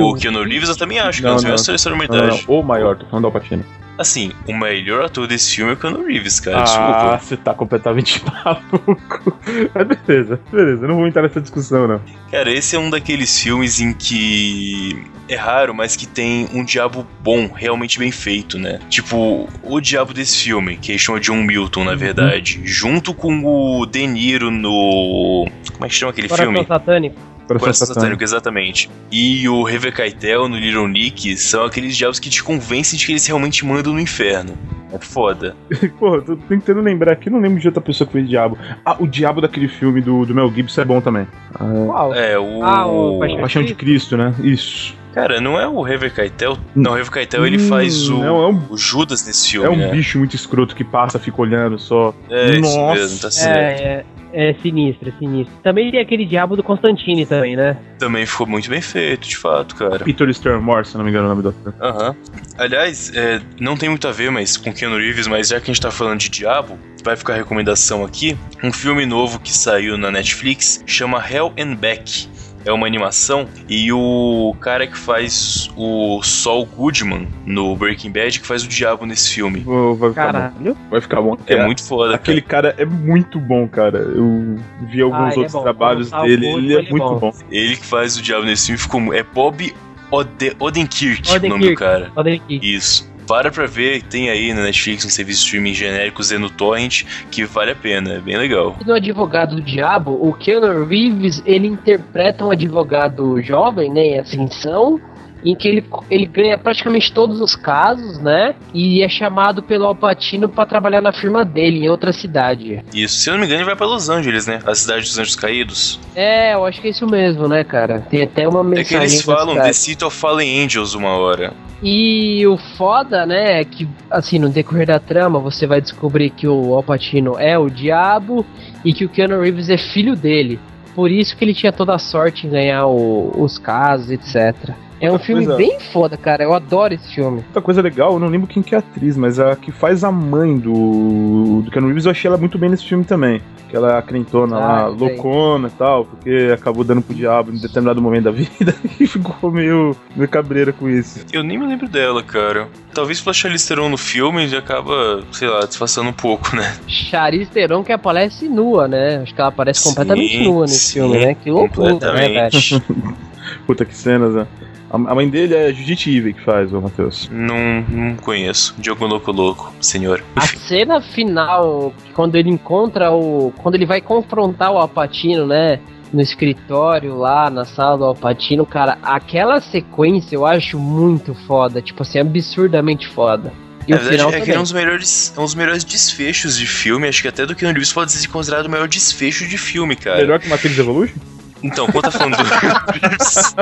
O 0.00 0.14
Keanu 0.14 0.42
Reeves 0.44 0.68
eu 0.68 0.76
também 0.76 0.98
acho 0.98 1.20
que 1.20 1.26
é 1.26 1.28
Não, 1.28 1.32
um 1.32 1.36
dos 1.36 1.44
não. 1.44 1.48
melhores 1.48 1.62
atores 1.62 1.84
da 1.84 1.90
Não, 1.90 1.96
não, 1.96 2.04
humanidade. 2.06 2.44
o 2.46 2.62
maior, 2.62 2.96
tô 2.96 3.06
falando 3.06 3.22
do 3.22 3.26
Alpatino. 3.28 3.64
Assim, 3.98 4.30
o 4.46 4.56
melhor 4.56 5.04
ator 5.04 5.26
desse 5.26 5.56
filme 5.56 5.72
é 5.72 5.74
o 5.74 5.76
Keanu 5.76 6.04
Reeves, 6.06 6.38
cara. 6.38 6.58
Ah, 6.60 6.62
Desculpa. 6.62 7.18
você 7.20 7.36
tá 7.36 7.52
completamente 7.52 8.22
maluco. 8.44 9.36
Mas 9.74 9.98
beleza, 10.06 10.40
beleza, 10.52 10.86
não 10.86 10.94
vou 10.96 11.06
entrar 11.08 11.22
nessa 11.22 11.40
discussão, 11.40 11.88
não. 11.88 12.00
Cara, 12.30 12.50
esse 12.52 12.76
é 12.76 12.78
um 12.78 12.88
daqueles 12.90 13.40
filmes 13.42 13.80
em 13.80 13.92
que 13.92 15.04
é 15.28 15.34
raro, 15.34 15.74
mas 15.74 15.96
que 15.96 16.06
tem 16.06 16.48
um 16.54 16.64
diabo 16.64 17.04
bom, 17.20 17.50
realmente 17.52 17.98
bem 17.98 18.10
feito, 18.12 18.58
né? 18.58 18.78
Tipo, 18.88 19.48
o 19.64 19.80
diabo 19.80 20.14
desse 20.14 20.44
filme, 20.44 20.76
que 20.76 20.92
eles 20.92 21.02
chamam 21.02 21.20
de 21.20 21.32
um 21.32 21.42
Milton, 21.42 21.80
Uhum. 21.80 21.86
na 21.86 21.94
verdade, 21.94 22.60
junto 22.64 23.12
com 23.12 23.42
o 23.44 23.84
De 23.84 24.06
Niro 24.06 24.50
no. 24.50 25.46
Como 25.72 25.84
é 25.84 25.88
que 25.88 25.94
chama 25.94 26.10
aquele 26.12 26.28
Coração 26.28 26.52
filme? 26.52 26.66
satânico. 26.68 27.16
Coração 27.56 27.86
Satânico, 27.86 28.22
exatamente. 28.22 28.90
E 29.10 29.48
o 29.48 29.62
Reve 29.62 29.90
Keitel 29.92 30.48
no 30.48 30.56
Little 30.58 30.88
Nick 30.88 31.36
são 31.36 31.64
aqueles 31.64 31.96
diabos 31.96 32.18
que 32.18 32.28
te 32.28 32.42
convencem 32.42 32.98
de 32.98 33.06
que 33.06 33.12
eles 33.12 33.26
realmente 33.26 33.64
mandam 33.64 33.92
no 33.94 34.00
inferno. 34.00 34.56
É 34.92 34.98
foda. 34.98 35.54
Porra, 35.98 36.16
eu 36.16 36.22
tô 36.22 36.36
tentando 36.36 36.80
lembrar 36.80 37.12
aqui, 37.12 37.28
não 37.28 37.38
lembro 37.40 37.60
de 37.60 37.66
outra 37.68 37.80
pessoa 37.82 38.06
que 38.06 38.12
fez 38.14 38.28
Diabo. 38.28 38.56
Ah, 38.84 38.96
o 38.98 39.06
Diabo 39.06 39.40
daquele 39.40 39.68
filme 39.68 40.00
do, 40.00 40.24
do 40.24 40.34
Mel 40.34 40.50
Gibson 40.52 40.80
é 40.80 40.84
bom 40.84 41.00
também. 41.00 41.26
Ah, 41.54 41.58
Qual? 41.86 42.14
É, 42.14 42.38
o. 42.38 42.62
Ah, 42.62 42.86
o 42.86 43.18
Paixão 43.18 43.40
Paixão 43.40 43.62
de 43.64 43.74
Cristo, 43.74 44.16
né? 44.16 44.34
Isso. 44.42 44.94
Cara, 45.12 45.40
não 45.40 45.58
é 45.58 45.66
o 45.66 45.82
Reve 45.82 46.08
Keitel? 46.10 46.56
Não, 46.76 46.92
o 46.92 46.94
Reve 46.94 47.10
Keitel 47.10 47.44
ele 47.46 47.56
Hum, 47.56 47.68
faz 47.68 48.08
o, 48.08 48.18
não, 48.18 48.42
é 48.42 48.46
um- 48.46 48.62
o 48.70 48.76
Judas 48.78 49.26
nesse 49.26 49.50
filme, 49.50 49.66
É 49.66 49.70
um 49.70 49.76
né? 49.76 49.88
bicho 49.90 50.16
muito 50.18 50.36
escroto 50.36 50.76
que 50.76 50.84
passa, 50.84 51.18
fica 51.18 51.40
olhando 51.42 51.78
só. 51.78 52.14
É, 52.30 52.52
isso 52.52 52.78
Nossa. 52.78 52.94
mesmo, 53.00 53.18
tá 53.18 53.30
certo. 53.30 53.80
É, 53.80 53.84
é, 53.84 54.04
é 54.32 54.54
sinistro, 54.62 55.08
é 55.08 55.12
sinistro. 55.18 55.54
Também 55.62 55.90
tem 55.90 56.00
aquele 56.00 56.24
diabo 56.24 56.56
do 56.56 56.62
Constantine 56.62 57.26
também, 57.26 57.56
né? 57.56 57.76
Também 57.98 58.24
ficou 58.26 58.46
muito 58.46 58.68
bem 58.70 58.80
feito, 58.80 59.28
de 59.28 59.36
fato, 59.36 59.74
cara. 59.74 60.04
Peter 60.04 60.28
Stormore, 60.30 60.86
se 60.86 60.96
não 60.96 61.04
me 61.04 61.10
engano 61.10 61.26
o 61.26 61.28
nome 61.30 61.42
do 61.42 61.48
ator. 61.50 61.74
Aham. 61.80 62.16
Aliás, 62.56 63.12
é, 63.14 63.40
não 63.60 63.76
tem 63.76 63.88
muito 63.88 64.06
a 64.06 64.12
ver 64.12 64.30
mas 64.30 64.56
com 64.56 64.72
Keanu 64.72 64.96
Reeves, 64.96 65.26
mas 65.26 65.48
já 65.48 65.60
que 65.60 65.70
a 65.70 65.74
gente 65.74 65.80
tá 65.80 65.90
falando 65.90 66.20
de 66.20 66.28
Diabo, 66.28 66.78
vai 67.04 67.16
ficar 67.16 67.34
a 67.34 67.36
recomendação 67.36 68.04
aqui. 68.04 68.36
Um 68.62 68.72
filme 68.72 69.06
novo 69.06 69.38
que 69.38 69.52
saiu 69.52 69.96
na 69.96 70.10
Netflix 70.10 70.82
chama 70.86 71.24
Hell 71.26 71.52
and 71.58 71.74
Back. 71.76 72.28
É 72.64 72.72
uma 72.72 72.86
animação 72.86 73.46
e 73.68 73.92
o 73.92 74.54
cara 74.60 74.86
que 74.86 74.96
faz 74.96 75.70
o 75.76 76.22
Saul 76.22 76.66
Goodman 76.66 77.26
no 77.46 77.74
Breaking 77.76 78.10
Bad 78.10 78.40
que 78.40 78.46
faz 78.46 78.64
o 78.64 78.68
diabo 78.68 79.06
nesse 79.06 79.32
filme. 79.34 79.60
Vai 79.98 80.10
ficar 80.10 80.32
Caralho. 80.32 80.54
bom. 80.60 80.76
Vai 80.90 81.00
ficar 81.00 81.22
bom. 81.22 81.36
É 81.46 81.64
muito 81.64 81.82
foda. 81.84 82.14
Aquele 82.14 82.42
cara 82.42 82.74
é 82.76 82.84
muito 82.84 83.38
bom, 83.40 83.66
cara. 83.68 83.98
Eu 83.98 84.56
vi 84.90 85.00
alguns 85.00 85.18
Ah, 85.18 85.30
é 85.34 85.36
outros 85.36 85.52
bom. 85.52 85.62
trabalhos 85.62 86.10
Como 86.10 86.22
dele. 86.24 86.46
Saul 86.46 86.58
Ele 86.58 86.72
é 86.72 86.76
Goodman, 86.76 86.90
muito 86.90 87.16
é 87.16 87.20
bom. 87.20 87.32
cara. 87.32 87.44
Ele 87.50 87.76
que 87.76 87.86
faz 87.86 88.16
o 88.16 88.22
diabo 88.22 88.44
nesse 88.44 88.66
filme 88.66 88.78
ficou 88.78 89.14
é 89.14 89.22
Bob 89.22 89.74
Ode 90.10 90.56
Odenkirk, 90.58 91.28
o 91.28 91.32
nome 91.34 91.40
do 91.48 91.54
Odenkirk. 91.54 91.76
cara. 91.76 92.12
Aqui. 92.16 92.60
Isso. 92.62 93.08
Para 93.28 93.50
pra 93.50 93.66
ver, 93.66 94.02
tem 94.04 94.30
aí 94.30 94.54
na 94.54 94.62
Netflix 94.62 95.04
um 95.04 95.10
serviço 95.10 95.40
de 95.40 95.44
streaming 95.44 95.74
genérico 95.74 96.22
Zeno 96.22 96.48
Torrent 96.48 97.04
que 97.30 97.44
vale 97.44 97.72
a 97.72 97.76
pena, 97.76 98.14
é 98.14 98.20
bem 98.20 98.38
legal. 98.38 98.76
No 98.86 98.94
Advogado 98.94 99.56
do 99.56 99.62
Diabo, 99.62 100.12
o 100.12 100.32
Keanu 100.32 100.86
Reeves, 100.86 101.42
ele 101.44 101.66
interpreta 101.66 102.44
um 102.44 102.50
advogado 102.50 103.40
jovem, 103.42 103.92
né, 103.92 104.00
em 104.00 104.18
ascensão, 104.18 104.98
em 105.44 105.54
que 105.54 105.68
ele, 105.68 105.84
ele 106.10 106.26
ganha 106.26 106.56
praticamente 106.56 107.12
todos 107.12 107.40
os 107.40 107.54
casos, 107.54 108.18
né, 108.18 108.54
e 108.72 109.02
é 109.02 109.08
chamado 109.08 109.62
pelo 109.62 109.84
Alpatino 109.84 110.48
para 110.48 110.66
trabalhar 110.66 111.00
na 111.02 111.12
firma 111.12 111.44
dele, 111.44 111.84
em 111.84 111.88
outra 111.88 112.12
cidade. 112.12 112.82
Isso, 112.94 113.16
se 113.18 113.28
eu 113.28 113.34
não 113.34 113.40
me 113.40 113.46
engano, 113.46 113.60
ele 113.60 113.66
vai 113.66 113.76
pra 113.76 113.86
Los 113.86 114.08
Angeles, 114.08 114.46
né? 114.46 114.60
A 114.66 114.74
cidade 114.74 115.02
dos 115.02 115.18
Anjos 115.18 115.36
Caídos. 115.36 116.00
É, 116.16 116.54
eu 116.54 116.64
acho 116.64 116.80
que 116.80 116.88
é 116.88 116.90
isso 116.90 117.06
mesmo, 117.06 117.46
né, 117.46 117.62
cara? 117.62 118.00
Tem 118.00 118.22
até 118.22 118.48
uma 118.48 118.60
É 118.60 118.64
mensagem 118.64 118.86
que 118.86 118.94
eles 118.94 119.22
falam. 119.22 119.54
The 119.54 119.72
City 119.72 120.04
of 120.04 120.16
Fallen 120.16 120.64
Angels 120.64 120.94
uma 120.94 121.10
hora. 121.10 121.52
E 121.82 122.44
o 122.46 122.56
foda, 122.56 123.24
né, 123.24 123.60
é 123.60 123.64
que, 123.64 123.88
assim, 124.10 124.38
no 124.38 124.48
decorrer 124.48 124.86
da 124.86 124.98
trama, 124.98 125.38
você 125.38 125.66
vai 125.66 125.80
descobrir 125.80 126.30
que 126.30 126.46
o 126.48 126.74
Alpatino 126.74 127.38
é 127.38 127.56
o 127.56 127.70
diabo 127.70 128.44
e 128.84 128.92
que 128.92 129.04
o 129.04 129.08
Keanu 129.08 129.40
Reeves 129.40 129.70
é 129.70 129.78
filho 129.78 130.16
dele. 130.16 130.58
Por 130.94 131.10
isso 131.10 131.36
que 131.36 131.44
ele 131.44 131.54
tinha 131.54 131.70
toda 131.72 131.94
a 131.94 131.98
sorte 131.98 132.46
em 132.46 132.50
ganhar 132.50 132.86
o- 132.86 133.30
os 133.40 133.58
casos, 133.58 134.10
etc. 134.10 134.74
É 135.00 135.10
um 135.12 135.18
filme 135.18 135.44
coisa- 135.46 135.56
bem 135.56 135.78
foda, 135.92 136.16
cara. 136.16 136.42
Eu 136.42 136.52
adoro 136.52 136.94
esse 136.94 137.14
filme. 137.14 137.38
Outra 137.46 137.62
coisa 137.62 137.80
legal, 137.82 138.14
eu 138.14 138.18
não 138.18 138.28
lembro 138.28 138.46
quem 138.48 138.62
que 138.62 138.74
é 138.74 138.78
a 138.78 138.80
atriz, 138.80 139.16
mas 139.16 139.38
a 139.38 139.54
que 139.54 139.70
faz 139.70 140.02
a 140.04 140.10
mãe 140.10 140.56
do, 140.56 141.62
do 141.62 141.70
Keanu 141.70 141.86
Reeves, 141.88 142.04
eu 142.04 142.10
achei 142.10 142.28
ela 142.28 142.36
muito 142.38 142.58
bem 142.58 142.68
nesse 142.70 142.84
filme 142.84 143.04
também. 143.04 143.40
Que 143.68 143.76
ela 143.76 143.92
é 143.94 143.98
a 143.98 144.02
crentona 144.02 144.58
lá, 144.58 144.86
Ah, 144.86 144.88
sei. 144.88 145.08
loucona 145.08 145.68
e 145.68 145.70
tal, 145.72 146.04
porque 146.06 146.50
acabou 146.54 146.82
dando 146.84 147.02
pro 147.02 147.14
diabo 147.14 147.52
em 147.52 147.58
determinado 147.58 148.00
momento 148.00 148.24
da 148.24 148.30
vida 148.32 148.74
e 148.98 149.06
ficou 149.06 149.50
meio, 149.52 149.94
meio 150.16 150.28
cabreira 150.28 150.72
com 150.72 150.88
isso. 150.88 151.20
Eu 151.32 151.42
nem 151.42 151.58
me 151.58 151.66
lembro 151.66 151.86
dela, 151.86 152.22
cara. 152.22 152.66
Talvez 152.94 153.20
pela 153.20 153.34
Charlize 153.34 153.68
Theron 153.68 153.90
no 153.90 153.98
filme 153.98 154.42
ele 154.44 154.56
acaba, 154.56 155.22
sei 155.32 155.48
lá, 155.48 155.60
disfarçando 155.66 156.08
um 156.08 156.12
pouco, 156.14 156.56
né? 156.56 156.74
Charlize 156.88 157.50
Theron 157.50 157.84
que 157.84 157.92
aparece 157.92 158.48
nua, 158.48 158.88
né? 158.88 159.20
Acho 159.22 159.34
que 159.34 159.40
ela 159.40 159.50
aparece 159.50 159.80
Sim, 159.82 159.88
completamente 159.90 160.42
nua 160.42 160.62
nesse 160.62 160.78
sim, 160.78 160.92
filme, 161.00 161.18
né? 161.18 161.34
Que 161.34 161.50
loucura, 161.50 162.12
né, 162.14 162.28
velho? 162.28 162.50
Puta 163.66 163.84
que 163.84 163.94
cenas, 163.94 164.34
né? 164.34 164.46
A, 164.90 164.96
mãe 165.14 165.28
dele 165.28 165.54
é 165.54 165.72
Judith 165.72 166.06
Ivey 166.06 166.32
que 166.32 166.40
faz, 166.40 166.72
ô 166.72 166.80
Matheus. 166.80 167.28
Não, 167.30 167.82
não 167.88 168.16
conheço. 168.16 168.74
Diogo 168.78 169.06
Louco 169.06 169.30
Louco, 169.30 169.72
senhor. 169.80 170.24
A 170.34 170.46
cena 170.46 171.00
final, 171.00 171.92
quando 172.14 172.36
ele 172.36 172.48
encontra 172.48 173.10
o. 173.12 173.52
Quando 173.58 173.74
ele 173.74 173.84
vai 173.86 174.00
confrontar 174.00 174.72
o 174.72 174.78
Alpatino, 174.78 175.46
né? 175.46 175.78
No 176.10 176.22
escritório 176.22 177.14
lá, 177.18 177.50
na 177.50 177.66
sala 177.66 177.98
do 177.98 178.04
Alpatino, 178.04 178.64
cara, 178.64 178.96
aquela 179.02 179.60
sequência 179.60 180.34
eu 180.36 180.46
acho 180.46 180.78
muito 180.78 181.34
foda. 181.46 181.82
Tipo 181.82 182.02
assim, 182.02 182.18
absurdamente 182.18 183.06
foda. 183.08 183.52
E 183.86 183.90
Na 183.90 183.98
o 183.98 184.00
verdade, 184.00 184.16
final 184.16 184.28
é 184.30 184.32
que 184.32 184.40
também. 184.40 184.54
é 184.54 184.58
um 184.58 184.62
dos 184.62 184.72
melhores, 184.72 185.34
é 185.36 185.40
um 185.40 185.44
dos 185.44 185.54
melhores 185.54 185.84
desfechos 185.84 186.56
de 186.56 186.66
filme. 186.66 187.06
Acho 187.08 187.20
que 187.20 187.28
até 187.28 187.44
do 187.44 187.54
Keanu 187.54 187.74
Reeves 187.74 187.92
pode 187.92 188.10
ser 188.10 188.26
considerado 188.28 188.64
o 188.66 188.70
melhor 188.70 188.88
desfecho 188.88 189.46
de 189.46 189.58
filme, 189.58 189.96
cara. 189.96 190.16
Melhor 190.18 190.38
que 190.38 190.48
Matrix 190.48 190.78
Evolution? 190.78 191.14
Então, 191.62 191.86
quando 191.86 192.04
tá 192.04 192.10
falando 192.10 192.36
do 192.36 192.42
Reeves, 192.44 193.54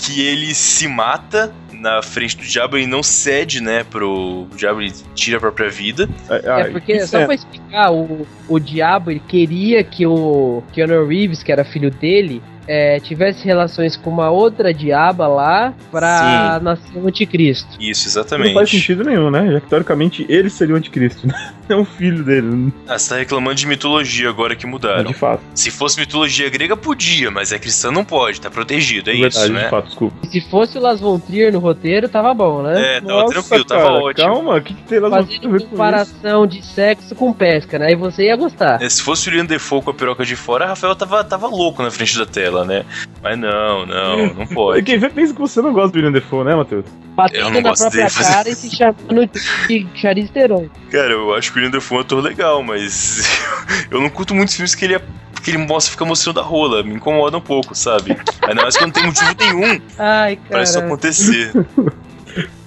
que 0.00 0.20
ele 0.20 0.54
se 0.54 0.86
mata 0.86 1.52
na 1.72 2.02
frente 2.02 2.36
do 2.36 2.42
diabo, 2.42 2.76
ele 2.76 2.86
não 2.86 3.02
cede, 3.02 3.60
né, 3.60 3.84
pro 3.84 4.46
o 4.50 4.56
diabo, 4.56 4.80
ele 4.80 4.92
tira 5.14 5.36
a 5.36 5.40
própria 5.40 5.70
vida. 5.70 6.08
É 6.28 6.64
porque, 6.70 7.06
só 7.06 7.24
pra 7.24 7.34
explicar, 7.34 7.92
o, 7.92 8.26
o 8.48 8.58
diabo 8.58 9.10
ele 9.10 9.20
queria 9.20 9.84
que 9.84 10.06
o 10.06 10.62
Keanu 10.72 11.06
Reeves, 11.06 11.42
que 11.42 11.52
era 11.52 11.64
filho 11.64 11.90
dele, 11.90 12.42
é, 12.66 12.98
tivesse 13.00 13.44
relações 13.44 13.96
com 13.96 14.10
uma 14.10 14.30
outra 14.30 14.72
diaba 14.72 15.26
lá 15.26 15.72
pra 15.90 16.58
nascer 16.62 16.96
o 16.98 17.06
anticristo. 17.06 17.68
Isso, 17.80 18.06
Não 18.08 18.12
faz 18.24 18.26
exatamente. 18.32 18.70
sentido 18.70 19.04
nenhum, 19.04 19.30
né? 19.30 19.52
Já 19.52 19.60
que 19.60 19.68
teoricamente 19.68 20.26
ele 20.28 20.50
seria 20.50 20.74
o 20.74 20.78
anticristo, 20.78 21.26
né? 21.26 21.34
É 21.68 21.74
um 21.74 21.84
filho 21.84 22.22
dele, 22.22 22.72
Ah, 22.86 22.96
você 22.96 23.08
tá 23.10 23.16
reclamando 23.16 23.56
de 23.56 23.66
mitologia 23.66 24.28
agora 24.28 24.54
que 24.54 24.64
mudaram. 24.68 25.02
de 25.02 25.12
fato. 25.14 25.42
Se 25.52 25.68
fosse 25.68 25.98
mitologia 25.98 26.48
grega, 26.48 26.76
podia, 26.76 27.28
mas 27.28 27.50
é 27.50 27.58
cristã 27.58 27.90
não 27.90 28.04
pode, 28.04 28.40
tá 28.40 28.48
protegido, 28.48 29.10
é 29.10 29.14
verdade, 29.14 29.36
isso, 29.36 29.46
de 29.48 29.52
né? 29.52 29.68
fato, 29.68 29.86
desculpa. 29.86 30.16
E 30.22 30.28
se 30.28 30.40
fosse 30.48 30.78
o 30.78 30.80
Las 30.80 31.00
Von 31.00 31.18
Trier 31.18 31.52
no 31.52 31.58
roteiro, 31.58 32.08
tava 32.08 32.32
bom, 32.32 32.62
né? 32.62 32.98
É, 32.98 33.00
tava 33.00 33.26
tranquilo, 33.26 33.64
tava 33.64 33.82
cara, 33.82 33.94
ótimo. 33.94 34.26
Calma, 34.34 34.56
o 34.58 34.62
que, 34.62 34.74
que 34.74 34.82
tem 34.84 35.00
lá 35.00 35.10
Fazendo 35.10 35.64
comparação 35.64 36.46
de 36.46 36.64
sexo 36.64 37.14
com 37.16 37.32
pesca, 37.32 37.80
né? 37.80 37.86
Aí 37.88 37.96
você 37.96 38.26
ia 38.26 38.36
gostar. 38.36 38.80
É, 38.80 38.88
se 38.88 39.02
fosse 39.02 39.28
o 39.28 39.32
William 39.32 39.44
Defoe 39.46 39.82
com 39.82 39.90
a 39.90 39.94
piroca 39.94 40.24
de 40.24 40.36
fora, 40.36 40.66
a 40.66 40.68
Rafael 40.68 40.94
tava, 40.94 41.24
tava 41.24 41.48
louco 41.48 41.82
na 41.82 41.90
frente 41.90 42.16
da 42.16 42.26
tela, 42.26 42.55
né? 42.64 42.84
Mas 43.22 43.38
não, 43.38 43.86
não, 43.86 44.34
não 44.34 44.46
pode. 44.54 44.82
Quem 44.82 44.98
vê 44.98 45.08
pensa 45.08 45.32
que 45.34 45.40
você 45.40 45.60
não 45.60 45.72
gosta 45.72 45.90
do 45.90 45.96
William 45.96 46.12
Defoe, 46.12 46.44
né, 46.44 46.54
Matheus? 46.54 46.84
Eu 46.86 47.14
Batendo 47.16 47.44
não 47.50 47.60
na 47.62 47.68
gosto 47.70 47.82
própria 47.82 48.06
dele. 48.06 48.24
cara 48.24 48.48
e 48.48 48.54
se 48.54 48.76
chamando 48.76 49.30
de 49.68 49.86
Charlize 49.94 50.32
Theron. 50.32 50.68
Cara, 50.90 51.12
eu 51.12 51.34
acho 51.34 51.52
que 51.52 51.58
o 51.58 51.62
William 51.62 51.72
Defoe 51.72 51.96
é 51.96 51.98
um 51.98 52.02
ator 52.02 52.22
legal, 52.22 52.62
mas 52.62 53.40
eu 53.90 54.00
não 54.00 54.08
curto 54.08 54.34
muitos 54.34 54.54
filmes 54.54 54.74
que 54.74 54.84
ele 54.84 54.94
é 54.94 55.02
que 55.42 55.50
ele 55.52 55.58
mostra, 55.58 55.92
fica 55.92 56.04
mostrando 56.04 56.40
a 56.40 56.42
rola, 56.42 56.82
me 56.82 56.94
incomoda 56.94 57.36
um 57.36 57.40
pouco, 57.40 57.72
sabe? 57.72 58.16
Ainda 58.42 58.62
mais 58.62 58.76
quando 58.76 58.86
não 58.86 58.92
tem 58.92 59.06
motivo 59.06 59.36
nenhum 59.38 59.80
Ai, 59.96 60.36
pra 60.48 60.62
isso 60.64 60.76
acontecer. 60.76 61.52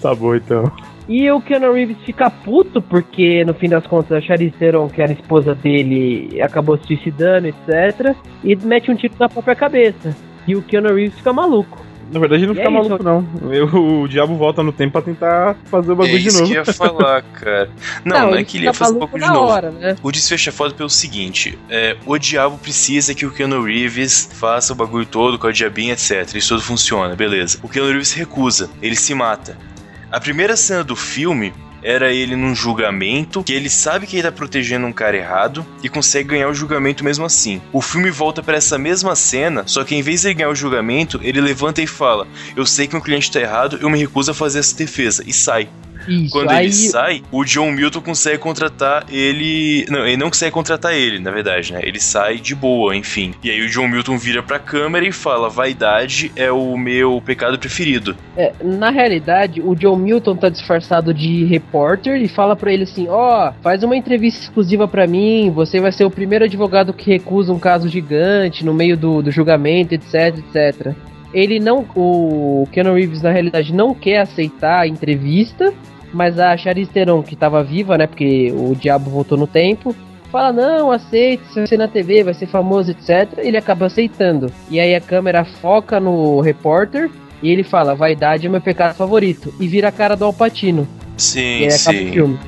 Tá 0.01 0.15
bom, 0.15 0.33
então. 0.33 0.71
E 1.09 1.29
o 1.31 1.41
Keanu 1.41 1.73
Reeves 1.73 1.97
fica 2.05 2.29
puto 2.29 2.81
porque, 2.81 3.43
no 3.43 3.53
fim 3.55 3.67
das 3.67 3.85
contas, 3.87 4.11
a 4.15 4.21
Charlize 4.21 4.53
Theron, 4.59 4.87
que 4.87 5.01
era 5.01 5.11
a 5.11 5.15
esposa 5.15 5.55
dele, 5.55 6.39
acabou 6.41 6.77
se 6.77 6.85
suicidando, 6.85 7.47
etc. 7.47 8.15
E 8.43 8.55
mete 8.55 8.91
um 8.91 8.95
tiro 8.95 9.15
na 9.19 9.27
própria 9.27 9.55
cabeça. 9.55 10.15
E 10.47 10.55
o 10.55 10.61
Keanu 10.61 10.93
Reeves 10.93 11.15
fica 11.17 11.33
maluco. 11.33 11.83
Na 12.11 12.19
verdade, 12.19 12.41
ele 12.43 12.47
não 12.47 12.53
E 12.53 12.57
fica 12.57 12.67
é 12.69 12.71
maluco, 12.71 12.95
isso. 12.95 13.03
não. 13.03 13.27
Eu- 13.53 14.01
o 14.01 14.07
diabo 14.07 14.35
volta 14.35 14.61
no 14.63 14.71
tempo 14.71 14.93
pra 14.93 15.01
tentar 15.01 15.55
fazer 15.65 15.89
o 15.91 15.93
É 15.93 15.95
bagulho 15.95 16.19
de 16.19 16.27
isso 16.27 16.39
novo. 16.39 16.51
que 16.51 16.57
eu 16.57 16.63
ia 16.63 16.65
falar, 16.73 17.21
cara. 17.23 17.69
Não, 18.05 18.19
não, 18.31 18.35
é 18.35 18.43
que 18.43 18.57
ele 18.57 18.65
ia 18.65 18.73
fazer 18.73 18.93
maluco 18.93 19.11
pouco 19.11 19.25
de 19.25 19.31
novo. 19.31 19.51
hora, 19.51 19.69
né? 19.71 19.95
O 20.03 20.11
desfecho 20.11 20.49
é 20.49 20.51
foda 20.51 20.73
pelo 20.75 20.89
seguinte: 20.89 21.57
é, 21.69 21.95
o 22.05 22.17
diabo 22.19 22.57
precisa 22.57 23.13
que 23.15 23.25
o 23.25 23.31
Keanu 23.31 23.63
Reeves 23.63 24.29
faça 24.33 24.73
o 24.73 24.75
bagulho 24.75 25.05
todo 25.05 25.37
com 25.39 25.45
a 25.47 25.51
diabinha, 25.51 25.93
etc. 25.93 26.35
Isso 26.35 26.49
tudo 26.49 26.61
funciona, 26.63 27.15
beleza. 27.15 27.59
O 27.63 27.69
Keanu 27.69 27.89
Reeves 27.89 28.13
recusa, 28.13 28.69
ele 28.81 28.95
se 28.95 29.13
mata. 29.13 29.55
A 30.11 30.19
primeira 30.19 30.57
cena 30.57 30.83
do 30.83 30.95
filme 30.95 31.53
era 31.83 32.11
ele 32.11 32.35
num 32.35 32.55
julgamento, 32.55 33.43
que 33.43 33.53
ele 33.53 33.69
sabe 33.69 34.07
que 34.07 34.15
ele 34.15 34.23
tá 34.23 34.31
protegendo 34.31 34.87
um 34.87 34.91
cara 34.91 35.15
errado 35.15 35.65
e 35.83 35.87
consegue 35.87 36.29
ganhar 36.29 36.49
o 36.49 36.53
julgamento 36.53 37.03
mesmo 37.03 37.25
assim. 37.25 37.61
O 37.71 37.81
filme 37.81 38.09
volta 38.09 38.41
pra 38.41 38.57
essa 38.57 38.77
mesma 38.77 39.15
cena, 39.15 39.63
só 39.67 39.83
que 39.83 39.95
em 39.95 40.01
vez 40.01 40.21
de 40.21 40.29
ele 40.29 40.33
ganhar 40.33 40.49
o 40.49 40.55
julgamento, 40.55 41.19
ele 41.23 41.39
levanta 41.39 41.81
e 41.81 41.87
fala: 41.87 42.27
Eu 42.55 42.65
sei 42.65 42.87
que 42.87 42.95
meu 42.95 43.03
cliente 43.03 43.31
tá 43.31 43.39
errado, 43.39 43.77
eu 43.81 43.89
me 43.89 43.99
recuso 43.99 44.31
a 44.31 44.33
fazer 44.33 44.59
essa 44.59 44.75
defesa, 44.75 45.23
e 45.25 45.31
sai. 45.31 45.69
Isso, 46.09 46.31
Quando 46.31 46.51
aí 46.51 46.65
ele 46.65 46.73
sai, 46.73 47.23
o 47.31 47.43
John 47.43 47.71
Milton 47.71 48.01
consegue 48.01 48.37
contratar 48.37 49.05
ele. 49.09 49.85
Não, 49.89 50.05
ele 50.05 50.17
não 50.17 50.27
consegue 50.27 50.51
contratar 50.51 50.93
ele, 50.93 51.19
na 51.19 51.31
verdade, 51.31 51.73
né? 51.73 51.79
Ele 51.83 51.99
sai 51.99 52.37
de 52.37 52.55
boa, 52.55 52.95
enfim. 52.95 53.33
E 53.43 53.49
aí 53.49 53.61
o 53.61 53.69
John 53.69 53.87
Milton 53.87 54.17
vira 54.17 54.41
pra 54.41 54.59
câmera 54.59 55.07
e 55.07 55.11
fala: 55.11 55.49
vaidade 55.49 56.31
é 56.35 56.51
o 56.51 56.77
meu 56.77 57.21
pecado 57.25 57.57
preferido. 57.57 58.15
É, 58.35 58.53
na 58.63 58.89
realidade, 58.89 59.61
o 59.61 59.75
John 59.75 59.95
Milton 59.95 60.35
tá 60.35 60.49
disfarçado 60.49 61.13
de 61.13 61.45
repórter 61.45 62.21
e 62.21 62.27
fala 62.27 62.55
pra 62.55 62.73
ele 62.73 62.83
assim: 62.83 63.07
Ó, 63.07 63.51
faz 63.61 63.83
uma 63.83 63.95
entrevista 63.95 64.41
exclusiva 64.41 64.87
pra 64.87 65.07
mim, 65.07 65.51
você 65.51 65.79
vai 65.79 65.91
ser 65.91 66.05
o 66.05 66.11
primeiro 66.11 66.45
advogado 66.45 66.93
que 66.93 67.11
recusa 67.11 67.53
um 67.53 67.59
caso 67.59 67.87
gigante 67.87 68.65
no 68.65 68.73
meio 68.73 68.97
do, 68.97 69.21
do 69.21 69.31
julgamento, 69.31 69.93
etc, 69.93 70.37
etc. 70.37 70.95
Ele 71.33 71.59
não. 71.59 71.85
O 71.95 72.67
Keanu 72.71 72.93
Reeves, 72.93 73.21
na 73.21 73.31
realidade, 73.31 73.73
não 73.73 73.93
quer 73.93 74.19
aceitar 74.19 74.81
a 74.81 74.87
entrevista, 74.87 75.73
mas 76.13 76.39
a 76.39 76.55
Charlize 76.57 76.91
Theron, 76.91 77.21
que 77.23 77.35
tava 77.35 77.63
viva, 77.63 77.97
né, 77.97 78.07
porque 78.07 78.51
o 78.55 78.75
diabo 78.75 79.09
voltou 79.09 79.37
no 79.37 79.47
tempo. 79.47 79.95
Fala, 80.31 80.53
não, 80.53 80.91
aceita, 80.91 81.43
você 81.45 81.59
vai 81.61 81.67
ser 81.67 81.77
na 81.77 81.87
TV, 81.87 82.23
vai 82.23 82.33
ser 82.35 82.45
famoso, 82.45 82.91
etc. 82.91 83.39
Ele 83.39 83.57
acaba 83.57 83.87
aceitando. 83.87 84.51
E 84.69 84.79
aí 84.79 84.93
a 84.93 85.01
câmera 85.01 85.43
foca 85.43 85.99
no 85.99 86.39
repórter 86.39 87.09
e 87.41 87.49
ele 87.49 87.63
fala, 87.63 87.95
vaidade 87.95 88.45
é 88.45 88.49
meu 88.49 88.61
pecado 88.61 88.95
favorito. 88.95 89.53
E 89.59 89.67
vira 89.67 89.87
a 89.87 89.91
cara 89.91 90.15
do 90.15 90.25
Alpatino. 90.25 90.87
e 91.17 91.21
Sim, 91.21 91.57
aí 91.63 91.67
acaba 91.67 91.97
o 91.97 92.01
sim. 92.01 92.11
filme. 92.11 92.39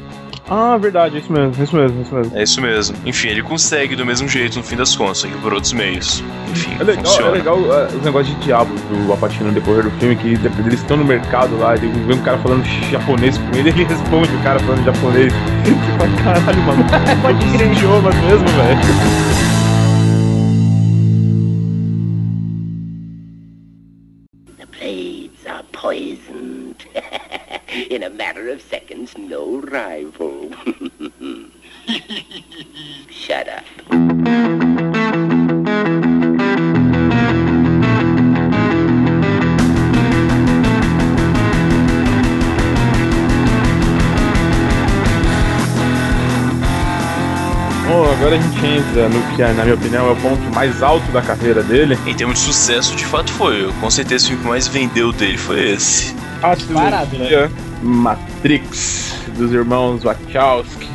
Ah, 0.53 0.75
verdade, 0.75 1.17
isso 1.17 1.31
mesmo, 1.31 1.63
isso 1.63 1.73
mesmo, 1.73 2.01
isso 2.01 2.13
mesmo. 2.13 2.37
É 2.37 2.43
isso 2.43 2.61
mesmo. 2.61 2.97
Enfim, 3.05 3.29
ele 3.29 3.41
consegue 3.41 3.95
do 3.95 4.05
mesmo 4.05 4.27
jeito 4.27 4.57
no 4.57 4.63
fim 4.63 4.75
das 4.75 4.93
contas, 4.93 5.19
só 5.19 5.27
que 5.29 5.33
por 5.37 5.53
outros 5.53 5.71
meios. 5.71 6.21
Enfim, 6.49 6.75
é 6.77 6.83
legal, 6.83 7.05
funciona. 7.05 7.29
É 7.29 7.31
legal 7.31 7.57
uh, 7.57 7.85
os 7.95 8.03
negócios 8.03 8.35
de 8.35 8.43
diabo 8.43 8.75
do 8.75 9.13
Apatino 9.13 9.47
no 9.47 9.53
decorrer 9.53 9.83
do 9.83 9.91
filme, 9.91 10.13
que 10.17 10.27
eles 10.27 10.81
estão 10.81 10.97
no 10.97 11.05
mercado 11.05 11.57
lá, 11.57 11.75
ele 11.75 11.87
vê 12.05 12.13
um 12.13 12.21
cara 12.21 12.37
falando 12.39 12.65
japonês 12.91 13.37
com 13.37 13.57
ele, 13.57 13.69
ele 13.71 13.85
responde 13.85 14.35
o 14.35 14.43
cara 14.43 14.59
falando 14.59 14.83
japonês. 14.83 15.31
Tipo, 15.63 16.23
caralho, 16.23 16.61
mano. 16.63 16.83
Pode 17.21 17.45
crer. 17.55 17.71
idiomas 17.71 18.15
mesmo, 18.15 18.47
velho. 18.47 19.31
poison. 25.71 26.60
In 27.91 28.03
a 28.03 28.09
matter 28.09 28.47
of 28.47 28.61
seconds, 28.61 29.17
no 29.17 29.59
rival. 29.59 30.49
Shut 33.09 33.49
up. 33.49 33.65
Bom, 47.89 48.09
agora 48.09 48.37
a 48.37 48.39
gente 48.39 48.65
entra 48.65 49.09
no 49.09 49.21
que, 49.35 49.41
na 49.41 49.63
minha 49.63 49.75
opinião, 49.75 50.07
é 50.07 50.11
o 50.13 50.15
ponto 50.15 50.41
mais 50.55 50.81
alto 50.81 51.11
da 51.11 51.21
carreira 51.21 51.61
dele. 51.61 51.99
Em 52.07 52.15
termos 52.15 52.39
de 52.39 52.45
sucesso, 52.45 52.95
de 52.95 53.05
fato 53.05 53.29
foi. 53.33 53.69
Com 53.81 53.89
certeza 53.89 54.23
o 54.23 54.27
filme 54.29 54.43
que 54.43 54.47
mais 54.47 54.69
vendeu 54.69 55.11
dele 55.11 55.37
foi 55.37 55.71
esse. 55.71 56.15
A 56.41 56.55
Disparado, 56.55 57.09
trilogia 57.09 57.51
Matrix, 57.81 59.15
dos 59.37 59.51
irmãos 59.53 60.03
Wachowski. 60.03 60.89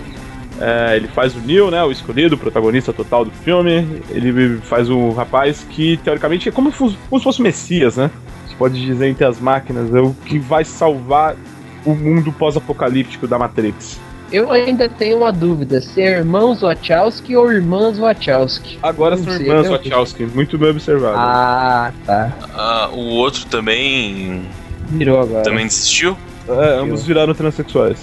É, 0.58 0.96
ele 0.96 1.08
faz 1.08 1.34
o 1.36 1.40
Neo, 1.40 1.70
né, 1.70 1.82
o 1.84 1.90
escolhido, 1.92 2.34
o 2.34 2.38
protagonista 2.38 2.92
total 2.92 3.24
do 3.24 3.30
filme. 3.30 4.00
Ele 4.10 4.58
faz 4.62 4.88
um 4.88 5.10
rapaz 5.12 5.66
que, 5.70 5.98
teoricamente, 5.98 6.48
é 6.48 6.52
como, 6.52 6.70
se 6.72 6.78
fosse- 6.78 6.96
como 7.10 7.20
se 7.20 7.24
fosse 7.24 7.40
o 7.40 7.42
Messias, 7.42 7.96
né? 7.96 8.10
Você 8.48 8.54
pode 8.56 8.82
dizer 8.84 9.06
entre 9.08 9.24
as 9.26 9.38
máquinas, 9.38 9.94
é 9.94 10.00
o 10.00 10.14
que 10.24 10.38
vai 10.38 10.64
salvar 10.64 11.36
o 11.84 11.94
mundo 11.94 12.32
pós-apocalíptico 12.32 13.26
da 13.26 13.38
Matrix. 13.38 14.00
Eu 14.32 14.50
ainda 14.50 14.88
tenho 14.88 15.18
uma 15.18 15.30
dúvida: 15.30 15.80
se 15.80 16.00
é 16.00 16.18
irmãos 16.18 16.62
Wachowski 16.62 17.36
ou 17.36 17.52
irmãs 17.52 17.98
Wachowski? 17.98 18.78
Agora 18.82 19.16
são 19.16 19.32
irmãs 19.34 19.68
Wachowski, 19.68 20.24
muito 20.24 20.56
bem 20.58 20.70
observado. 20.70 21.16
Ah, 21.18 21.92
tá. 22.04 22.32
Ah, 22.54 22.88
o 22.92 22.98
outro 23.10 23.44
também. 23.46 24.42
Virou 24.88 25.20
agora. 25.20 25.42
Também 25.44 25.66
desistiu? 25.66 26.16
É, 26.48 26.78
ambos 26.80 27.04
viraram 27.04 27.34
transexuais. 27.34 27.98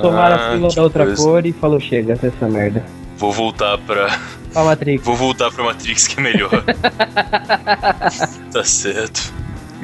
Tomaram 0.00 0.36
Ah, 0.36 0.46
a 0.46 0.50
pílula 0.52 0.68
que 0.70 0.76
da 0.76 0.82
outra 0.82 1.04
coisa. 1.06 1.22
cor 1.22 1.44
e 1.46 1.52
falou: 1.52 1.78
chega 1.80 2.14
dessa 2.16 2.48
merda. 2.48 2.84
Vou 3.18 3.32
voltar 3.32 3.76
pra. 3.78 4.18
Ó, 4.54 4.64
Matrix. 4.64 5.04
Vou 5.04 5.16
voltar 5.16 5.50
pra 5.50 5.64
Matrix 5.64 6.06
que 6.06 6.18
é 6.20 6.22
melhor. 6.22 6.50
tá 8.52 8.64
certo. 8.64 9.32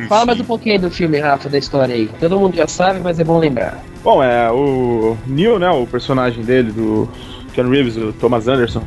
Fala 0.09 0.26
mais 0.26 0.41
um 0.41 0.45
pouquinho 0.45 0.80
do 0.80 0.91
filme, 0.91 1.18
Rafa, 1.18 1.49
da 1.49 1.59
história 1.59 1.95
aí. 1.95 2.09
Todo 2.18 2.38
mundo 2.38 2.57
já 2.57 2.66
sabe, 2.66 3.01
mas 3.01 3.20
é 3.20 3.24
bom 3.24 3.38
lembrar. 3.38 3.78
Bom, 4.03 4.22
é 4.22 4.51
o 4.51 5.16
Neo, 5.26 5.59
né, 5.59 5.68
o 5.70 5.86
personagem 5.86 6.43
dele, 6.43 6.72
do 6.72 7.07
Ken 7.53 7.68
Reeves, 7.68 7.97
o 7.99 8.11
Thomas 8.14 8.49
Anderson, 8.49 8.82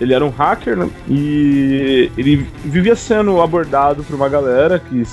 ele 0.00 0.12
era 0.12 0.24
um 0.24 0.30
hacker 0.30 0.76
né, 0.76 0.90
e 1.08 2.10
ele 2.18 2.48
vivia 2.64 2.96
sendo 2.96 3.40
abordado 3.40 4.02
por 4.02 4.16
uma 4.16 4.28
galera 4.28 4.80
que 4.80 5.04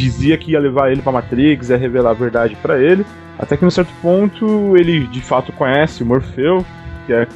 dizia 0.00 0.36
que 0.36 0.52
ia 0.52 0.60
levar 0.60 0.90
ele 0.90 1.02
pra 1.02 1.12
Matrix, 1.12 1.70
ia 1.70 1.76
revelar 1.76 2.10
a 2.10 2.14
verdade 2.14 2.56
pra 2.60 2.78
ele, 2.78 3.06
até 3.38 3.56
que 3.56 3.64
num 3.64 3.70
certo 3.70 3.92
ponto 4.02 4.76
ele 4.76 5.06
de 5.06 5.20
fato 5.20 5.52
conhece 5.52 6.02
o 6.02 6.06
Morfeu, 6.06 6.64
que 7.06 7.12
é 7.12 7.26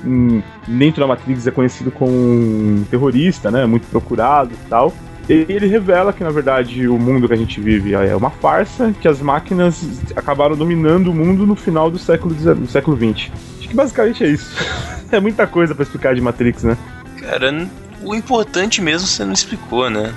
dentro 0.67 1.01
da 1.01 1.07
Matrix 1.07 1.47
é 1.47 1.51
conhecido 1.51 1.91
como 1.91 2.11
um 2.11 2.85
terrorista, 2.91 3.51
né, 3.51 3.67
muito 3.67 3.87
procurado 3.89 4.53
e 4.53 4.69
tal. 4.69 4.93
E 5.29 5.45
ele 5.47 5.67
revela 5.67 6.11
que, 6.11 6.25
na 6.25 6.31
verdade, 6.31 6.89
o 6.89 6.99
mundo 6.99 7.29
que 7.29 7.35
a 7.35 7.37
gente 7.37 7.61
vive 7.61 7.93
é 7.93 8.17
uma 8.17 8.31
farsa, 8.31 8.95
que 8.99 9.07
as 9.07 9.21
máquinas 9.21 10.01
acabaram 10.17 10.57
dominando 10.57 11.09
o 11.09 11.15
mundo 11.15 11.47
no 11.47 11.55
final 11.55 11.91
do 11.91 11.99
século, 11.99 12.35
do 12.35 12.67
século 12.67 12.97
XX. 12.97 13.31
Acho 13.59 13.69
que 13.69 13.75
basicamente 13.75 14.25
é 14.25 14.29
isso. 14.29 14.51
é 15.13 15.21
muita 15.21 15.47
coisa 15.47 15.75
pra 15.75 15.83
explicar 15.83 16.15
de 16.15 16.23
Matrix, 16.23 16.65
né? 16.65 16.79
Cara, 17.21 17.69
o 18.03 18.15
importante 18.15 18.81
mesmo 18.81 19.07
você 19.07 19.23
não 19.23 19.35
explicou, 19.35 19.91
né? 19.91 20.15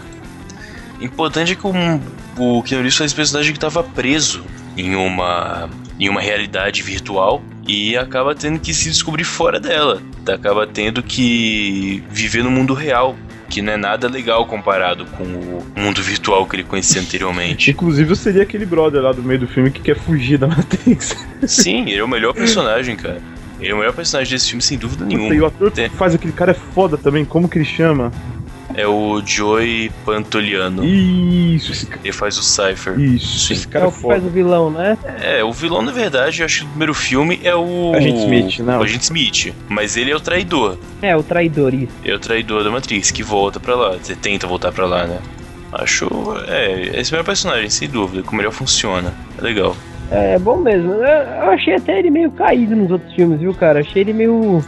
Importante 1.01 1.51
é 1.51 1.55
que 1.55 1.67
o, 1.67 1.73
o 2.41 2.63
Keanu 2.63 2.81
Reeves 2.81 2.97
faz 2.97 3.13
um 3.13 3.15
personagem 3.15 3.53
que 3.53 3.59
tava 3.59 3.83
preso 3.83 4.43
em 4.75 4.95
uma, 4.95 5.69
em 5.99 6.09
uma 6.09 6.19
realidade 6.19 6.81
virtual 6.81 7.43
e 7.67 7.95
acaba 7.95 8.33
tendo 8.33 8.59
que 8.59 8.73
se 8.73 8.89
descobrir 8.89 9.23
fora 9.23 9.59
dela. 9.59 10.01
Acaba 10.27 10.65
tendo 10.65 11.03
que 11.03 12.03
viver 12.09 12.43
no 12.43 12.49
mundo 12.49 12.73
real, 12.73 13.15
que 13.47 13.61
não 13.61 13.73
é 13.73 13.77
nada 13.77 14.07
legal 14.07 14.47
comparado 14.47 15.05
com 15.05 15.23
o 15.23 15.63
mundo 15.75 16.01
virtual 16.01 16.47
que 16.47 16.55
ele 16.55 16.63
conhecia 16.63 16.99
anteriormente. 16.99 17.69
Inclusive, 17.71 18.09
eu 18.09 18.15
seria 18.15 18.41
aquele 18.41 18.65
brother 18.65 19.03
lá 19.03 19.11
do 19.11 19.21
meio 19.21 19.41
do 19.41 19.47
filme 19.47 19.69
que 19.69 19.79
quer 19.79 19.95
fugir 19.99 20.39
da 20.39 20.47
Matrix. 20.47 21.15
Sim, 21.45 21.81
ele 21.81 21.99
é 21.99 22.03
o 22.03 22.07
melhor 22.07 22.33
personagem, 22.33 22.95
cara. 22.95 23.21
Ele 23.59 23.69
é 23.69 23.75
o 23.75 23.77
melhor 23.77 23.93
personagem 23.93 24.33
desse 24.33 24.47
filme, 24.47 24.63
sem 24.63 24.79
dúvida 24.79 25.05
nenhuma. 25.05 25.35
e 25.35 25.39
o 25.39 25.45
ator 25.45 25.69
que 25.69 25.89
faz 25.89 26.15
aquele 26.15 26.33
cara 26.33 26.51
é 26.51 26.55
foda 26.55 26.97
também, 26.97 27.23
como 27.23 27.47
que 27.47 27.59
ele 27.59 27.65
chama? 27.65 28.11
É 28.75 28.87
o 28.87 29.21
Joey 29.25 29.91
Pantoliano. 30.05 30.83
Isso, 30.85 31.71
esse 31.71 31.85
cara. 31.85 32.01
Ele 32.03 32.13
faz 32.13 32.37
o 32.37 32.43
Cypher. 32.43 32.99
Isso, 32.99 33.47
Sim. 33.47 33.53
esse 33.53 33.67
É 33.67 33.69
cara 33.69 33.85
é 33.85 33.87
o 33.87 33.91
que 33.91 34.01
faz 34.01 34.23
o 34.25 34.29
vilão, 34.29 34.69
né? 34.69 34.97
É, 35.21 35.43
o 35.43 35.51
vilão, 35.51 35.81
na 35.81 35.91
verdade, 35.91 36.41
eu 36.41 36.45
acho 36.45 36.59
que 36.59 36.65
o 36.65 36.69
primeiro 36.69 36.93
filme 36.93 37.39
é 37.43 37.55
o. 37.55 37.93
Agente 37.95 38.19
Smith, 38.19 38.59
não. 38.59 38.79
O 38.79 38.83
Agente 38.83 39.03
Smith. 39.03 39.53
Mas 39.69 39.97
ele 39.97 40.11
é 40.11 40.15
o 40.15 40.19
traidor. 40.19 40.77
É, 41.01 41.15
o 41.15 41.23
traidor, 41.23 41.73
isso. 41.73 41.91
É 42.03 42.13
o 42.13 42.19
traidor 42.19 42.63
da 42.63 42.71
Matrix, 42.71 43.11
que 43.11 43.23
volta 43.23 43.59
pra 43.59 43.75
lá. 43.75 43.97
Você 44.01 44.15
tenta 44.15 44.47
voltar 44.47 44.71
pra 44.71 44.85
lá, 44.85 45.05
né? 45.07 45.19
Acho. 45.73 46.07
É, 46.47 46.99
esse 46.99 47.13
é 47.13 47.15
o 47.15 47.17
meu 47.17 47.23
personagem, 47.25 47.69
sem 47.69 47.87
dúvida. 47.89 48.23
Como 48.23 48.41
ele 48.41 48.51
funciona. 48.51 49.13
É 49.37 49.41
legal. 49.41 49.75
É 50.09 50.37
bom 50.37 50.57
mesmo. 50.57 50.91
Eu, 50.91 51.01
eu 51.03 51.49
achei 51.51 51.73
até 51.75 51.97
ele 51.99 52.09
meio 52.09 52.29
caído 52.31 52.75
nos 52.75 52.91
outros 52.91 53.13
filmes, 53.13 53.39
viu, 53.39 53.53
cara? 53.53 53.79
Achei 53.79 54.01
ele 54.01 54.11
meio 54.11 54.61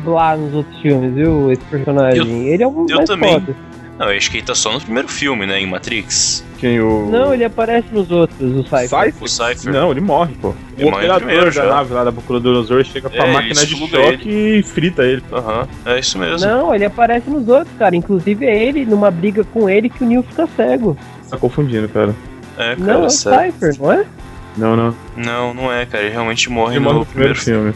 blá 0.00 0.36
nos 0.36 0.54
outros 0.54 0.80
filmes, 0.80 1.14
viu? 1.14 1.50
Esse 1.52 1.62
personagem. 1.64 2.18
Eu- 2.46 2.52
ele 2.54 2.62
é 2.62 2.66
um 2.68 2.86
eu 2.88 2.96
mais 2.96 3.08
também. 3.08 3.32
foda. 3.34 3.54
Não, 3.98 4.10
eu 4.10 4.16
acho 4.16 4.30
que 4.30 4.38
ele 4.38 4.46
tá 4.46 4.54
só 4.54 4.72
no 4.72 4.80
primeiro 4.80 5.08
filme, 5.08 5.44
né? 5.44 5.60
Em 5.60 5.66
Matrix. 5.66 6.42
Quem 6.58 6.80
o. 6.80 7.08
Não, 7.10 7.34
ele 7.34 7.44
aparece 7.44 7.86
nos 7.92 8.10
outros, 8.10 8.38
o 8.40 8.62
Cypher. 8.62 8.88
Cypher? 8.88 9.14
O 9.20 9.28
Cypher. 9.28 9.72
Não, 9.74 9.90
ele 9.90 10.00
morre, 10.00 10.34
pô. 10.40 10.54
Ele 10.78 10.86
o 10.86 10.92
operador 10.94 11.18
primeiro 11.18 11.44
da 11.44 11.50
já. 11.50 11.66
nave 11.66 11.92
lá 11.92 12.04
da 12.04 12.10
Procuradora 12.12 12.82
chega 12.82 13.10
com 13.10 13.16
É, 13.16 13.20
a 13.20 13.24
ele 13.24 13.32
máquina 13.34 13.66
de 13.66 13.76
choque 13.76 14.28
e 14.30 14.62
frita 14.62 15.02
ele. 15.02 15.22
Aham, 15.30 15.68
é 15.84 15.98
isso 15.98 16.18
mesmo. 16.18 16.48
Não, 16.48 16.74
ele 16.74 16.86
aparece 16.86 17.28
nos 17.28 17.46
outros, 17.46 17.76
cara. 17.78 17.94
Inclusive 17.94 18.46
é 18.46 18.64
ele, 18.64 18.86
numa 18.86 19.10
briga 19.10 19.44
com 19.44 19.68
ele, 19.68 19.90
que 19.90 20.02
o 20.02 20.06
Neil 20.06 20.22
fica 20.22 20.48
cego. 20.56 20.96
Você 21.22 21.30
tá 21.30 21.36
confundindo, 21.36 21.86
cara. 21.90 22.14
É, 22.56 22.76
cara, 22.76 22.76
não, 22.78 23.02
é 23.02 23.06
o. 23.06 23.10
Cypher, 23.10 23.74
não 23.78 23.92
é? 23.92 24.04
Não, 24.56 24.76
não. 24.76 24.94
Não, 25.14 25.52
não 25.54 25.70
é, 25.72 25.84
cara. 25.84 26.04
Ele 26.04 26.12
realmente 26.12 26.48
morre 26.50 26.76
Ele 26.76 26.80
no, 26.80 26.84
morre 26.86 26.98
no 27.00 27.06
primeiro 27.06 27.34
filme. 27.34 27.74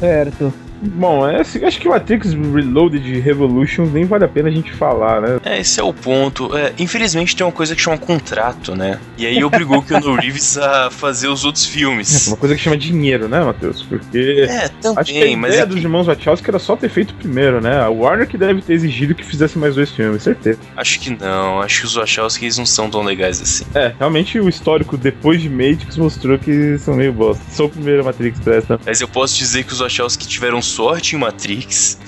Certo. 0.00 0.52
Bom, 0.84 1.28
é, 1.28 1.40
assim, 1.40 1.64
acho 1.64 1.80
que 1.80 1.88
Matrix 1.88 2.32
Reloaded 2.32 3.20
Revolution 3.20 3.86
nem 3.86 4.04
vale 4.04 4.24
a 4.24 4.28
pena 4.28 4.48
a 4.48 4.52
gente 4.52 4.72
falar, 4.72 5.20
né? 5.20 5.40
É, 5.44 5.60
esse 5.60 5.80
é 5.80 5.82
o 5.82 5.92
ponto. 5.92 6.56
É, 6.56 6.72
infelizmente 6.78 7.34
tem 7.34 7.46
uma 7.46 7.52
coisa 7.52 7.74
que 7.74 7.80
chama 7.82 7.98
contrato, 7.98 8.74
né? 8.74 8.98
E 9.16 9.26
aí 9.26 9.42
obrigou 9.44 9.78
o 9.78 9.82
Keanu 9.82 10.14
Reeves 10.20 10.56
a 10.58 10.90
fazer 10.90 11.28
os 11.28 11.44
outros 11.44 11.66
É 11.66 11.70
filmes. 11.70 12.26
uma 12.28 12.36
coisa 12.36 12.54
que 12.54 12.60
chama 12.60 12.76
dinheiro, 12.76 13.28
né, 13.28 13.40
Matheus? 13.42 13.82
Porque. 13.82 14.46
É, 14.48 14.64
Acho 14.64 14.70
que 14.72 14.88
a 14.88 14.94
também, 14.94 15.36
mas 15.36 15.50
ideia 15.54 15.62
é 15.62 15.66
dos 15.66 15.76
que, 15.76 15.82
irmãos 15.82 16.06
Wachowski 16.06 16.50
era 16.50 16.58
só 16.58 16.76
ter 16.76 16.88
feito 16.88 17.12
o 17.12 17.14
primeiro, 17.14 17.60
né? 17.60 17.80
A 17.80 17.88
Warner 17.88 18.26
que 18.26 18.36
deve 18.36 18.60
ter 18.62 18.74
exigido 18.74 19.14
que 19.14 19.24
fizesse 19.24 19.58
mais 19.58 19.74
dois 19.74 19.90
filmes, 19.90 20.22
certeza. 20.22 20.58
acho 20.76 21.00
que 21.00 21.10
não. 21.10 21.60
Acho 21.60 21.80
que 21.80 21.86
os 21.86 21.94
Wachowski 21.94 22.44
eles 22.44 22.58
não 22.58 22.66
são 22.66 22.90
tão 22.90 23.02
legais 23.02 23.40
assim. 23.40 23.64
É, 23.74 23.92
realmente 23.98 24.38
o 24.38 24.48
histórico 24.48 24.96
depois 24.96 25.40
de 25.40 25.48
Matrix 25.48 25.96
mostrou 25.96 26.38
que 26.38 26.78
são 26.78 26.94
meio 26.94 27.12
bosta. 27.12 27.42
Só 27.50 27.64
o 27.66 27.68
primeiro 27.68 28.04
Matrix 28.04 28.38
presta. 28.40 28.78
Mas 28.84 29.00
eu 29.00 29.08
posso 29.08 29.36
dizer 29.36 29.64
que 29.64 29.72
os 29.72 29.80
Wachowski 29.80 30.26
tiveram 30.26 30.60
sorte 30.74 31.14
em 31.16 31.18
Matrix 31.18 31.98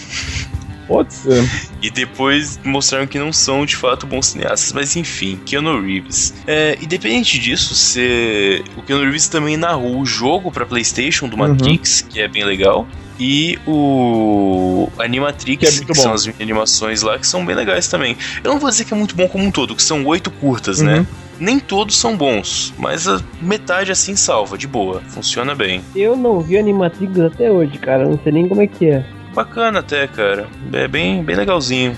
Pode 0.86 1.12
ser. 1.14 1.44
e 1.82 1.90
depois 1.90 2.60
mostraram 2.64 3.06
que 3.08 3.18
não 3.18 3.32
são 3.32 3.66
de 3.66 3.74
fato 3.74 4.06
bons 4.06 4.26
cineastas. 4.26 4.72
Mas 4.72 4.94
enfim, 4.94 5.36
Keanu 5.44 5.80
Reeves. 5.82 6.32
É, 6.46 6.78
independente 6.80 7.38
disso, 7.40 7.74
se... 7.74 8.62
o 8.76 8.82
Keanu 8.82 9.02
Reeves 9.02 9.26
também 9.28 9.56
narrou 9.56 10.00
o 10.00 10.06
jogo 10.06 10.50
pra 10.52 10.64
PlayStation 10.64 11.28
do 11.28 11.36
Uhum. 11.36 11.48
Matrix, 11.48 12.02
que 12.02 12.20
é 12.20 12.28
bem 12.28 12.44
legal. 12.44 12.86
E 13.18 13.58
o 13.66 14.88
Animatrix, 14.98 15.58
Que 15.58 15.66
que, 15.70 15.82
é 15.82 15.86
muito 15.86 15.94
são 16.00 16.12
as 16.12 16.28
animações 16.40 17.02
lá, 17.02 17.18
que 17.18 17.26
são 17.26 17.44
bem 17.44 17.56
legais 17.56 17.88
também. 17.88 18.16
Eu 18.44 18.52
não 18.52 18.60
vou 18.60 18.68
dizer 18.70 18.84
que 18.84 18.92
é 18.92 18.96
muito 18.96 19.14
bom 19.16 19.26
como 19.26 19.42
um 19.44 19.50
todo, 19.50 19.74
que 19.74 19.82
são 19.82 20.04
oito 20.06 20.30
curtas, 20.30 20.78
Uhum. 20.80 20.84
né? 20.86 21.06
Nem 21.38 21.58
todos 21.58 21.98
são 21.98 22.16
bons, 22.16 22.72
mas 22.78 23.06
a 23.06 23.20
metade 23.40 23.92
assim 23.92 24.16
salva, 24.16 24.56
de 24.56 24.66
boa, 24.66 25.00
funciona 25.08 25.54
bem. 25.54 25.82
Eu 25.94 26.16
não 26.16 26.40
vi 26.40 26.58
Animatrix 26.58 27.18
até 27.20 27.50
hoje, 27.50 27.78
cara. 27.78 28.08
Não 28.08 28.18
sei 28.22 28.32
nem 28.32 28.48
como 28.48 28.62
é 28.62 28.66
que 28.66 28.90
é. 28.90 29.04
Bacana 29.34 29.80
até, 29.80 30.06
cara. 30.06 30.48
É 30.72 30.88
bem, 30.88 31.22
bem 31.22 31.36
legalzinho. 31.36 31.94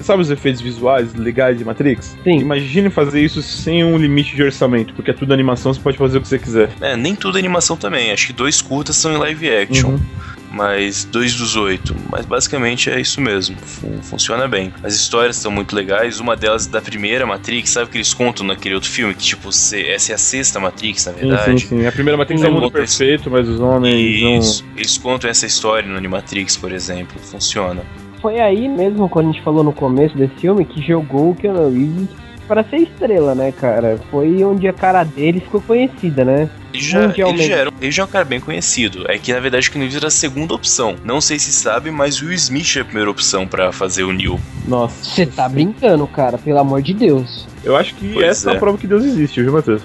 Sabe 0.00 0.22
os 0.22 0.30
efeitos 0.30 0.60
visuais 0.60 1.14
legais 1.14 1.58
de 1.58 1.64
Matrix? 1.64 2.16
Sim. 2.22 2.38
Imagine 2.38 2.90
fazer 2.90 3.20
isso 3.20 3.42
sem 3.42 3.82
um 3.82 3.98
limite 3.98 4.36
de 4.36 4.42
orçamento, 4.42 4.94
porque 4.94 5.10
é 5.10 5.14
tudo 5.14 5.34
animação, 5.34 5.74
você 5.74 5.80
pode 5.80 5.98
fazer 5.98 6.18
o 6.18 6.20
que 6.20 6.28
você 6.28 6.38
quiser. 6.38 6.70
É, 6.80 6.96
nem 6.96 7.14
tudo 7.14 7.38
é 7.38 7.40
animação 7.40 7.76
também. 7.76 8.12
Acho 8.12 8.28
que 8.28 8.32
dois 8.32 8.62
curtas 8.62 8.96
são 8.96 9.12
em 9.12 9.16
live 9.16 9.50
action. 9.50 9.90
Uhum. 9.90 10.00
Mas 10.50 11.04
dois 11.04 11.34
dos 11.34 11.56
oito. 11.56 11.94
Mas 12.10 12.26
basicamente 12.26 12.90
é 12.90 13.00
isso 13.00 13.20
mesmo. 13.20 13.56
Fu- 13.58 13.98
funciona 14.02 14.48
bem. 14.48 14.72
As 14.82 14.94
histórias 14.94 15.36
são 15.36 15.50
muito 15.50 15.74
legais. 15.74 16.20
Uma 16.20 16.36
delas 16.36 16.66
da 16.66 16.80
primeira 16.80 17.24
Matrix, 17.26 17.70
sabe 17.70 17.86
o 17.86 17.88
que 17.88 17.96
eles 17.98 18.12
contam 18.12 18.44
naquele 18.46 18.74
outro 18.74 18.90
filme? 18.90 19.14
Que 19.14 19.22
tipo, 19.24 19.52
se- 19.52 19.86
essa 19.86 20.12
é 20.12 20.14
a 20.14 20.18
sexta 20.18 20.58
Matrix, 20.60 21.06
na 21.06 21.12
Sim, 21.12 21.18
verdade. 21.20 21.60
sim, 21.60 21.66
sim. 21.80 21.86
A 21.86 21.92
primeira 21.92 22.16
Matrix 22.16 22.42
é 22.42 22.46
o 22.46 22.48
Não, 22.52 22.60
mundo 22.60 22.70
perfeito, 22.70 23.30
mas 23.30 23.48
os 23.48 23.60
homens 23.60 24.44
Isso. 24.44 24.64
Eles 24.76 24.98
contam 24.98 25.30
essa 25.30 25.46
história 25.46 25.88
no 25.88 25.96
Animatrix, 25.96 26.56
por 26.56 26.72
exemplo. 26.72 27.18
Funciona. 27.20 27.82
Foi 28.20 28.38
aí 28.38 28.68
mesmo, 28.68 29.08
quando 29.08 29.30
a 29.30 29.32
gente 29.32 29.42
falou 29.42 29.64
no 29.64 29.72
começo 29.72 30.16
desse 30.16 30.34
filme, 30.34 30.64
que 30.64 30.82
jogou 30.86 31.30
o 31.30 31.34
Keanu 31.34 31.70
Reeves 31.70 32.08
pra 32.46 32.62
ser 32.64 32.78
estrela, 32.78 33.34
né, 33.34 33.50
cara? 33.52 33.98
Foi 34.10 34.42
onde 34.44 34.68
a 34.68 34.72
cara 34.72 35.04
dele 35.04 35.40
ficou 35.40 35.60
conhecida, 35.62 36.24
né? 36.24 36.50
Ele 36.72 36.82
já, 36.82 36.98
ele, 37.00 37.08
Mundialmente. 37.08 37.48
já 37.48 37.56
era, 37.56 37.72
ele 37.80 37.90
já 37.90 38.02
é 38.02 38.04
um 38.04 38.08
cara 38.08 38.24
bem 38.24 38.40
conhecido. 38.40 39.04
É 39.10 39.18
que 39.18 39.32
na 39.32 39.40
verdade 39.40 39.68
o 39.68 39.72
Keanu 39.72 39.84
Reeves 39.84 39.96
era 39.96 40.06
a 40.08 40.10
segunda 40.10 40.54
opção. 40.54 40.96
Não 41.04 41.20
sei 41.20 41.38
se 41.38 41.52
sabe, 41.52 41.90
mas 41.90 42.20
o 42.20 42.26
Will 42.26 42.34
Smith 42.34 42.76
é 42.76 42.80
a 42.80 42.84
primeira 42.84 43.10
opção 43.10 43.46
pra 43.46 43.72
fazer 43.72 44.04
o 44.04 44.12
Neil. 44.12 44.38
Nossa. 44.68 45.04
Você 45.04 45.26
tá 45.26 45.48
brincando, 45.48 46.06
cara, 46.06 46.38
pelo 46.38 46.58
amor 46.58 46.80
de 46.82 46.94
Deus. 46.94 47.48
Eu 47.64 47.76
acho 47.76 47.94
que 47.94 48.12
Pois 48.14 48.26
essa 48.26 48.50
é. 48.50 48.54
é. 48.54 48.56
a 48.56 48.58
prova 48.58 48.78
que 48.78 48.86
Deus 48.86 49.04
existe, 49.04 49.42
viu, 49.42 49.52
Matheus? 49.52 49.82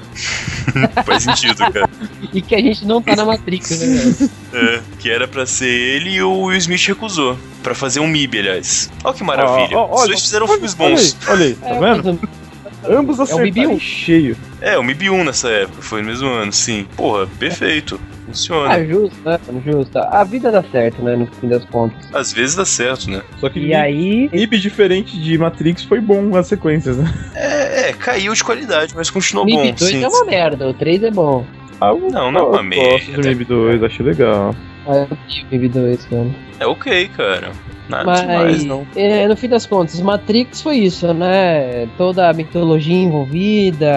Faz 1.05 1.23
sentido, 1.23 1.57
cara. 1.57 1.89
E 2.33 2.41
que 2.41 2.53
a 2.53 2.59
gente 2.59 2.85
não 2.85 3.01
tá 3.01 3.15
na 3.15 3.23
Matrix, 3.23 3.79
né? 3.79 4.29
É, 4.53 4.81
que 4.99 5.09
era 5.09 5.27
pra 5.27 5.45
ser 5.45 5.67
ele 5.69 6.11
e 6.11 6.21
o 6.21 6.43
Will 6.45 6.57
Smith 6.57 6.85
recusou. 6.87 7.37
Pra 7.63 7.73
fazer 7.75 7.99
um 7.99 8.07
MIB, 8.07 8.39
aliás. 8.39 8.89
Olha 9.03 9.13
que 9.13 9.23
maravilha. 9.23 9.77
Ó, 9.77 9.87
ó, 9.91 10.01
Os 10.01 10.07
dois 10.07 10.21
fizeram 10.21 10.45
olha, 10.45 10.53
filmes 10.53 10.73
bons. 10.73 11.17
Olha 11.27 11.45
aí, 11.45 11.57
olha 11.63 11.75
aí, 11.75 11.79
tá 11.79 11.87
É, 11.87 12.01
vendo? 12.01 12.19
Ambos 12.89 13.17
É 13.17 13.21
o 13.21 13.23
acertaram 13.23 13.51
BB-1. 13.51 13.71
em 13.75 13.79
cheio. 13.79 14.37
É, 14.61 14.77
o 14.77 14.83
MIB 14.83 15.09
1 15.09 15.23
nessa 15.23 15.49
época, 15.49 15.81
foi 15.81 16.01
no 16.01 16.07
mesmo 16.07 16.27
ano, 16.27 16.51
sim. 16.51 16.85
Porra, 16.95 17.27
perfeito. 17.39 17.99
Funciona. 18.25 18.73
Ah, 18.73 18.83
justo, 18.83 19.15
né? 19.23 19.39
Justo. 19.63 19.97
A 19.99 20.23
vida 20.23 20.51
dá 20.51 20.63
certo, 20.63 21.01
né? 21.03 21.15
No 21.15 21.27
fim 21.27 21.47
das 21.47 21.63
contas. 21.65 21.97
Às 22.13 22.33
vezes 22.33 22.55
dá 22.55 22.65
certo, 22.65 23.09
né? 23.09 23.21
Só 23.39 23.49
que 23.49 23.59
E 23.59 23.73
aí. 23.73 24.29
MIB 24.33 24.57
diferente 24.59 25.19
de 25.19 25.37
Matrix 25.37 25.83
foi 25.83 25.99
bom 26.01 26.35
as 26.35 26.47
sequências, 26.47 26.97
né? 26.97 27.13
É, 27.35 27.89
é, 27.89 27.93
caiu 27.93 28.33
de 28.33 28.43
qualidade, 28.43 28.93
mas 28.95 29.09
continuou 29.11 29.45
MIB 29.45 29.57
bom. 29.57 29.75
2 29.75 29.91
sim. 29.91 30.03
é 30.03 30.07
uma 30.07 30.25
merda, 30.25 30.67
o 30.67 30.73
3 30.73 31.03
é 31.03 31.11
bom. 31.11 31.45
Ah, 31.79 31.89
eu- 31.89 32.09
Não, 32.09 32.31
não 32.31 32.39
é 32.39 32.43
eu 32.43 32.47
uma 32.49 32.63
gosto 32.63 33.07
merda. 33.09 33.21
do 33.21 33.27
MIB 33.27 33.45
2, 33.45 33.83
achei 33.83 34.05
legal. 34.05 34.55
Ah, 34.87 34.95
eu 34.95 35.03
odeio 35.03 35.45
MIB 35.51 35.67
2, 35.69 36.05
cara. 36.05 36.27
É 36.59 36.65
ok, 36.65 37.07
cara. 37.15 37.51
Nada 37.87 38.21
demais, 38.21 38.51
Mas, 38.51 38.65
não. 38.65 38.85
é, 38.95 39.27
no 39.27 39.35
fim 39.37 39.47
das 39.47 39.65
contas, 39.65 40.01
Matrix 40.01 40.61
foi 40.61 40.77
isso, 40.77 41.13
né? 41.13 41.87
Toda 41.97 42.29
a 42.29 42.33
mitologia 42.33 42.95
envolvida, 42.95 43.91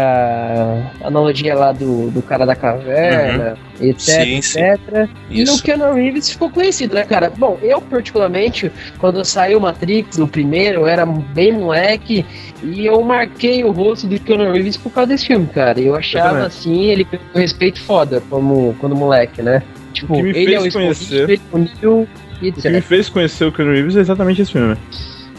a 1.02 1.06
analogia 1.06 1.54
lá 1.54 1.72
do, 1.72 2.10
do 2.10 2.20
cara 2.22 2.44
da 2.44 2.54
caverna, 2.54 3.56
etc, 3.80 3.98
Sim, 4.00 4.42
sim. 4.42 4.60
etc. 4.60 5.08
E 5.30 5.42
Isso. 5.42 5.58
o 5.58 5.62
Keanu 5.62 5.94
Reeves 5.94 6.30
ficou 6.30 6.50
conhecido, 6.50 6.94
né, 6.94 7.04
cara? 7.04 7.30
Bom, 7.36 7.58
eu 7.62 7.80
particularmente, 7.80 8.70
quando 8.98 9.24
saiu 9.24 9.60
Matrix, 9.60 10.18
no 10.18 10.28
primeiro, 10.28 10.80
eu 10.80 10.86
era 10.86 11.06
bem 11.06 11.52
moleque 11.52 12.26
e 12.62 12.84
eu 12.84 13.00
marquei 13.02 13.64
o 13.64 13.70
rosto 13.70 14.06
do 14.06 14.18
Keanu 14.20 14.52
Reeves 14.52 14.76
por 14.76 14.90
causa 14.92 15.08
desse 15.08 15.26
filme, 15.26 15.46
cara. 15.46 15.80
Eu 15.80 15.94
achava, 15.94 16.30
também. 16.30 16.46
assim, 16.46 16.84
ele 16.86 17.04
com 17.04 17.38
respeito 17.38 17.80
foda 17.80 18.22
como, 18.28 18.74
quando 18.80 18.94
moleque, 18.94 19.40
né? 19.42 19.62
Tipo, 19.92 20.14
que 20.14 20.22
me 20.22 20.30
ele 20.30 20.54
é 20.54 20.60
o 20.60 20.70
conhecer- 20.70 21.40
é 21.82 21.86
o 21.86 22.06
e 22.40 22.50
O 22.50 22.52
que 22.52 22.68
me 22.68 22.80
fez 22.80 23.08
conhecer 23.08 23.44
o 23.44 23.52
Keanu 23.52 23.72
Reeves 23.72 23.96
é 23.96 24.00
exatamente 24.00 24.42
esse 24.42 24.52
filme. 24.52 24.76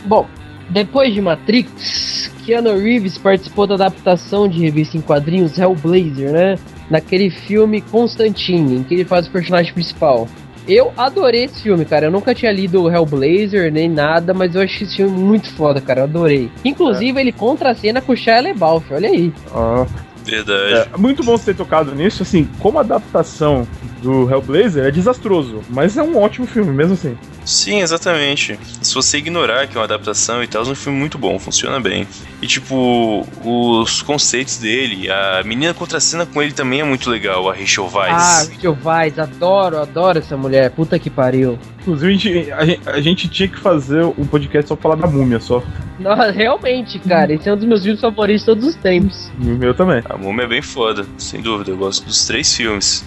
Bom, 0.06 0.28
depois 0.70 1.14
de 1.14 1.22
Matrix, 1.22 2.32
Keanu 2.46 2.78
Reeves 2.78 3.18
participou 3.18 3.68
da 3.68 3.76
adaptação 3.76 4.48
de 4.48 4.60
revista 4.60 4.98
em 4.98 5.02
quadrinhos 5.02 5.58
Hellblazer, 5.58 6.32
né? 6.32 6.56
Naquele 6.90 7.30
filme 7.30 7.82
Constantine, 7.82 8.78
em 8.78 8.84
que 8.84 8.94
ele 8.96 9.06
faz 9.06 9.28
o 9.28 9.32
personagem 9.32 9.74
principal. 9.74 10.28
Eu 10.68 10.92
adorei 10.96 11.46
esse 11.46 11.64
filme, 11.64 11.84
cara. 11.84 12.08
Eu 12.08 12.12
nunca 12.12 12.36
tinha 12.36 12.52
lido 12.52 12.84
o 12.84 12.92
Hellblazer 12.92 13.72
nem 13.72 13.90
nada, 13.90 14.34
mas 14.34 14.54
eu 14.54 14.62
achei 14.62 14.86
esse 14.86 14.98
filme 14.98 15.18
muito 15.18 15.52
foda, 15.54 15.82
cara. 15.82 16.02
Eu 16.02 16.04
adorei. 16.04 16.52
Inclusive, 16.64 17.20
ele 17.20 17.32
contracena 17.32 18.02
com 18.02 18.12
o 18.12 18.16
Shia 18.16 18.40
LaBeouf, 18.40 18.94
olha 18.94 19.10
aí. 19.10 19.34
Ah, 19.52 19.88
Verdade. 20.30 20.90
é, 20.94 20.98
muito 20.98 21.24
bom 21.24 21.38
você 21.38 21.46
ter 21.46 21.56
tocado 21.56 21.94
nisso. 21.94 22.24
Assim, 22.24 22.48
como 22.60 22.80
adaptação 22.80 23.68
do 24.02 24.30
Hellblazer 24.30 24.86
é 24.86 24.92
desastroso, 24.92 25.62
mas 25.70 25.98
é 25.98 26.04
um 26.04 26.18
ótimo 26.18 26.48
filme, 26.48 26.72
mesmo 26.72 26.94
assim. 26.94 27.18
Sim, 27.46 27.82
exatamente. 27.82 28.60
Se 28.82 28.94
você 28.94 29.18
ignorar 29.18 29.68
que 29.68 29.76
é 29.76 29.80
uma 29.80 29.86
adaptação 29.86 30.44
e 30.44 30.48
tal, 30.48 30.64
é 30.64 30.68
um 30.68 30.76
filme 30.76 30.98
muito 30.98 31.18
bom, 31.18 31.38
funciona 31.40 31.80
bem. 31.80 32.08
E 32.42 32.48
tipo, 32.48 33.26
os 33.44 34.02
conceitos 34.02 34.58
dele, 34.58 35.10
a 35.12 35.42
menina 35.44 35.74
contracena 35.74 36.26
com 36.26 36.42
ele 36.42 36.54
também 36.54 36.82
é 36.82 36.84
muito 36.84 37.10
legal, 37.10 37.50
a 37.50 37.54
Rachel 37.54 37.90
Ah, 37.94 37.98
Weisz. 37.98 38.50
Rachel 38.50 38.78
Weisz, 38.84 39.20
adoro, 39.20 39.78
adoro 39.80 40.20
essa 40.20 40.38
mulher. 40.38 40.72
Puta 40.72 40.98
que 41.00 41.10
pariu. 41.10 41.58
Inclusive, 41.82 42.08
a 42.12 42.16
gente, 42.18 42.52
a, 42.52 42.66
gente, 42.66 42.90
a 42.90 43.02
gente 43.02 43.28
tinha 43.30 43.48
que 43.50 43.60
fazer 43.60 44.04
um 44.06 44.26
podcast 44.26 44.68
só 44.70 44.76
pra 44.76 44.84
falar 44.84 44.96
da 44.96 45.08
múmia 45.08 45.40
só. 45.40 45.64
Nossa, 46.00 46.32
realmente, 46.32 46.98
cara, 47.00 47.34
esse 47.34 47.50
é 47.50 47.54
um 47.54 47.58
dos 47.58 47.66
meus 47.66 47.84
filmes 47.84 48.00
favoritos 48.00 48.42
de 48.42 48.46
todos 48.46 48.68
os 48.68 48.76
tempos. 48.76 49.30
O 49.40 49.46
meu 49.46 49.74
também. 49.74 50.02
A 50.10 50.18
Múmia 50.18 50.44
é 50.44 50.48
bem 50.48 50.62
foda, 50.62 51.06
sem 51.18 51.42
dúvida. 51.42 51.72
Eu 51.72 51.78
gosto 51.78 52.06
dos 52.06 52.26
três 52.26 52.56
filmes. 52.56 53.06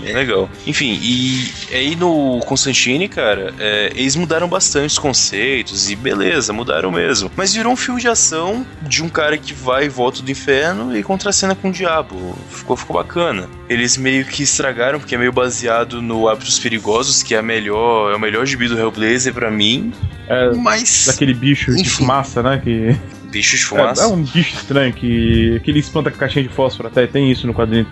Bem 0.00 0.14
legal. 0.14 0.48
Enfim, 0.66 0.98
e 1.02 1.52
aí 1.72 1.96
no 1.96 2.40
Constantine, 2.46 3.08
cara, 3.08 3.54
é, 3.58 3.92
eles 3.94 4.16
mudaram 4.16 4.48
bastante 4.48 4.92
os 4.92 4.98
conceitos 4.98 5.90
e 5.90 5.96
beleza, 5.96 6.52
mudaram 6.52 6.90
mesmo. 6.90 7.30
Mas 7.36 7.54
virou 7.54 7.72
um 7.72 7.76
filme 7.76 8.00
de 8.00 8.08
ação 8.08 8.66
de 8.82 9.02
um 9.02 9.08
cara 9.08 9.36
que 9.36 9.52
vai 9.52 9.84
e 9.84 9.88
volta 9.88 10.22
do 10.22 10.30
inferno 10.30 10.96
e 10.96 11.02
contracena 11.02 11.54
com 11.54 11.68
o 11.68 11.72
diabo. 11.72 12.36
Ficou, 12.50 12.76
ficou 12.76 12.96
bacana. 12.96 13.48
Eles 13.68 13.96
meio 13.96 14.24
que 14.24 14.42
estragaram, 14.42 14.98
porque 14.98 15.14
é 15.14 15.18
meio 15.18 15.32
baseado 15.32 16.00
no 16.02 16.28
Hábitos 16.28 16.58
Perigosos, 16.58 17.22
que 17.22 17.34
é, 17.34 17.38
a 17.38 17.42
melhor, 17.42 18.12
é 18.12 18.16
o 18.16 18.20
melhor 18.20 18.46
gibi 18.46 18.68
do 18.68 18.78
Hellblazer 18.78 19.32
pra 19.32 19.50
mim. 19.50 19.92
É, 20.28 20.52
Mas. 20.54 21.06
daquele 21.06 21.34
bicho 21.34 21.72
de 21.74 21.82
Enfim. 21.82 21.90
fumaça, 21.90 22.42
né? 22.42 22.60
Que 22.62 22.96
Bicho 23.30 23.56
de 23.56 23.62
é, 23.62 23.66
fumaça. 23.66 24.02
é 24.02 24.06
um 24.06 24.22
bicho 24.22 24.56
estranho 24.56 24.92
que, 24.92 25.60
que 25.62 25.70
ele 25.70 25.78
espanta 25.78 26.10
com 26.10 26.18
caixinha 26.18 26.42
de 26.42 26.52
fósforo 26.52 26.88
até. 26.88 27.06
Tem 27.06 27.30
isso 27.30 27.46
no 27.46 27.54
quadrinho. 27.54 27.86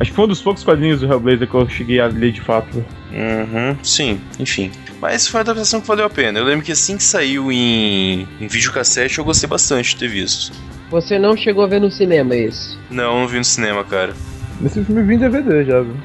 Acho 0.00 0.10
que 0.10 0.16
foi 0.16 0.24
um 0.26 0.28
dos 0.28 0.40
poucos 0.40 0.62
quadrinhos 0.62 1.00
do 1.00 1.06
Hellblazer 1.06 1.48
que 1.48 1.54
eu 1.54 1.68
cheguei 1.68 2.00
a 2.00 2.06
ler 2.06 2.30
de 2.32 2.40
fato. 2.40 2.84
Uhum, 3.10 3.76
sim, 3.82 4.20
enfim. 4.38 4.70
Mas 5.00 5.26
foi 5.26 5.38
uma 5.38 5.42
adaptação 5.42 5.80
que 5.80 5.86
valeu 5.86 6.04
a 6.06 6.10
pena. 6.10 6.38
Eu 6.38 6.44
lembro 6.44 6.64
que 6.64 6.72
assim 6.72 6.96
que 6.96 7.02
saiu 7.02 7.50
em, 7.50 8.26
em 8.40 8.46
videocassete 8.46 9.18
eu 9.18 9.24
gostei 9.24 9.48
bastante 9.48 9.90
de 9.90 9.96
ter 9.96 10.08
visto. 10.08 10.52
Você 10.90 11.18
não 11.18 11.36
chegou 11.36 11.64
a 11.64 11.66
ver 11.66 11.80
no 11.80 11.90
cinema 11.90 12.34
esse? 12.34 12.78
Não, 12.90 13.20
não 13.20 13.28
vi 13.28 13.38
no 13.38 13.44
cinema, 13.44 13.84
cara. 13.84 14.14
Nesse 14.60 14.82
filme 14.84 15.02
vi 15.02 15.14
em 15.14 15.18
DVD 15.18 15.64
já, 15.64 15.80
viu? 15.80 15.96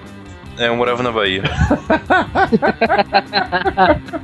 É, 0.57 0.67
eu 0.67 0.75
morava 0.75 1.01
na 1.01 1.11
Bahia. 1.11 1.43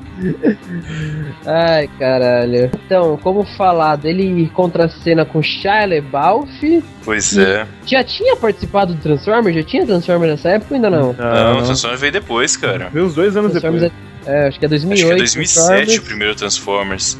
Ai, 1.45 1.89
caralho. 1.97 2.69
Então, 2.85 3.17
como 3.17 3.43
falado, 3.55 4.05
ele 4.05 4.49
contracena 4.53 5.25
com 5.25 5.41
Shia 5.41 5.85
LaBeouf. 5.85 6.83
Pois 7.03 7.37
é. 7.37 7.65
Já 7.85 8.03
tinha 8.03 8.35
participado 8.35 8.93
do 8.93 9.01
Transformers? 9.01 9.55
Já 9.55 9.63
tinha 9.63 9.85
Transformers 9.85 10.31
nessa 10.33 10.49
época 10.49 10.67
ou 10.71 10.75
ainda 10.75 10.89
não? 10.89 11.13
Não, 11.13 11.59
o 11.59 11.63
Transformers 11.63 12.01
veio 12.01 12.13
depois, 12.13 12.57
cara. 12.57 12.89
Veio 12.89 13.05
uns 13.05 13.15
dois 13.15 13.35
anos 13.35 13.53
depois. 13.53 13.83
é, 13.83 13.91
é, 14.25 14.47
acho 14.47 14.59
que 14.59 14.65
é 14.65 14.67
Acho 14.67 14.87
2008. 14.87 15.07
que 15.07 15.13
é 15.13 15.17
2007 15.17 15.49
o 15.49 15.65
Transformers, 15.65 15.99
primeiro 15.99 16.35
Transformers. 16.35 17.17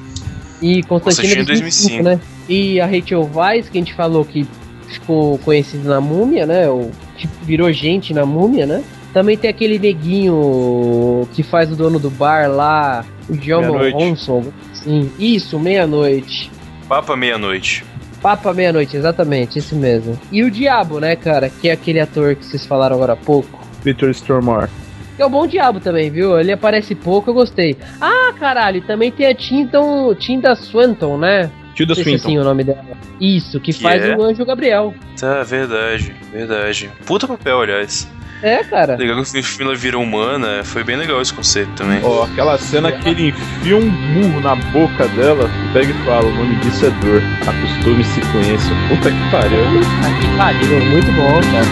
E 0.61 0.83
Constantine 0.83 1.33
é 1.33 1.35
Constantine 1.35 1.41
é 1.41 1.45
2005, 1.45 2.03
né? 2.03 2.19
E 2.47 2.81
a 2.81 2.85
Rachel 2.85 3.29
Weisz, 3.33 3.69
que 3.69 3.77
a 3.77 3.81
gente 3.81 3.93
falou 3.93 4.25
que 4.25 4.45
ficou 4.89 5.37
conhecida 5.39 5.87
na 5.89 6.01
múmia, 6.01 6.45
né? 6.45 6.69
Ou 6.69 6.91
tipo, 7.15 7.33
virou 7.45 7.71
gente 7.71 8.13
na 8.13 8.25
múmia, 8.25 8.65
né? 8.65 8.83
Também 9.13 9.37
tem 9.37 9.49
aquele 9.49 9.79
neguinho 9.79 11.27
que 11.33 11.41
faz 11.43 11.71
o 11.71 11.75
dono 11.75 11.99
do 11.99 12.09
bar 12.09 12.47
lá, 12.49 13.03
o 13.27 13.35
John. 13.35 13.61
Ronson. 13.91 14.45
Sim, 14.73 15.11
isso, 15.17 15.59
meia-noite. 15.59 16.51
Papa 16.87 17.15
Meia-Noite. 17.15 17.85
Papa 18.21 18.53
Meia-Noite, 18.53 18.97
exatamente, 18.97 19.59
esse 19.59 19.75
mesmo. 19.75 20.19
E 20.31 20.43
o 20.43 20.51
Diabo, 20.51 20.99
né, 20.99 21.15
cara? 21.15 21.49
Que 21.49 21.69
é 21.69 21.71
aquele 21.71 21.99
ator 21.99 22.35
que 22.35 22.45
vocês 22.45 22.65
falaram 22.65 22.95
agora 22.95 23.13
há 23.13 23.15
pouco. 23.15 23.59
Peter 23.83 24.09
Stormare. 24.09 24.69
Que 25.15 25.21
é 25.21 25.25
o 25.25 25.29
bom 25.29 25.45
Diabo 25.45 25.79
também, 25.79 26.09
viu? 26.09 26.39
Ele 26.39 26.51
aparece 26.51 26.95
pouco, 26.95 27.29
eu 27.29 27.33
gostei. 27.33 27.77
Ah, 27.99 28.33
caralho, 28.39 28.81
também 28.81 29.11
tem 29.11 29.27
a 29.27 29.35
Tinta, 29.35 29.79
Tinta 30.17 30.55
Swanton, 30.55 31.17
né? 31.17 31.51
Tilda 31.75 31.93
é 31.93 32.01
assim 32.01 32.17
Swinton. 32.17 32.41
o 32.41 32.43
nome 32.43 32.63
dela. 32.63 32.83
Isso, 33.21 33.59
que, 33.59 33.71
Que 33.71 33.81
faz 33.81 34.03
é? 34.03 34.15
o 34.15 34.21
Anjo 34.23 34.43
Gabriel. 34.45 34.93
Tá, 35.19 35.43
verdade, 35.43 36.13
verdade. 36.31 36.89
Puta 37.05 37.27
papel, 37.27 37.61
aliás. 37.61 38.07
É, 38.41 38.63
cara. 38.63 38.95
Legal 38.95 39.21
que 39.21 39.39
o 39.39 39.43
filme 39.43 39.71
ela 39.71 39.75
vira 39.75 39.97
humana, 39.97 40.63
foi 40.63 40.83
bem 40.83 40.95
legal 40.95 41.21
esse 41.21 41.33
conceito 41.33 41.71
também. 41.73 41.99
Ó, 42.03 42.23
aquela 42.23 42.57
cena 42.57 42.91
que 42.91 43.09
ele 43.09 43.29
enfia 43.29 43.75
um 43.75 43.89
murro 43.89 44.39
na 44.39 44.55
boca 44.55 45.07
dela, 45.09 45.49
pega 45.73 45.91
e 45.91 46.05
fala, 46.05 46.25
o 46.25 46.33
nome 46.33 46.55
disso 46.57 46.85
é 46.85 46.89
dor. 46.89 47.21
Acostume-se 47.47 48.21
com 48.21 48.39
isso. 48.39 48.69
Puta 48.87 49.11
que 49.11 49.31
pariu. 49.31 49.59
Ah, 50.03 50.19
que 50.19 50.37
pariu, 50.37 50.85
muito 50.85 51.11
bom, 51.11 51.41
cara. 51.51 51.65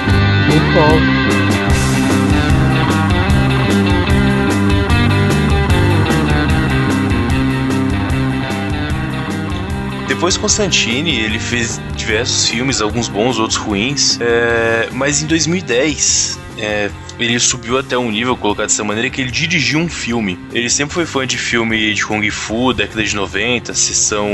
Muito 0.47 0.74
bom. 0.74 1.38
Depois 10.07 10.36
Constantine, 10.36 11.20
ele 11.20 11.38
fez 11.38 11.80
diversos 11.95 12.49
filmes, 12.49 12.82
alguns 12.82 13.07
bons, 13.07 13.38
outros 13.38 13.57
ruins. 13.57 14.18
É, 14.20 14.89
mas 14.91 15.22
em 15.22 15.28
2010, 15.28 16.39
é, 16.58 16.89
ele 17.20 17.39
subiu 17.39 17.78
até 17.78 17.97
um 17.97 18.12
nível, 18.12 18.36
colocar 18.36 18.64
dessa 18.64 18.84
maneira, 18.84 19.10
que 19.10 19.22
ele 19.22 19.32
dirigiu 19.32 19.80
um 19.80 19.89
filme. 19.89 20.38
Ele 20.51 20.70
sempre 20.70 20.93
foi 20.93 21.05
fã 21.05 21.26
de 21.26 21.38
filme 21.38 21.93
de 21.93 22.05
Kung 22.05 22.30
Fu, 22.30 22.74
década 22.74 23.03
de 23.03 23.16
90, 23.16 23.74
sessão, 23.74 24.28